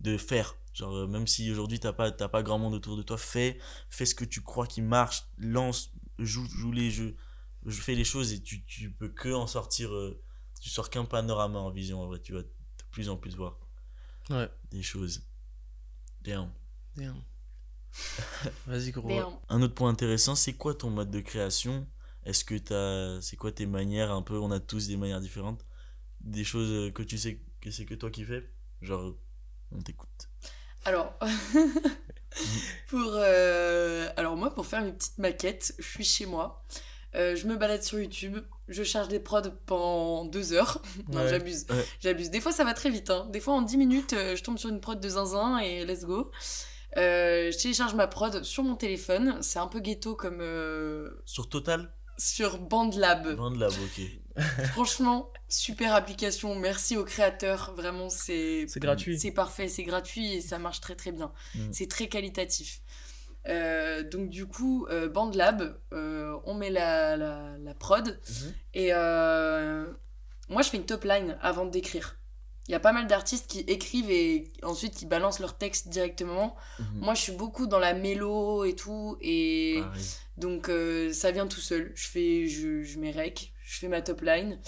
de 0.00 0.16
faire 0.16 0.56
genre 0.74 0.94
euh, 0.94 1.06
même 1.06 1.26
si 1.26 1.50
aujourd'hui 1.50 1.80
t'as 1.80 1.92
pas 1.94 2.10
t'as 2.12 2.28
pas 2.28 2.42
grand 2.42 2.58
monde 2.58 2.74
autour 2.74 2.96
de 2.96 3.02
toi 3.02 3.16
fais 3.16 3.58
fais 3.88 4.04
ce 4.04 4.14
que 4.14 4.24
tu 4.24 4.42
crois 4.42 4.66
qui 4.66 4.82
marche 4.82 5.24
lance 5.38 5.92
joue 6.18 6.46
joue 6.46 6.72
les 6.72 6.90
jeux 6.90 7.16
je 7.64 7.80
fais 7.80 7.94
les 7.94 8.04
choses 8.04 8.32
et 8.32 8.42
tu 8.42 8.64
tu 8.66 8.90
peux 8.92 9.08
que 9.08 9.32
en 9.32 9.46
sortir 9.46 9.94
euh, 9.94 10.22
tu 10.60 10.68
sors 10.68 10.90
qu'un 10.90 11.04
panorama 11.06 11.58
en 11.60 11.70
vision 11.70 12.02
en 12.02 12.06
vrai 12.06 12.20
tu 12.20 12.32
vas 12.34 12.42
de 12.42 12.50
plus 12.90 13.08
en 13.08 13.16
plus 13.16 13.36
voir 13.36 13.58
Ouais. 14.30 14.50
des 14.70 14.82
choses 14.82 15.22
Damn. 16.22 16.50
Damn. 16.96 17.22
Vas-y, 18.66 18.90
gros. 18.90 19.08
Damn. 19.08 19.38
Un 19.50 19.60
autre 19.62 19.74
point 19.74 19.90
intéressant, 19.90 20.34
c'est 20.34 20.54
quoi 20.54 20.74
ton 20.74 20.88
mode 20.90 21.10
de 21.10 21.20
création? 21.20 21.86
Est-ce 22.24 22.44
que 22.44 22.54
t'as. 22.56 23.20
C'est 23.20 23.36
quoi 23.36 23.52
tes 23.52 23.66
manières 23.66 24.10
un 24.10 24.22
peu? 24.22 24.38
On 24.38 24.50
a 24.50 24.60
tous 24.60 24.88
des 24.88 24.96
manières 24.96 25.20
différentes. 25.20 25.66
Des 26.20 26.44
choses 26.44 26.70
euh, 26.70 26.90
que 26.90 27.02
tu 27.02 27.18
sais 27.18 27.42
que 27.60 27.70
c'est 27.70 27.84
que 27.84 27.94
toi 27.94 28.10
qui 28.10 28.24
fais? 28.24 28.50
Genre, 28.80 29.14
on 29.70 29.82
t'écoute. 29.82 30.30
Alors, 30.84 31.14
pour, 32.88 33.00
euh, 33.14 34.08
alors 34.16 34.36
moi, 34.36 34.52
pour 34.54 34.66
faire 34.66 34.82
mes 34.82 34.92
petites 34.92 35.18
maquettes, 35.18 35.74
je 35.78 35.84
suis 35.84 36.04
chez 36.04 36.26
moi. 36.26 36.62
Euh, 37.14 37.36
je 37.36 37.46
me 37.46 37.56
balade 37.56 37.82
sur 37.82 38.00
YouTube, 38.00 38.38
je 38.68 38.82
charge 38.82 39.08
des 39.08 39.20
prods 39.20 39.42
pendant 39.66 40.24
deux 40.24 40.52
heures. 40.52 40.82
non, 41.08 41.20
Ouais. 41.22 41.28
j'abuse. 41.28 41.64
Ouais. 41.70 41.84
J'abuse. 42.00 42.30
Des 42.30 42.40
fois, 42.40 42.50
ça 42.52 42.64
va 42.64 42.74
très 42.74 42.90
vite. 42.90 43.10
hein. 43.10 43.28
Des 43.30 43.40
fois, 43.40 43.54
en 43.54 43.62
10 43.62 43.76
minutes, 43.76 44.12
euh, 44.14 44.34
je 44.36 44.42
tombe 44.42 44.58
sur 44.58 44.68
une 44.70 44.80
prod 44.80 44.98
de 45.00 45.08
zinzin 45.08 45.58
et 45.58 45.84
let's 45.86 46.04
go. 46.04 46.30
Euh, 46.96 47.50
je 47.50 47.58
télécharge 47.58 47.94
ma 47.94 48.06
prod 48.06 48.42
sur 48.42 48.62
mon 48.64 48.74
téléphone. 48.76 49.38
C'est 49.42 49.58
un 49.58 49.66
peu 49.68 49.80
ghetto 49.80 50.14
comme 50.16 50.40
Sur 51.24 51.48
Total? 51.48 51.92
sur 52.16 52.58
BandLab. 52.58 53.34
Bandlab, 53.34 53.72
ok. 53.72 54.02
Franchement, 54.72 55.30
super 55.48 55.94
application. 55.94 56.54
Merci 56.56 56.96
aux 56.96 57.04
créateurs. 57.04 57.74
Vraiment, 57.76 58.08
c'est 58.10 58.66
C'est 58.68 58.80
gratuit. 58.80 59.18
c'est 59.18 59.30
parfait, 59.30 59.68
c'est 59.68 59.84
gratuit 59.84 60.34
et 60.34 60.40
ça 60.40 60.58
marche 60.58 60.80
très 60.80 60.96
très 60.96 61.12
bien. 61.12 61.32
Mm. 61.54 61.72
C'est 61.72 61.88
très 61.88 62.08
qualitatif. 62.08 62.80
Euh, 63.48 64.02
donc 64.02 64.30
du 64.30 64.46
coup, 64.46 64.86
euh, 64.90 65.08
BandLab, 65.08 65.78
euh, 65.92 66.36
on 66.44 66.54
met 66.54 66.70
la, 66.70 67.16
la, 67.16 67.58
la 67.58 67.74
prod 67.74 68.06
Mhm. 68.28 68.52
et 68.72 68.88
euh, 68.94 69.84
moi 70.48 70.62
je 70.62 70.70
fais 70.70 70.78
une 70.78 70.86
top 70.86 71.04
line 71.04 71.36
avant 71.42 71.66
d'écrire. 71.66 72.16
Il 72.66 72.72
y 72.72 72.74
a 72.74 72.80
pas 72.80 72.92
mal 72.92 73.06
d'artistes 73.06 73.46
qui 73.46 73.58
écrivent 73.60 74.10
et 74.10 74.50
ensuite 74.62 74.94
qui 74.94 75.04
balancent 75.04 75.40
leur 75.40 75.58
texte 75.58 75.88
directement. 75.88 76.56
Mhm. 76.78 76.86
Moi 77.00 77.12
je 77.14 77.20
suis 77.20 77.32
beaucoup 77.32 77.66
dans 77.66 77.78
la 77.78 77.92
mélo 77.92 78.64
et 78.64 78.74
tout 78.74 79.18
et 79.20 79.82
donc 80.38 80.70
ça 81.12 81.30
vient 81.30 81.46
tout 81.46 81.60
seul. 81.60 81.92
Je 81.94 82.06
fais, 82.08 82.48
je, 82.48 82.82
je 82.82 82.98
mets 82.98 83.10
rec, 83.10 83.52
je 83.64 83.78
fais 83.80 83.88
ma 83.88 84.02
top 84.02 84.22
line. 84.22 84.60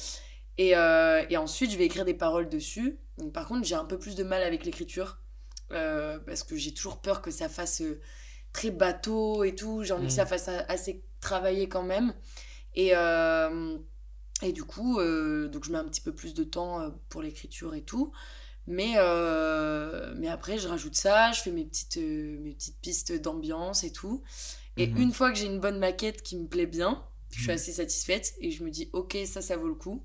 Et, 0.59 0.77
euh, 0.77 1.25
et 1.31 1.37
ensuite 1.37 1.71
je 1.71 1.77
vais 1.79 1.85
écrire 1.87 2.05
des 2.05 2.15
paroles 2.15 2.49
dessus. 2.49 2.99
Donc, 3.19 3.33
par 3.33 3.47
contre 3.49 3.67
j'ai 3.67 3.75
un 3.75 3.85
peu 3.85 3.99
plus 3.99 4.17
de 4.17 4.25
mal 4.25 4.43
avec 4.43 4.65
l'écriture. 4.65 5.19
euh, 5.73 6.21
parce 6.27 6.45
que 6.45 6.57
j'ai 6.57 6.75
toujours 6.75 7.01
peur 7.01 7.23
que 7.23 7.31
ça 7.33 7.49
fasse 7.49 7.83
euh, 7.83 8.01
très 8.53 8.71
bateau 8.71 9.45
et 9.45 9.55
tout. 9.57 9.83
J'ai 9.85 9.95
envie 9.95 10.09
que 10.09 10.13
Mhm. 10.13 10.17
ça 10.17 10.27
fasse 10.27 10.49
assez 10.69 11.05
travaillé 11.21 11.69
quand 11.69 11.83
même. 11.85 12.15
Et, 12.75 12.91
euh, 12.95 13.79
et 14.43 14.53
du 14.53 14.65
coup, 14.65 15.01
euh, 15.01 15.49
donc 15.49 15.65
je 15.65 15.73
mets 15.73 15.79
un 15.79 15.85
petit 15.85 16.01
peu 16.03 16.15
plus 16.15 16.35
de 16.35 16.45
temps 16.45 16.93
pour 17.09 17.23
l'écriture 17.23 17.75
et 17.75 17.83
tout. 17.83 18.13
Mais, 18.67 18.95
euh, 18.99 20.15
mais 20.17 20.29
après, 20.29 20.59
je 20.59 20.69
rajoute 20.69 20.97
ça, 20.97 21.33
je 21.33 21.43
fais 21.43 21.53
mes 21.53 21.65
petites, 21.65 21.99
mes 21.99 22.53
petites 22.55 22.81
pistes 22.81 23.13
d'ambiance 23.21 23.85
et 23.85 23.93
tout. 23.93 24.23
Et 24.79 24.93
Mhm. 24.93 25.01
une 25.01 25.13
fois 25.13 25.33
que 25.33 25.39
j'ai 25.39 25.47
une 25.47 25.61
bonne 25.61 25.79
maquette 25.79 26.23
qui 26.23 26.37
me 26.39 26.47
plaît 26.49 26.67
bien, 26.67 27.05
je 27.37 27.43
suis 27.43 27.51
Mhm. 27.51 27.57
assez 27.57 27.73
satisfaite 27.73 28.35
et 28.41 28.51
je 28.51 28.65
me 28.65 28.71
dis, 28.71 28.89
ok, 28.93 29.17
ça, 29.27 29.43
ça 29.43 29.57
vaut 29.57 29.69
le 29.69 29.75
coup. 29.75 30.05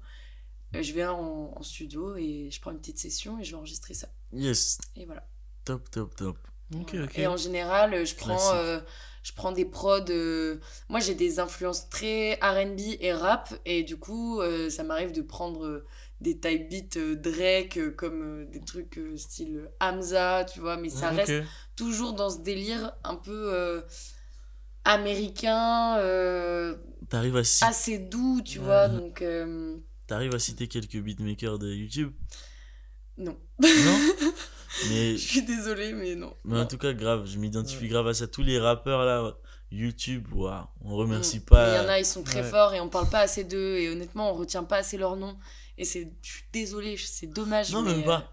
Euh, 0.75 0.81
Je 0.83 0.93
vais 0.93 1.05
en, 1.05 1.53
en 1.55 1.63
studio 1.63 2.15
et 2.15 2.49
je 2.51 2.61
prends 2.61 2.71
une 2.71 2.79
petite 2.79 2.99
session 2.99 3.39
et 3.39 3.43
je 3.43 3.51
vais 3.51 3.57
enregistrer 3.57 3.93
ça. 3.93 4.09
Yes, 4.33 4.77
Et 4.95 5.05
voilà. 5.05 5.27
top, 5.65 5.89
top, 5.91 6.15
top. 6.15 6.37
Ok, 6.73 6.91
Voilà. 6.95 7.07
Et 7.15 7.27
en 7.27 7.35
général, 7.37 8.05
je 8.05 8.15
prends, 8.15 8.53
euh, 8.55 8.79
je 9.23 9.33
prends 9.33 9.51
des 9.51 9.65
prods. 9.65 10.05
euh, 10.09 10.57
Moi, 10.87 11.01
j'ai 11.01 11.15
des 11.15 11.39
influences 11.39 11.89
très 11.89 12.35
RB 12.41 12.79
et 13.01 13.11
rap. 13.13 13.53
Et 13.65 13.83
du 13.83 13.97
coup, 13.97 14.39
euh, 14.39 14.69
ça 14.69 14.83
m'arrive 14.83 15.11
de 15.11 15.21
prendre 15.21 15.83
des 16.21 16.39
type 16.39 16.69
beats 16.69 17.15
Drake, 17.15 17.95
comme 17.97 18.45
des 18.49 18.61
trucs 18.61 18.97
style 19.17 19.69
Hamza, 19.81 20.45
tu 20.45 20.61
vois. 20.61 20.77
Mais 20.77 20.89
ça 20.89 21.09
reste 21.09 21.33
toujours 21.75 22.13
dans 22.13 22.29
ce 22.29 22.39
délire 22.39 22.95
un 23.03 23.15
peu 23.17 23.83
américain, 24.85 25.97
euh, 25.97 26.75
T'arrives 27.09 27.37
à, 27.37 27.43
ci- 27.43 27.63
assez 27.63 27.97
doux, 27.99 28.41
tu 28.43 28.59
vois. 28.59 28.87
Donc, 28.87 29.21
euh, 29.21 29.77
t'arrives 30.07 30.33
à 30.35 30.39
citer 30.39 30.67
quelques 30.67 30.97
beatmakers 30.97 31.59
de 31.59 31.71
YouTube? 31.73 32.11
Non. 33.17 33.37
Non? 33.61 33.67
Mais, 34.89 35.11
Je 35.17 35.27
suis 35.27 35.41
désolée, 35.43 35.91
mais 35.91 36.15
non. 36.15 36.33
mais 36.45 36.57
en 36.57 36.65
tout 36.65 36.77
cas, 36.77 36.93
grave, 36.93 37.25
je 37.27 37.37
m'identifie 37.37 37.83
Ouais. 37.83 37.89
grave 37.89 38.07
à 38.07 38.13
ça. 38.13 38.25
Tous 38.27 38.41
les 38.41 38.57
rappeurs 38.57 39.03
là, 39.05 39.35
YouTube, 39.69 40.27
waouh, 40.33 40.65
on 40.79 40.95
remercie 40.95 41.39
Mm. 41.39 41.43
pas. 41.45 41.67
Il 41.69 41.75
y 41.83 41.85
en 41.85 41.89
a, 41.89 41.99
ils 41.99 42.05
sont 42.05 42.23
très 42.23 42.41
Ouais. 42.41 42.49
forts 42.49 42.73
et 42.73 42.79
on 42.79 42.87
parle 42.87 43.09
pas 43.09 43.19
assez 43.19 43.43
d'eux 43.43 43.77
et 43.77 43.89
honnêtement, 43.89 44.31
on 44.31 44.33
retient 44.33 44.63
pas 44.63 44.77
assez 44.77 44.97
leur 44.97 45.17
nom. 45.17 45.37
Et 45.77 45.83
c'est, 45.83 46.13
je 46.21 46.27
suis 46.29 46.45
désolée, 46.53 46.95
c'est 46.97 47.27
dommage. 47.27 47.71
Non, 47.73 47.81
mais, 47.81 47.95
même 47.95 48.05
pas. 48.05 48.31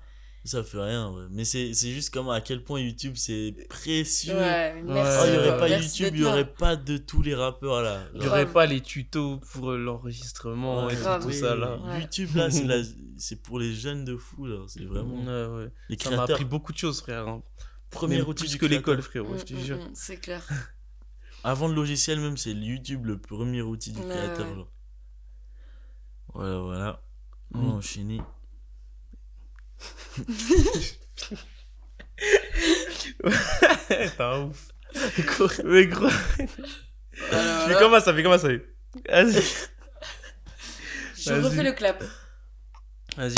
Ça 0.48 0.64
fait 0.64 0.80
rien, 0.80 1.10
ouais. 1.10 1.24
Mais 1.30 1.44
c'est 1.44 1.74
c'est 1.74 1.90
juste 1.92 2.08
comment 2.12 2.32
à 2.32 2.40
quel 2.40 2.64
point 2.64 2.80
YouTube 2.80 3.14
c'est 3.16 3.54
précieux. 3.68 4.34
Ouais, 4.34 4.80
merci. 4.82 5.18
Oh, 5.20 5.24
il 5.26 5.34
y 5.34 5.36
Ouais, 5.36 5.48
aurait 5.48 5.58
pas 5.58 5.68
Merci 5.68 6.02
YouTube, 6.04 6.16
il 6.16 6.20
y 6.20 6.24
là. 6.24 6.30
aurait 6.30 6.52
pas 6.54 6.76
de 6.76 6.96
tous 6.96 7.20
les 7.22 7.34
rappeurs 7.34 7.82
là. 7.82 8.00
Il 8.14 8.20
y 8.20 8.24
Genre, 8.24 8.32
aurait 8.32 8.50
pas 8.50 8.64
les 8.66 8.80
tutos 8.80 9.36
pour 9.52 9.72
l'enregistrement 9.72 10.86
ouais, 10.86 10.94
et 10.94 10.96
tout, 10.96 11.32
ça 11.32 11.54
là. 11.54 11.76
Ouais. 11.82 12.00
YouTube 12.00 12.30
là, 12.34 12.50
c'est 12.50 12.64
la- 12.64 12.82
c'est 13.18 13.42
pour 13.42 13.58
les 13.58 13.74
jeunes 13.74 14.04
de 14.06 14.16
fou 14.16 14.46
là. 14.46 14.64
C'est 14.68 14.84
vraiment. 14.84 15.22
Ouais, 15.22 15.64
ouais. 15.64 15.70
Les 15.90 15.98
Ça 15.98 16.10
m'a 16.16 16.22
appris 16.22 16.44
beaucoup 16.46 16.72
de 16.72 16.78
choses, 16.78 17.00
frère. 17.02 17.28
hein. 17.28 17.42
Premier 17.90 18.22
outil 18.22 18.44
plus 18.44 18.56
que 18.56 18.66
l'école, 18.66 19.02
frérot, 19.02 19.36
je 19.38 19.44
te 19.44 19.54
Mm, 19.54 19.58
jure. 19.60 19.76
mm, 19.78 19.80
mm, 19.82 19.90
c'est 19.94 20.16
clair. 20.16 20.42
Avant 21.44 21.68
le 21.68 21.74
logiciel 21.74 22.20
même, 22.20 22.36
c'est 22.38 22.52
YouTube 22.52 23.04
le 23.06 23.18
premier 23.18 23.60
outil 23.62 23.92
du 23.92 24.00
créateur. 24.00 24.46
ouais. 24.48 24.54
genre. 24.54 24.68
Voilà, 26.34 26.58
voilà. 26.60 27.02
On 27.54 27.58
Mm. 27.58 27.66
va 27.68 27.72
enchaîner. 27.74 28.20
T'es 33.88 34.20
un 34.20 34.42
ouf. 34.44 34.72
Mais 35.64 35.86
gros. 35.86 36.08
Alors 37.30 37.66
Fais 37.66 37.72
là, 37.72 37.78
comment 37.78 38.00
ça, 38.00 38.14
fais 38.14 38.22
comment 38.22 38.38
ça. 38.38 38.48
Vas-y. 38.48 39.42
je 41.16 41.32
refais 41.32 41.62
le 41.62 41.72
clap. 41.72 42.02
Vas-y. 43.16 43.34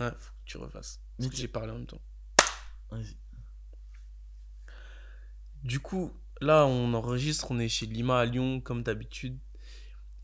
Ouais, 0.00 0.10
faut 0.16 0.32
que 0.32 0.44
tu 0.44 0.56
refasses. 0.58 1.00
Parce 1.18 1.30
que 1.30 1.36
j'ai 1.36 1.48
parlé 1.48 1.70
en 1.72 1.76
même 1.76 1.86
temps. 1.86 2.00
Vas-y. 2.90 3.16
Du 5.62 5.80
coup, 5.80 6.12
là, 6.40 6.66
on 6.66 6.94
enregistre, 6.94 7.50
on 7.50 7.58
est 7.58 7.68
chez 7.68 7.86
Lima 7.86 8.20
à 8.20 8.24
Lyon, 8.24 8.60
comme 8.60 8.82
d'habitude. 8.82 9.38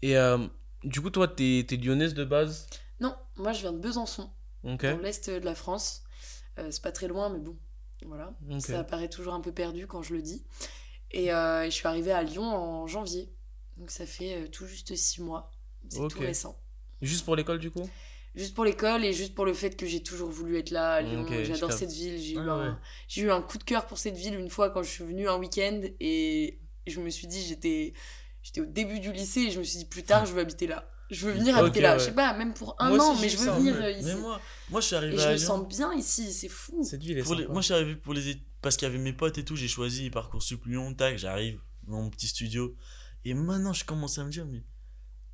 Et 0.02 0.16
euh, 0.16 0.46
du 0.84 1.00
coup, 1.00 1.10
toi, 1.10 1.28
t'es 1.28 1.64
t'es 1.66 1.76
lyonnaise 1.76 2.14
de 2.14 2.24
base? 2.24 2.66
Non, 3.00 3.16
moi 3.36 3.52
je 3.52 3.60
viens 3.60 3.72
de 3.72 3.78
Besançon, 3.78 4.30
Ok. 4.64 4.84
dans 4.86 4.98
l'est 4.98 5.30
de 5.30 5.44
la 5.44 5.54
France. 5.54 6.02
Euh, 6.58 6.70
c'est 6.70 6.82
pas 6.82 6.92
très 6.92 7.08
loin, 7.08 7.28
mais 7.30 7.38
bon, 7.40 7.56
voilà. 8.06 8.34
Ça 8.60 8.84
paraît 8.84 9.08
toujours 9.08 9.34
un 9.34 9.40
peu 9.40 9.52
perdu 9.52 9.86
quand 9.86 10.02
je 10.02 10.14
le 10.14 10.22
dis. 10.22 10.44
Et 11.10 11.32
euh, 11.32 11.64
je 11.66 11.70
suis 11.70 11.86
arrivée 11.86 12.12
à 12.12 12.22
Lyon 12.22 12.44
en 12.44 12.86
janvier. 12.86 13.32
Donc 13.76 13.90
ça 13.90 14.06
fait 14.06 14.36
euh, 14.44 14.48
tout 14.48 14.66
juste 14.66 14.94
six 14.96 15.20
mois. 15.20 15.50
C'est 15.88 15.98
tout 16.08 16.18
récent. 16.26 16.58
Juste 17.02 17.24
pour 17.24 17.36
l'école, 17.36 17.58
du 17.58 17.70
coup? 17.70 17.88
Juste 18.34 18.54
pour 18.54 18.64
l'école 18.64 19.04
et 19.04 19.12
juste 19.12 19.34
pour 19.34 19.44
le 19.44 19.54
fait 19.54 19.76
que 19.76 19.86
j'ai 19.86 20.02
toujours 20.02 20.28
voulu 20.30 20.58
être 20.58 20.70
là 20.70 20.94
à 20.94 21.00
Lyon. 21.02 21.24
J'adore 21.44 21.70
cette 21.78 21.92
ville. 21.92 22.20
J'ai 22.20 22.34
eu, 22.34 22.38
Ah 22.38 22.52
un- 22.52 22.80
j'ai 23.06 23.22
eu 23.22 23.30
un 23.30 23.42
coup 23.42 23.58
de 23.58 23.64
cœur 23.64 23.86
pour 23.86 23.98
cette 23.98 24.16
ville 24.16 24.34
une 24.34 24.50
fois 24.50 24.70
quand 24.70 24.82
je 24.82 24.90
suis 24.90 25.04
venue 25.04 25.28
un 25.28 25.36
week-end 25.38 25.82
et 26.00 26.60
je 26.86 27.00
me 27.00 27.10
suis 27.10 27.26
dit, 27.28 27.42
j'étais, 27.42 27.92
j'étais 28.42 28.60
au 28.60 28.66
début 28.66 28.98
du 28.98 29.12
lycée 29.12 29.42
et 29.42 29.50
je 29.50 29.58
me 29.58 29.64
suis 29.64 29.78
dit, 29.78 29.84
plus 29.84 30.02
tard, 30.02 30.26
je 30.26 30.32
veux 30.32 30.40
habiter 30.40 30.66
là. 30.66 30.90
Je 31.10 31.26
veux 31.26 31.32
venir 31.32 31.56
habiter 31.56 31.80
là. 31.80 31.92
ouais. 31.94 31.98
Je 31.98 32.04
sais 32.06 32.12
pas, 32.12 32.32
même 32.34 32.54
pour 32.54 32.74
un 32.78 32.90
Moi 32.90 33.04
an, 33.04 33.16
mais 33.20 33.28
je 33.28 33.36
veux 33.36 33.46
ça 33.46 33.52
venir 33.52 33.74
euh, 33.76 33.90
ici. 33.90 34.04
Mais 34.06 34.14
moi, 34.16 34.40
moi, 34.70 34.80
je 34.80 34.86
suis 34.86 34.96
arrivé 34.96 35.14
Et 35.14 35.18
je 35.18 35.28
me 35.28 35.34
Lyon. 35.34 35.46
sens 35.46 35.68
bien 35.68 35.92
ici, 35.94 36.32
c'est 36.32 36.48
fou. 36.48 36.82
Cette 36.82 37.02
ville 37.02 37.18
est 37.18 37.22
Pour 37.22 37.34
les-. 37.34 37.46
Moi, 37.46 37.60
je 37.60 37.66
suis 37.66 37.74
arrivé 37.74 37.94
pour 37.96 38.14
les. 38.14 38.36
Parce 38.62 38.76
qu'il 38.76 38.86
y 38.88 38.90
avait 38.90 38.98
mes 38.98 39.12
potes 39.12 39.36
et 39.38 39.44
tout, 39.44 39.56
j'ai 39.56 39.68
choisi 39.68 40.08
Parcoursup 40.10 40.64
Lyon, 40.66 40.94
tac, 40.94 41.18
j'arrive 41.18 41.60
dans 41.86 42.00
mon 42.02 42.08
petit 42.10 42.26
studio. 42.28 42.74
Et 43.26 43.34
maintenant, 43.34 43.72
je 43.74 43.84
commence 43.84 44.18
à 44.18 44.24
me 44.24 44.30
dire, 44.30 44.46
mais 44.46 44.62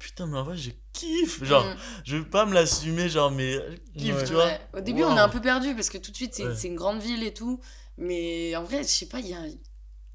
putain, 0.00 0.26
mais 0.26 0.38
en 0.38 0.42
vrai, 0.44 0.56
je 0.56 0.70
kiffe. 0.92 1.44
Genre, 1.44 1.64
Mm. 1.64 1.76
je 2.04 2.16
veux 2.16 2.28
pas 2.28 2.46
me 2.46 2.52
l'assumer, 2.54 3.08
genre, 3.08 3.30
mais 3.30 3.52
je 3.94 4.00
kiffe, 4.00 4.16
Ouais. 4.16 4.24
tu 4.24 4.32
vois. 4.32 4.46
Ouais. 4.46 4.60
Au 4.74 4.80
début, 4.80 5.02
Wow. 5.02 5.10
on 5.10 5.16
est 5.16 5.20
un 5.20 5.28
peu 5.28 5.40
perdu 5.40 5.74
parce 5.74 5.88
que 5.90 5.98
tout 5.98 6.10
de 6.10 6.16
suite, 6.16 6.34
c'est 6.34 6.66
une 6.68 6.74
grande 6.76 7.00
ville 7.00 7.22
et 7.22 7.32
tout. 7.34 7.60
Mais 7.98 8.56
en 8.56 8.64
vrai, 8.64 8.82
je 8.82 8.88
sais 8.88 9.06
pas, 9.06 9.20
il 9.20 9.28
y 9.28 9.34
a, 9.34 9.46
il 9.46 9.58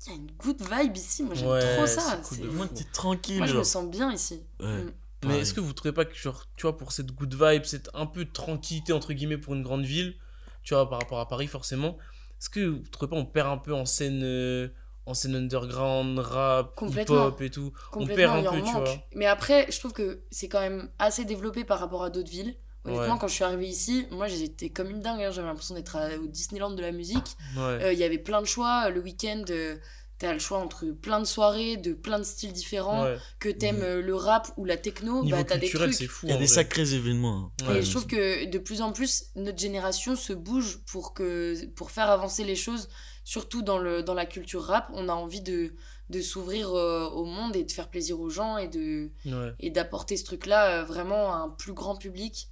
y 0.07 0.09
a 0.11 0.13
une 0.13 0.31
good 0.31 0.61
vibe 0.61 0.97
ici. 0.97 1.23
Moi, 1.23 1.35
j'aime 1.35 1.47
Ouais, 1.49 1.75
trop 1.77 1.85
ça. 1.87 2.19
c'est 2.23 2.39
cool 2.41 2.51
Moi, 2.51 2.67
t'es 2.67 2.83
tranquille, 2.91 3.37
Moi, 3.37 3.47
je 3.47 3.57
me 3.57 3.63
sens 3.63 3.85
bien 3.89 4.11
ici. 4.11 4.41
Ouais. 4.59 4.83
Mm. 4.83 4.91
Mais 5.23 5.39
est-ce 5.39 5.53
que 5.53 5.59
vous 5.59 5.73
trouvez 5.73 5.91
pas 5.93 6.05
que, 6.05 6.15
genre, 6.15 6.45
tu 6.55 6.63
vois, 6.63 6.77
pour 6.77 6.91
cette 6.91 7.11
good 7.11 7.33
vibe, 7.33 7.63
cette 7.63 7.89
un 7.93 8.05
peu 8.05 8.25
de 8.25 8.31
tranquillité, 8.31 8.93
entre 8.93 9.13
guillemets, 9.13 9.37
pour 9.37 9.53
une 9.55 9.63
grande 9.63 9.83
ville, 9.85 10.15
tu 10.63 10.73
vois, 10.73 10.87
par 10.89 10.99
rapport 10.99 11.19
à 11.19 11.27
Paris, 11.27 11.47
forcément, 11.47 11.97
est-ce 12.39 12.49
que 12.49 12.59
vous 12.59 12.83
trouvez 12.91 13.09
pas 13.09 13.15
on 13.15 13.25
perd 13.25 13.49
un 13.49 13.57
peu 13.57 13.73
en 13.73 13.85
scène, 13.85 14.21
euh, 14.23 14.67
en 15.07 15.13
scène 15.15 15.35
underground, 15.35 16.19
rap, 16.19 16.79
hip-hop 16.81 17.41
et 17.41 17.49
tout? 17.49 17.71
On 17.93 17.99
Complètement, 17.99 18.15
perd 18.43 18.47
un 18.47 18.51
peu, 18.51 18.57
tu 18.57 18.63
manque. 18.73 18.85
vois. 18.85 18.95
Mais 19.15 19.25
après, 19.25 19.65
je 19.71 19.79
trouve 19.79 19.93
que 19.93 20.21
c'est 20.29 20.47
quand 20.49 20.59
même 20.61 20.89
assez 20.99 21.25
développé 21.25 21.63
par 21.63 21.79
rapport 21.79 22.03
à 22.03 22.09
d'autres 22.11 22.29
villes. 22.31 22.55
Honnêtement, 22.83 23.13
Ouais. 23.13 23.19
quand 23.19 23.27
je 23.27 23.33
suis 23.33 23.43
arrivée 23.43 23.65
ici, 23.67 24.05
moi 24.11 24.27
j'étais 24.27 24.69
comme 24.69 24.91
une 24.91 24.99
dingue. 25.01 25.19
hein. 25.23 25.31
J'avais 25.31 25.47
l'impression 25.47 25.73
d'être 25.73 25.97
au 26.21 26.27
Disneyland 26.27 26.69
de 26.69 26.81
la 26.83 26.91
musique. 26.91 27.35
Ouais. 27.57 27.61
Euh, 27.81 27.93
Il 27.93 27.97
y 27.97 28.03
avait 28.03 28.19
plein 28.19 28.41
de 28.41 28.45
choix. 28.45 28.91
Le 28.91 28.99
week-end, 29.01 29.43
euh, 29.49 29.75
t'as 30.17 30.31
le 30.33 30.39
choix 30.39 30.59
entre 30.59 30.85
plein 30.91 31.19
de 31.19 31.25
soirées, 31.25 31.77
de 31.77 31.93
plein 31.93 32.19
de 32.19 32.23
styles 32.23 32.53
différents. 32.53 33.03
ouais. 33.03 33.17
Que 33.39 33.49
t'aimes 33.49 33.77
Mhm. 33.77 33.83
euh, 33.83 34.01
le 34.01 34.15
rap 34.15 34.51
ou 34.57 34.65
la 34.65 34.77
techno, 34.77 35.23
Niveau 35.23 35.35
bah 35.37 35.43
t'as 35.43 35.55
des 35.57 35.61
culturel, 35.67 35.89
trucs. 35.89 35.97
c'est 35.99 36.07
fou. 36.07 36.25
Il 36.25 36.29
y 36.29 36.33
a 36.33 36.37
des 36.37 36.45
vrai. 36.45 36.53
sacrés 36.53 36.93
événements. 36.93 37.51
hein. 37.61 37.67
Ouais, 37.67 37.79
Et 37.79 37.81
je 37.83 37.91
trouve 37.91 38.07
que 38.07 38.45
de 38.45 38.57
plus 38.57 38.81
en 38.81 38.91
plus, 38.93 39.25
notre 39.35 39.59
génération 39.59 40.15
se 40.15 40.33
bouge 40.33 40.79
pour, 40.85 41.13
que, 41.13 41.65
pour 41.75 41.91
faire 41.91 42.09
avancer 42.09 42.43
les 42.43 42.55
choses, 42.55 42.87
surtout 43.23 43.61
dans, 43.61 43.77
le, 43.77 44.03
dans 44.03 44.13
la 44.13 44.25
culture 44.25 44.63
rap. 44.63 44.89
On 44.93 45.09
a 45.09 45.13
envie 45.13 45.41
de, 45.41 45.73
de 46.09 46.21
s'ouvrir 46.21 46.73
euh, 46.73 47.07
au 47.09 47.25
monde 47.25 47.55
et 47.55 47.63
de 47.63 47.71
faire 47.71 47.89
plaisir 47.89 48.19
aux 48.19 48.29
gens 48.29 48.57
et 48.57 48.67
de 48.67 49.09
Ouais. 49.25 49.53
et 49.59 49.69
d'apporter 49.69 50.15
ce 50.17 50.23
truc-là 50.23 50.79
euh, 50.81 50.83
vraiment 50.85 51.33
à 51.33 51.37
un 51.37 51.49
plus 51.49 51.73
grand 51.73 51.95
public. 51.95 52.49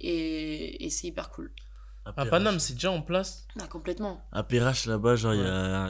Et, 0.00 0.84
et 0.84 0.90
c'est 0.90 1.06
hyper 1.08 1.30
cool. 1.30 1.52
À 2.04 2.12
Perrache. 2.12 2.30
Paname, 2.30 2.58
c'est 2.58 2.72
déjà 2.74 2.90
en 2.90 3.00
place. 3.00 3.46
Ah, 3.60 3.66
complètement. 3.68 4.20
À 4.32 4.42
Perrache, 4.42 4.86
là-bas, 4.86 5.14
genre, 5.16 5.34
il 5.34 5.40
y 5.40 5.44
a 5.46 5.88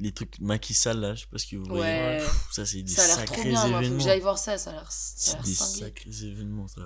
les 0.00 0.12
trucs 0.12 0.40
maquissales, 0.40 0.98
là, 1.00 1.14
je 1.14 1.20
sais 1.20 1.26
pas 1.30 1.36
ce 1.38 1.46
que 1.46 1.56
vous 1.56 1.64
voyez. 1.66 1.82
Ouais. 1.82 2.18
Pff, 2.18 2.46
Ça, 2.52 2.64
c'est 2.64 2.82
des 2.82 2.90
Ça 2.92 3.02
a 3.02 3.06
l'air 3.08 3.16
trop 3.26 3.34
sacrés 3.36 3.50
bien, 3.50 3.52
moi. 3.52 3.66
Faut 3.66 3.72
que 3.78 3.84
événements. 3.84 4.00
j'aille 4.04 4.20
voir 4.20 4.38
ça. 4.38 4.56
Ça 4.58 4.70
a 4.70 4.72
l'air 4.74 4.90
ça 4.90 4.92
a 4.92 5.14
C'est 5.16 5.32
l'air 5.34 5.42
des 5.44 5.52
cinglé. 5.52 5.80
sacrés 5.84 6.26
événements, 6.26 6.68
ça. 6.68 6.80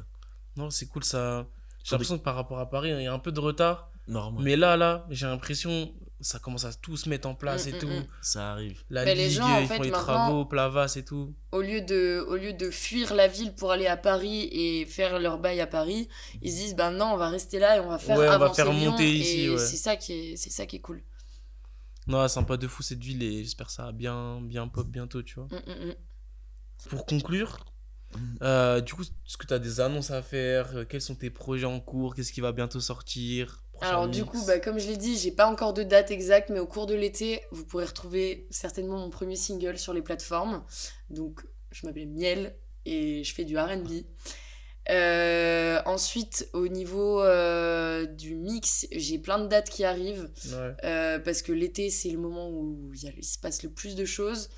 Non, 0.56 0.70
c'est 0.70 0.87
cool, 0.87 1.04
ça. 1.04 1.46
J'ai 1.84 1.92
l'impression 1.92 2.18
que 2.18 2.24
par 2.24 2.34
rapport 2.34 2.58
à 2.58 2.68
Paris, 2.68 2.90
il 2.90 3.02
y 3.02 3.06
a 3.06 3.12
un 3.12 3.18
peu 3.18 3.30
de 3.30 3.40
retard. 3.40 3.90
Normal. 4.08 4.42
Mais 4.42 4.56
là, 4.56 4.76
là, 4.76 5.06
j'ai 5.10 5.26
l'impression 5.26 5.92
ça 6.24 6.38
commence 6.40 6.64
à 6.64 6.72
tout 6.72 6.96
se 6.96 7.08
mettre 7.08 7.28
en 7.28 7.34
place 7.34 7.66
Mm, 7.66 7.68
et 7.68 7.72
mm, 7.74 7.78
tout. 7.78 7.87
mm. 7.88 8.06
Ça 8.22 8.52
arrive. 8.52 8.82
La 8.90 9.04
Mais 9.04 9.14
les 9.14 9.28
ligue, 9.28 9.37
gens, 9.37 9.44
en 9.48 9.60
ils 9.60 9.66
fait, 9.68 9.76
font 9.76 9.82
les 9.82 9.90
travaux, 9.92 10.44
Plavas 10.46 10.94
et 10.96 11.04
tout. 11.04 11.32
Au 11.52 11.60
lieu, 11.60 11.80
de, 11.82 12.24
au 12.28 12.37
lieu 12.37 12.52
de 12.52 12.70
fuir 12.70 13.14
la 13.14 13.28
ville 13.28 13.54
pour 13.54 13.70
aller 13.70 13.87
à 13.87 13.96
Paris 13.96 14.48
et 14.50 14.87
faire 14.87 15.18
leur 15.20 15.38
bail 15.38 15.60
à 15.60 15.66
Paris, 15.66 16.08
ils 16.42 16.50
se 16.50 16.56
disent, 16.56 16.74
ben 16.74 16.90
non, 16.90 17.12
on 17.12 17.16
va 17.16 17.28
rester 17.28 17.58
là 17.60 17.76
et 17.76 17.80
on 17.80 17.88
va 17.88 17.98
faire 17.98 18.18
Ouais, 18.18 18.28
on 18.28 18.38
va 18.38 18.50
faire 18.52 18.72
Lyon. 18.72 18.90
monter 18.92 19.08
ici, 19.08 19.40
Et 19.42 19.50
ouais. 19.50 19.58
c'est 19.58 19.76
ça, 19.76 19.96
qui 19.96 20.12
est- 20.12 20.37
c'est 20.37 20.50
ça 20.50 20.66
qui 20.66 20.76
est 20.76 20.80
cool. 20.80 21.02
Non, 22.06 22.26
sympa 22.28 22.56
de 22.56 22.66
fou 22.68 22.82
cette 22.82 23.02
ville 23.02 23.22
et 23.22 23.42
j'espère 23.44 23.66
que 23.68 23.72
ça 23.72 23.84
va 23.84 23.92
bien, 23.92 24.40
bien 24.42 24.68
pop 24.68 24.87
bientôt, 24.87 25.22
tu 25.22 25.37
vois. 25.40 25.48
Pour 26.90 27.06
conclure, 27.06 27.64
euh, 28.42 28.80
du 28.80 28.92
coup, 28.94 29.02
est-ce 29.02 29.37
que 29.37 29.46
tu 29.46 29.54
as 29.54 29.58
des 29.58 29.80
annonces 29.80 30.10
à 30.10 30.22
faire 30.22 30.76
Euh, 30.76 30.84
Quels 30.84 31.00
sont 31.00 31.14
tes 31.16 31.30
projets 31.30 31.64
en 31.66 31.80
cours 31.80 32.14
Qu'est-ce 32.14 32.32
qui 32.32 32.40
va 32.42 32.52
bientôt 32.52 32.80
sortir? 32.80 33.63
Alors 33.88 34.08
du 34.08 34.24
coup, 34.24 34.44
bah, 34.46 34.58
comme 34.60 34.78
je 34.78 34.86
l'ai 34.88 34.96
dit, 34.96 35.16
j'ai 35.18 35.30
pas 35.32 35.46
encore 35.46 35.72
de 35.74 35.82
date 35.82 36.10
exacte, 36.10 36.50
mais 36.50 36.58
au 36.60 36.66
cours 36.66 36.86
de 36.86 36.94
l'été, 36.94 37.40
vous 37.52 37.64
pourrez 37.64 37.84
retrouver 37.84 38.46
certainement 38.50 38.96
mon 38.98 39.10
premier 39.10 39.36
single 39.36 39.78
sur 39.78 39.92
les 39.92 40.02
plateformes. 40.02 40.64
Donc, 41.10 41.44
je 41.72 41.86
m'appelle 41.86 42.08
Miel 42.08 42.56
et 42.86 43.24
je 43.24 43.34
fais 43.34 43.44
du 43.44 43.58
R&B. 43.58 44.04
Euh, 44.90 45.80
ensuite, 45.86 46.48
au 46.52 46.68
niveau 46.68 47.22
euh, 47.22 48.04
du 48.04 48.34
mix, 48.34 48.86
j'ai 48.92 49.18
plein 49.18 49.38
de 49.38 49.46
dates 49.46 49.70
qui 49.70 49.82
arrivent 49.84 50.30
Ouais. 50.52 50.74
euh, 50.84 51.18
parce 51.18 51.40
que 51.40 51.52
l'été, 51.52 51.88
c'est 51.88 52.10
le 52.10 52.18
moment 52.18 52.50
où 52.50 52.90
il, 52.94 53.02
y 53.04 53.08
a- 53.08 53.12
il 53.16 53.24
se 53.24 53.38
passe 53.38 53.62
le 53.62 53.70
plus 53.70 53.94
de 53.94 54.04
choses. 54.04 54.50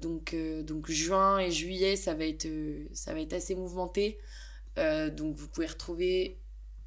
Donc, 0.00 0.34
donc 0.64 0.90
juin 0.90 1.38
et 1.38 1.50
juillet, 1.50 1.96
ça 1.96 2.14
va 2.14 2.24
être, 2.26 2.48
ça 2.92 3.12
va 3.14 3.20
être 3.20 3.32
assez 3.32 3.54
mouvementé. 3.54 4.18
Donc 4.76 5.36
vous 5.36 5.48
pouvez 5.48 5.66
retrouver 5.66 6.41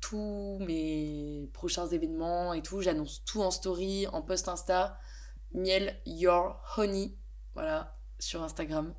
tous 0.09 0.59
mes 0.61 1.49
prochains 1.53 1.87
événements 1.87 2.53
et 2.53 2.61
tout. 2.61 2.81
J'annonce 2.81 3.23
tout 3.25 3.41
en 3.41 3.49
story, 3.49 4.05
en 4.07 4.21
post 4.21 4.47
Insta. 4.47 4.99
Miel 5.51 5.99
Your 6.05 6.61
Honey. 6.77 7.17
Voilà, 7.55 7.97
sur 8.19 8.43
Instagram. 8.43 8.93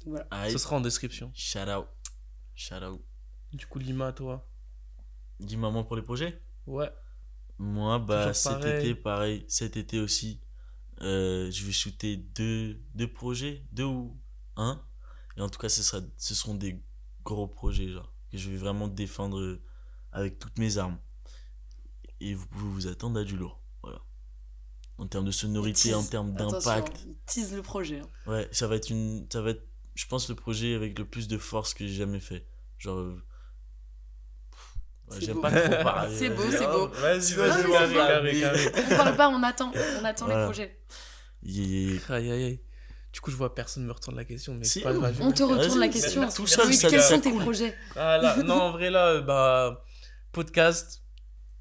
Donc 0.00 0.08
voilà. 0.08 0.50
Ce 0.50 0.58
sera 0.58 0.76
en 0.76 0.80
description. 0.82 1.30
Shout 1.34 1.70
out. 1.70 1.86
Shout 2.54 2.84
out. 2.84 3.00
Du 3.52 3.66
coup, 3.66 3.78
Lima, 3.78 4.12
toi 4.12 4.46
Dis-moi 5.40 5.70
moi 5.70 5.84
pour 5.86 5.96
les 5.96 6.02
projets? 6.02 6.42
Ouais. 6.66 6.90
Moi, 7.58 7.98
bah, 7.98 8.34
cet 8.34 8.60
pareil. 8.60 8.80
été, 8.80 8.94
pareil. 8.94 9.44
Cet 9.48 9.76
été 9.78 9.98
aussi, 9.98 10.42
euh, 11.00 11.50
je 11.50 11.64
vais 11.64 11.72
shooter 11.72 12.16
deux, 12.16 12.82
deux 12.94 13.10
projets, 13.10 13.64
deux 13.72 13.84
ou 13.84 14.20
un. 14.56 14.84
Et 15.38 15.40
en 15.40 15.48
tout 15.48 15.58
cas, 15.58 15.70
ce, 15.70 15.82
sera, 15.82 16.02
ce 16.18 16.34
seront 16.34 16.54
des 16.54 16.82
gros 17.24 17.46
projets, 17.46 17.88
genre, 17.88 18.12
que 18.30 18.36
je 18.36 18.50
vais 18.50 18.56
vraiment 18.56 18.88
défendre 18.88 19.40
euh, 19.40 19.62
avec 20.12 20.38
toutes 20.38 20.58
mes 20.58 20.78
armes. 20.78 20.98
Et 22.20 22.34
vous 22.34 22.46
pouvez 22.46 22.64
vous 22.70 22.86
attendre 22.88 23.20
à 23.20 23.24
du 23.24 23.36
lourd. 23.36 23.60
Voilà. 23.82 24.00
En 24.98 25.06
termes 25.06 25.24
de 25.24 25.30
sonorité, 25.30 25.94
en 25.94 26.02
termes 26.04 26.32
d'impact. 26.32 27.06
tease 27.26 27.54
le 27.54 27.62
projet. 27.62 28.00
hein. 28.00 28.30
Ouais, 28.30 28.48
ça 28.52 28.66
va 28.66 28.76
être 28.76 28.90
une. 28.90 29.26
Ça 29.32 29.40
va 29.40 29.50
être, 29.50 29.62
je 29.94 30.06
pense, 30.06 30.28
le 30.28 30.34
projet 30.34 30.74
avec 30.74 30.98
le 30.98 31.04
plus 31.04 31.28
de 31.28 31.38
force 31.38 31.74
que 31.74 31.86
j'ai 31.86 31.94
jamais 31.94 32.20
fait. 32.20 32.44
Genre. 32.78 32.98
euh, 32.98 33.22
ouais, 35.10 35.16
C'est 35.18 35.20
J'aime 35.26 35.34
beau. 35.36 35.42
pas 35.42 35.50
trop 35.60 35.82
parler. 35.84 36.16
C'est 36.18 36.30
beau, 36.30 36.42
vas-y. 36.42 36.52
c'est 36.58 36.66
beau. 36.66 36.88
Vas-y, 36.88 37.32
vas-y, 37.34 37.94
carré, 37.94 38.40
carré. 38.40 38.72
On 38.92 38.96
parle 38.96 39.16
pas, 39.16 39.28
on 39.28 39.42
attend. 39.42 39.72
On 40.00 40.04
attend 40.04 40.26
les 40.26 40.44
projets. 40.44 40.78
Il- 41.42 42.00
Aïe, 42.08 42.30
aïe, 42.32 42.42
aïe. 42.44 42.60
Du 43.12 43.20
coup, 43.20 43.30
je 43.30 43.36
vois 43.36 43.54
personne 43.54 43.84
me 43.84 43.92
retourne 43.92 44.16
la 44.16 44.24
question, 44.24 44.54
mais 44.54 44.64
Si, 44.64 44.80
pas 44.80 44.92
grave. 44.92 45.16
On 45.20 45.32
te 45.32 45.42
retourne 45.42 45.78
la 45.80 45.88
question. 45.88 46.28
tout 46.28 46.46
seul, 46.46 46.66
Oui, 46.66 46.74
ça- 46.74 46.88
quels 46.90 47.00
ça 47.00 47.14
sont 47.14 47.20
tes 47.20 47.32
projets? 47.32 47.74
Ah 47.96 48.18
là, 48.18 48.42
non, 48.42 48.54
en 48.54 48.72
vrai, 48.72 48.90
là, 48.90 49.20
bah, 49.20 49.82
podcast. 50.32 51.02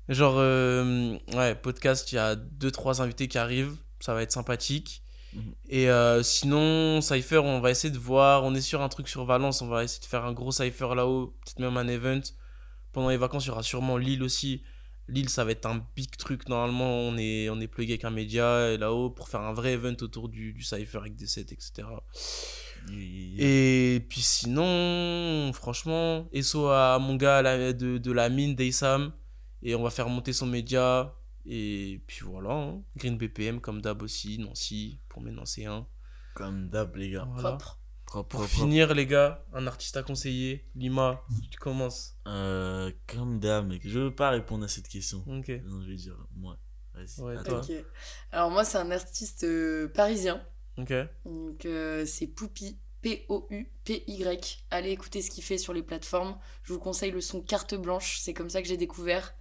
Genre, 0.09 0.35
euh, 0.37 1.17
ouais, 1.33 1.55
podcast, 1.55 2.11
il 2.11 2.15
y 2.15 2.17
a 2.17 2.35
deux, 2.35 2.71
trois 2.71 3.01
invités 3.01 3.27
qui 3.27 3.37
arrivent. 3.37 3.75
Ça 3.99 4.13
va 4.13 4.21
être 4.21 4.31
sympathique. 4.31 5.03
Mhm. 5.33 5.55
Et 5.67 5.89
euh, 5.89 6.23
sinon, 6.23 7.01
Cypher, 7.01 7.39
on 7.39 7.59
va 7.59 7.71
essayer 7.71 7.91
de 7.91 7.99
voir. 7.99 8.43
On 8.43 8.55
est 8.55 8.61
sur 8.61 8.81
un 8.81 8.89
truc 8.89 9.07
sur 9.07 9.25
Valence. 9.25 9.61
On 9.61 9.67
va 9.67 9.83
essayer 9.83 10.01
de 10.01 10.05
faire 10.05 10.25
un 10.25 10.33
gros 10.33 10.51
Cypher 10.51 10.95
là-haut. 10.95 11.35
Peut-être 11.43 11.59
même 11.59 11.77
un 11.77 11.87
event. 11.87 12.21
Pendant 12.93 13.09
les 13.09 13.17
vacances, 13.17 13.45
il 13.45 13.49
y 13.49 13.51
aura 13.51 13.63
sûrement 13.63 13.97
Lille 13.97 14.23
aussi. 14.23 14.63
Lille, 15.09 15.29
ça 15.29 15.43
va 15.45 15.51
être 15.51 15.65
un 15.65 15.85
big 15.95 16.15
truc. 16.17 16.47
Normalement, 16.49 16.91
on 16.91 17.17
est, 17.17 17.49
on 17.49 17.59
est 17.59 17.67
plugué 17.67 17.93
avec 17.93 18.05
un 18.05 18.09
média 18.09 18.77
là-haut 18.77 19.09
pour 19.09 19.29
faire 19.29 19.41
un 19.41 19.53
vrai 19.53 19.73
event 19.73 19.95
autour 20.01 20.29
du, 20.29 20.53
du 20.53 20.63
Cypher 20.63 20.97
avec 20.99 21.15
des 21.15 21.27
sets, 21.27 21.41
etc. 21.51 21.87
Et 22.91 24.05
puis 24.09 24.21
sinon, 24.21 25.51
franchement, 25.53 26.27
SO 26.41 26.67
à 26.69 26.97
mon 26.99 27.15
gars 27.15 27.41
la- 27.41 27.73
de, 27.73 27.97
de 27.97 28.11
la 28.11 28.29
mine 28.29 28.55
d'Aysam. 28.55 29.11
Et 29.63 29.75
on 29.75 29.83
va 29.83 29.89
faire 29.89 30.09
monter 30.09 30.33
son 30.33 30.45
média. 30.45 31.13
Et 31.45 32.01
puis 32.07 32.21
voilà. 32.25 32.51
hein. 32.53 32.81
Green 32.95 33.17
BPM 33.17 33.59
comme 33.61 33.81
d'hab 33.81 34.01
aussi. 34.01 34.37
Nancy 34.39 34.99
pour 35.09 35.21
mes 35.21 35.31
Nancéens. 35.31 35.87
Comme 36.35 36.69
d'hab, 36.69 36.95
les 36.95 37.09
gars. 37.11 37.25
Voilà. 37.33 37.49
Propre. 37.49 37.79
Propre, 38.05 38.29
Pour 38.29 38.39
propre, 38.41 38.55
finir, 38.55 38.93
les 38.93 39.05
gars, 39.05 39.43
un 39.53 39.67
artiste 39.67 39.97
à 39.97 40.03
conseiller. 40.03 40.65
Lima, 40.75 41.21
tu 41.51 41.57
commences. 41.59 42.15
Euh, 42.27 42.89
comme 43.07 43.39
d'hab, 43.39 43.67
mec. 43.67 43.81
Je 43.85 43.99
veux 43.99 44.15
pas 44.15 44.29
répondre 44.29 44.63
à 44.63 44.67
cette 44.69 44.87
question. 44.87 45.23
Ok. 45.27 45.49
Non, 45.65 45.81
je 45.81 45.89
vais 45.89 45.95
dire 45.95 46.15
moi. 46.33 46.57
Vas-y. 46.93 47.21
Ouais, 47.21 47.37
à 47.37 47.43
toi. 47.43 47.59
toi. 47.61 47.75
Ok. 47.75 47.85
Alors 48.31 48.49
moi, 48.51 48.63
c'est 48.63 48.77
un 48.77 48.91
artiste 48.91 49.43
euh, 49.43 49.89
parisien. 49.89 50.41
Ok. 50.77 50.93
Donc 51.25 51.65
euh, 51.65 52.05
c'est 52.05 52.27
Poupy, 52.27 52.77
P-O-U-P-Y. 53.01 54.65
Allez 54.71 54.91
écouter 54.91 55.21
ce 55.21 55.29
qu'il 55.31 55.43
fait 55.43 55.57
sur 55.57 55.73
les 55.73 55.83
plateformes. 55.83 56.37
Je 56.63 56.73
vous 56.73 56.79
conseille 56.79 57.11
le 57.11 57.21
son 57.21 57.41
Carte 57.41 57.75
Blanche, 57.75 58.19
c'est 58.21 58.33
comme 58.33 58.49
ça 58.49 58.61
que 58.61 58.67
j'ai 58.67 58.77
découvert. 58.77 59.33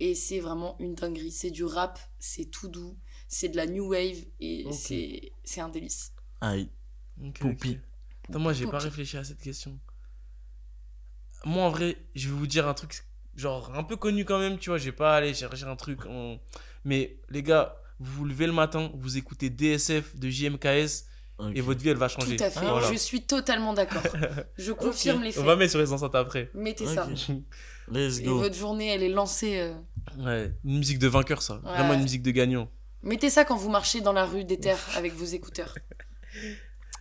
Et 0.00 0.14
c'est 0.14 0.40
vraiment 0.40 0.76
une 0.80 0.94
dinguerie. 0.94 1.30
C'est 1.30 1.50
du 1.50 1.64
rap, 1.64 1.98
c'est 2.18 2.46
tout 2.46 2.68
doux, 2.68 2.96
c'est 3.28 3.48
de 3.48 3.56
la 3.56 3.66
new 3.66 3.88
wave 3.90 4.24
et 4.40 4.64
Ok. 4.66 4.74
c'est 4.74 5.32
c'est 5.44 5.60
un 5.60 5.68
délice. 5.68 6.12
Aïe. 6.40 6.68
Ok, 7.22 7.38
Poupi. 7.38 7.70
ok. 7.70 7.78
Attends, 8.28 8.38
moi, 8.40 8.52
j'ai 8.52 8.66
pas 8.66 8.78
réfléchi 8.78 9.16
à 9.16 9.24
cette 9.24 9.40
question. 9.40 9.78
Moi, 11.44 11.64
en 11.64 11.70
vrai, 11.70 11.96
je 12.14 12.28
vais 12.28 12.34
vous 12.34 12.46
dire 12.46 12.68
un 12.68 12.74
truc, 12.74 13.04
genre, 13.36 13.74
un 13.74 13.82
peu 13.84 13.96
connu 13.96 14.24
quand 14.24 14.38
même, 14.38 14.58
tu 14.58 14.70
vois. 14.70 14.78
J'ai 14.78 14.92
pas 14.92 15.16
allé 15.16 15.34
chercher 15.34 15.64
un 15.64 15.76
truc. 15.76 16.06
en- 16.06 16.38
Mais, 16.84 17.20
les 17.30 17.42
gars, 17.42 17.81
vous 18.02 18.12
vous 18.18 18.24
levez 18.24 18.46
le 18.46 18.52
matin, 18.52 18.90
vous 18.94 19.16
écoutez 19.16 19.50
DSF 19.50 20.16
de 20.16 20.28
JMKS 20.28 21.04
et 21.54 21.60
votre 21.60 21.80
vie, 21.80 21.88
elle 21.88 21.96
va 21.96 22.08
changer. 22.08 22.36
Tout 22.36 22.44
à 22.44 22.50
fait. 22.50 22.60
Ah, 22.62 22.70
Voilà. 22.72 22.92
Je 22.92 22.96
suis 22.96 23.22
totalement 23.22 23.72
d'accord. 23.74 24.02
Je 24.56 24.70
confirme 24.86 25.22
les 25.22 25.30
On 25.30 25.32
faits. 25.32 25.44
va 25.44 25.56
mettre 25.56 25.70
sur 25.72 25.80
les 25.80 25.92
enceintes 25.92 26.14
après. 26.14 26.50
Mettez 26.54 26.86
ça. 26.86 27.08
Let's 27.90 28.18
Et 28.20 28.22
go. 28.22 28.38
votre 28.38 28.54
journée, 28.54 28.88
elle 28.88 29.02
est 29.02 29.08
lancée. 29.08 29.58
euh. 29.58 29.74
Ouais, 30.18 30.52
une 30.64 30.78
musique 30.78 30.98
de 31.00 31.08
vainqueur, 31.08 31.42
ça. 31.42 31.60
Vraiment 31.64 31.94
une 31.94 32.02
musique 32.02 32.22
de 32.22 32.30
gagnant. 32.30 32.68
Mettez 33.02 33.28
ça 33.30 33.44
quand 33.44 33.56
vous 33.56 33.70
marchez 33.70 34.00
dans 34.00 34.12
la 34.12 34.24
rue 34.24 34.44
des 34.44 34.60
terres 34.60 34.78
avec 34.96 35.14
vos 35.14 35.24
écouteurs. 35.24 35.74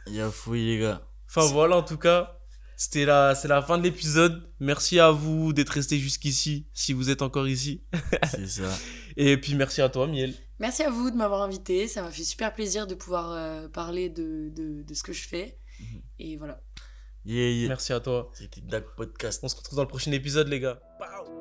Y'a 0.08 0.32
fouille, 0.32 0.66
les 0.66 0.80
gars. 0.80 1.02
Enfin, 1.30 1.45
voilà, 1.52 1.78
en 1.78 1.84
tout 1.84 1.97
cas. 1.97 2.38
C'était 2.76 3.06
la, 3.06 3.36
c'est 3.36 3.47
la 3.47 3.62
fin 3.62 3.78
de 3.78 3.84
l'épisode. 3.84 4.49
Merci 4.60 4.99
à 4.99 5.12
vous 5.12 5.54
d'être 5.54 5.70
resté 5.70 5.99
jusqu'ici, 5.99 6.66
si 6.74 6.93
vous 6.93 7.12
êtes 7.12 7.22
encore 7.22 7.47
ici. 7.47 7.84
C'est 8.28 8.47
ça. 8.47 8.76
Et 9.18 9.38
puis 9.38 9.54
merci 9.54 9.84
à 9.84 9.89
toi, 9.89 10.08
Miel. 10.08 10.34
Merci 10.62 10.84
à 10.84 10.91
vous 10.91 11.09
de 11.09 11.16
m'avoir 11.16 11.41
invité. 11.41 11.88
Ça 11.88 12.03
m'a 12.03 12.12
fait 12.12 12.24
super 12.24 12.53
plaisir 12.53 12.86
de 12.86 12.93
pouvoir 12.93 13.32
euh, 13.32 13.68
parler 13.68 14.09
de, 14.09 14.49
de, 14.49 14.84
de 14.84 14.93
ce 14.93 15.01
que 15.01 15.12
je 15.12 15.28
fais. 15.28 15.57
Mhm. 15.80 16.01
Et 16.20 16.38
voilà. 16.38 16.62
Yeah, 17.26 17.49
yeah. 17.49 17.68
Merci 17.68 17.93
à 17.93 17.99
toi. 17.99 18.30
C'était 18.36 18.62
Dag 18.62 18.84
Podcast. 18.95 19.39
On 19.43 19.47
se 19.47 19.55
retrouve 19.55 19.78
dans 19.78 19.82
le 19.82 19.88
prochain 19.88 20.12
épisode, 20.12 20.47
les 20.49 20.59
gars. 20.59 20.80
Pow 20.99 21.41